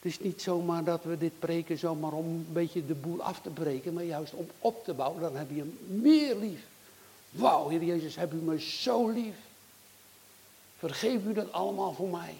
Het 0.00 0.12
is 0.12 0.20
niet 0.20 0.42
zomaar 0.42 0.84
dat 0.84 1.04
we 1.04 1.18
dit 1.18 1.38
preken 1.38 1.78
zomaar 1.78 2.12
om 2.12 2.26
een 2.26 2.46
beetje 2.52 2.86
de 2.86 2.94
boel 2.94 3.22
af 3.22 3.40
te 3.40 3.50
breken, 3.50 3.92
maar 3.92 4.04
juist 4.04 4.32
om 4.32 4.48
op 4.58 4.84
te 4.84 4.94
bouwen, 4.94 5.20
dan 5.20 5.36
heb 5.36 5.50
je 5.50 5.56
hem 5.56 5.78
meer 5.86 6.36
lief. 6.36 6.60
Wauw, 7.30 7.68
Heer 7.68 7.82
Jezus, 7.82 8.16
heb 8.16 8.32
u 8.32 8.36
me 8.36 8.60
zo 8.60 9.08
lief. 9.08 9.34
Vergeef 10.78 11.24
u 11.24 11.32
dat 11.32 11.52
allemaal 11.52 11.92
voor 11.92 12.08
mij. 12.08 12.34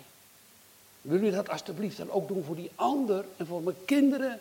Wil 1.01 1.23
u 1.23 1.31
dat 1.31 1.49
alstublieft 1.49 1.97
dan 1.97 2.11
ook 2.11 2.29
doen 2.29 2.45
voor 2.45 2.57
die 2.57 2.71
ander 2.75 3.25
en 3.37 3.47
voor 3.47 3.63
mijn 3.63 3.77
kinderen? 3.85 4.41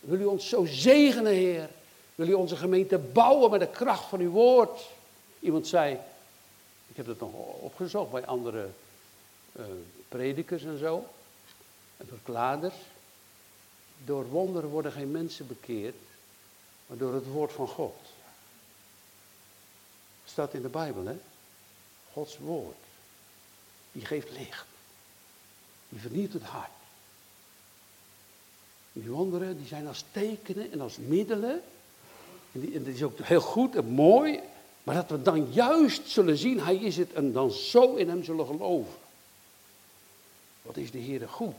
Wil 0.00 0.20
u 0.20 0.24
ons 0.24 0.48
zo 0.48 0.64
zegenen, 0.64 1.32
Heer? 1.32 1.70
Wil 2.14 2.28
u 2.28 2.32
onze 2.32 2.56
gemeente 2.56 2.98
bouwen 2.98 3.50
met 3.50 3.60
de 3.60 3.68
kracht 3.68 4.08
van 4.08 4.20
uw 4.20 4.30
woord? 4.30 4.80
Iemand 5.40 5.66
zei, 5.66 5.98
ik 6.88 6.96
heb 6.96 7.06
het 7.06 7.20
nog 7.20 7.32
opgezocht 7.60 8.10
bij 8.10 8.26
andere 8.26 8.68
uh, 9.52 9.64
predikers 10.08 10.64
en 10.64 10.78
zo, 10.78 11.06
en 11.96 12.06
verklaarders. 12.06 12.74
Door 14.04 14.28
wonderen 14.28 14.70
worden 14.70 14.92
geen 14.92 15.10
mensen 15.10 15.46
bekeerd, 15.46 15.96
maar 16.86 16.98
door 16.98 17.14
het 17.14 17.26
woord 17.26 17.52
van 17.52 17.68
God. 17.68 17.96
Staat 20.24 20.54
in 20.54 20.62
de 20.62 20.68
Bijbel, 20.68 21.04
hè? 21.04 21.16
Gods 22.12 22.38
woord. 22.38 22.76
Die 23.92 24.04
geeft 24.04 24.30
licht. 24.30 24.66
Die 25.88 26.00
vernieuwt 26.00 26.32
het 26.32 26.42
hart. 26.42 26.79
Die 28.92 29.10
wonderen 29.10 29.56
die 29.56 29.66
zijn 29.66 29.86
als 29.86 30.04
tekenen 30.10 30.72
en 30.72 30.80
als 30.80 30.96
middelen. 30.96 31.62
En, 32.52 32.60
die, 32.60 32.82
dat 32.82 32.94
is 32.94 33.02
ook 33.02 33.18
heel 33.18 33.40
goed 33.40 33.76
en 33.76 33.84
mooi. 33.84 34.40
Maar 34.82 34.94
dat 34.94 35.10
we 35.10 35.22
dan 35.22 35.52
juist 35.52 36.08
zullen 36.08 36.36
zien, 36.36 36.60
hij 36.60 36.76
is 36.76 36.96
het, 36.96 37.12
en 37.12 37.32
dan 37.32 37.50
zo 37.50 37.94
in 37.94 38.08
hem 38.08 38.24
zullen 38.24 38.46
geloven. 38.46 38.94
Wat 40.62 40.76
is 40.76 40.90
de 40.90 40.98
Heer 40.98 41.28
goed? 41.28 41.54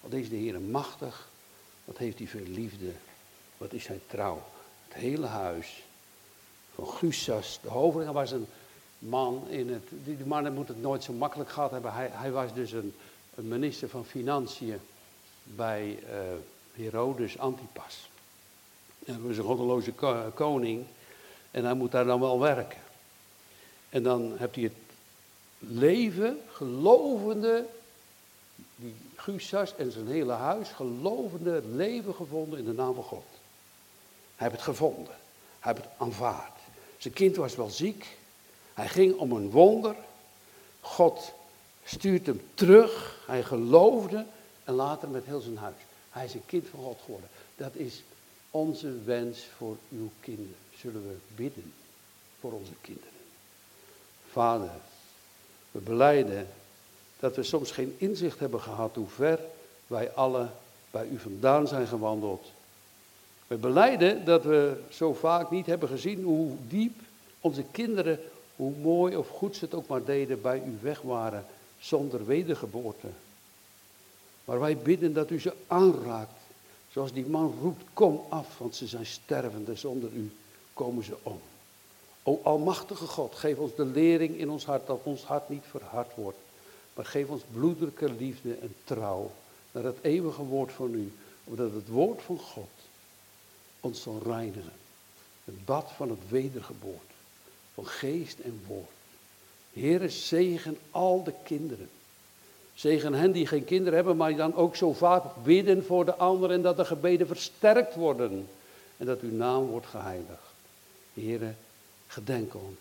Wat 0.00 0.12
is 0.12 0.28
de 0.28 0.36
Heer 0.36 0.60
machtig? 0.60 1.28
Wat 1.84 1.98
heeft 1.98 2.18
hij 2.18 2.26
veel 2.26 2.46
liefde? 2.46 2.92
Wat 3.56 3.72
is 3.72 3.86
hij 3.86 4.00
trouw? 4.06 4.42
Het 4.88 4.94
hele 4.94 5.26
huis 5.26 5.82
van 6.74 6.86
Gussas, 6.86 7.58
de 7.62 7.68
hoveling, 7.68 8.10
was 8.10 8.30
een 8.30 8.46
man 8.98 9.48
in 9.48 9.72
het. 9.72 9.88
Die 10.04 10.26
man 10.26 10.52
moet 10.52 10.68
het 10.68 10.80
nooit 10.80 11.02
zo 11.02 11.12
makkelijk 11.12 11.50
gehad 11.50 11.70
hebben. 11.70 11.92
Hij, 11.92 12.08
hij 12.12 12.30
was 12.30 12.54
dus 12.54 12.72
een 12.72 12.94
minister 13.34 13.88
van 13.88 14.04
Financiën 14.04 14.80
bij 15.42 15.98
uh, 16.02 16.18
Herodes 16.72 17.38
Antipas. 17.38 18.10
En 19.04 19.12
dat 19.12 19.22
was 19.22 19.36
een 19.36 19.44
goddeloze 19.44 19.92
koning. 20.34 20.84
En 21.50 21.64
hij 21.64 21.74
moet 21.74 21.90
daar 21.90 22.04
dan 22.04 22.20
wel 22.20 22.40
werken. 22.40 22.78
En 23.88 24.02
dan 24.02 24.32
hebt 24.36 24.54
hij 24.54 24.64
het 24.64 24.72
leven, 25.58 26.40
gelovende, 26.50 27.66
die 28.76 28.94
Gusas 29.16 29.76
en 29.76 29.92
zijn 29.92 30.06
hele 30.06 30.32
huis, 30.32 30.68
gelovende 30.68 31.62
leven 31.72 32.14
gevonden 32.14 32.58
in 32.58 32.64
de 32.64 32.72
naam 32.72 32.94
van 32.94 33.04
God. 33.04 33.24
Hij 34.36 34.48
heeft 34.48 34.52
het 34.52 34.76
gevonden. 34.76 35.14
Hij 35.58 35.72
heeft 35.72 35.84
het 35.84 35.94
aanvaard. 35.98 36.58
Zijn 36.98 37.14
kind 37.14 37.36
was 37.36 37.56
wel 37.56 37.70
ziek. 37.70 38.16
Hij 38.74 38.88
ging 38.88 39.16
om 39.16 39.32
een 39.32 39.50
wonder. 39.50 39.96
God 40.80 41.32
stuurt 41.84 42.26
hem 42.26 42.42
terug. 42.54 43.22
Hij 43.26 43.42
geloofde. 43.42 44.26
En 44.70 44.76
later 44.76 45.08
met 45.08 45.24
heel 45.24 45.40
zijn 45.40 45.56
huis. 45.56 45.74
Hij 46.10 46.24
is 46.24 46.34
een 46.34 46.46
kind 46.46 46.66
van 46.68 46.80
God 46.80 46.98
geworden. 47.04 47.28
Dat 47.56 47.74
is 47.74 48.02
onze 48.50 48.92
wens 49.04 49.46
voor 49.56 49.76
uw 49.92 50.10
kinderen. 50.20 50.56
Zullen 50.76 51.08
we 51.08 51.16
bidden 51.34 51.72
voor 52.40 52.52
onze 52.52 52.72
kinderen. 52.80 53.10
Vader, 54.30 54.70
we 55.70 55.78
beleiden 55.78 56.46
dat 57.18 57.36
we 57.36 57.42
soms 57.42 57.70
geen 57.70 57.94
inzicht 57.98 58.38
hebben 58.38 58.60
gehad 58.60 58.94
hoe 58.94 59.08
ver 59.08 59.38
wij 59.86 60.10
alle 60.10 60.48
bij 60.90 61.08
u 61.08 61.18
vandaan 61.18 61.68
zijn 61.68 61.86
gewandeld. 61.86 62.46
We 63.46 63.56
beleiden 63.56 64.24
dat 64.24 64.44
we 64.44 64.80
zo 64.90 65.14
vaak 65.14 65.50
niet 65.50 65.66
hebben 65.66 65.88
gezien 65.88 66.22
hoe 66.22 66.56
diep 66.68 67.00
onze 67.40 67.64
kinderen, 67.70 68.20
hoe 68.56 68.72
mooi 68.76 69.16
of 69.16 69.28
goed 69.28 69.56
ze 69.56 69.64
het 69.64 69.74
ook 69.74 69.86
maar 69.86 70.04
deden, 70.04 70.40
bij 70.40 70.62
u 70.66 70.78
weg 70.82 71.00
waren 71.00 71.46
zonder 71.78 72.26
wedergeboorte. 72.26 73.08
Maar 74.50 74.60
wij 74.60 74.76
bidden 74.76 75.12
dat 75.12 75.30
u 75.30 75.40
ze 75.40 75.52
aanraakt. 75.66 76.40
Zoals 76.92 77.12
die 77.12 77.26
man 77.26 77.58
roept, 77.60 77.84
kom 77.92 78.24
af, 78.28 78.58
want 78.58 78.76
ze 78.76 78.86
zijn 78.86 79.06
stervende. 79.06 79.74
Zonder 79.74 80.12
u 80.12 80.32
komen 80.72 81.04
ze 81.04 81.16
om. 81.22 81.40
O 82.22 82.40
Almachtige 82.42 83.06
God, 83.06 83.34
geef 83.34 83.56
ons 83.56 83.74
de 83.74 83.84
lering 83.84 84.36
in 84.36 84.50
ons 84.50 84.64
hart, 84.64 84.86
dat 84.86 85.00
ons 85.02 85.24
hart 85.24 85.48
niet 85.48 85.64
verhard 85.68 86.14
wordt. 86.14 86.38
Maar 86.94 87.04
geef 87.04 87.28
ons 87.28 87.42
bloedelijke 87.52 88.12
liefde 88.12 88.54
en 88.54 88.74
trouw 88.84 89.30
naar 89.72 89.84
het 89.84 89.98
eeuwige 90.00 90.42
woord 90.42 90.72
van 90.72 90.94
u. 90.94 91.12
Omdat 91.44 91.72
het 91.72 91.88
woord 91.88 92.22
van 92.22 92.38
God 92.38 92.70
ons 93.80 94.02
zal 94.02 94.20
reinigen. 94.24 94.72
Het 95.44 95.64
bad 95.64 95.90
van 95.96 96.10
het 96.10 96.28
wedergeboorte. 96.28 97.14
Van 97.74 97.86
geest 97.86 98.38
en 98.38 98.62
woord. 98.66 98.90
Heere, 99.72 100.08
zegen 100.08 100.78
al 100.90 101.22
de 101.24 101.34
kinderen. 101.44 101.88
Zegen 102.80 103.14
hen 103.14 103.32
die 103.32 103.46
geen 103.46 103.64
kinderen 103.64 103.94
hebben, 103.94 104.16
maar 104.16 104.36
dan 104.36 104.54
ook 104.54 104.76
zo 104.76 104.92
vaak 104.92 105.24
bidden 105.42 105.84
voor 105.84 106.04
de 106.04 106.14
anderen 106.14 106.56
en 106.56 106.62
dat 106.62 106.76
de 106.76 106.84
gebeden 106.84 107.26
versterkt 107.26 107.94
worden. 107.94 108.48
En 108.96 109.06
dat 109.06 109.20
uw 109.20 109.32
naam 109.32 109.66
wordt 109.66 109.86
geheiligd. 109.86 110.52
Here, 111.14 111.54
gedenk 112.06 112.54
ons. 112.54 112.78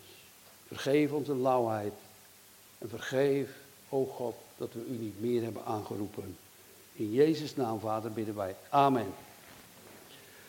Vergeef 0.67 1.11
onze 1.11 1.35
lauwheid. 1.35 1.93
En 2.77 2.89
vergeef, 2.89 3.49
o 3.89 4.05
God, 4.05 4.35
dat 4.57 4.73
we 4.73 4.85
u 4.89 4.97
niet 4.97 5.21
meer 5.21 5.43
hebben 5.43 5.65
aangeroepen 5.65 6.37
In 6.93 7.11
Jezus' 7.11 7.55
naam, 7.55 7.79
Vader, 7.79 8.11
bidden 8.11 8.35
wij. 8.35 8.55
Amen. 8.69 9.13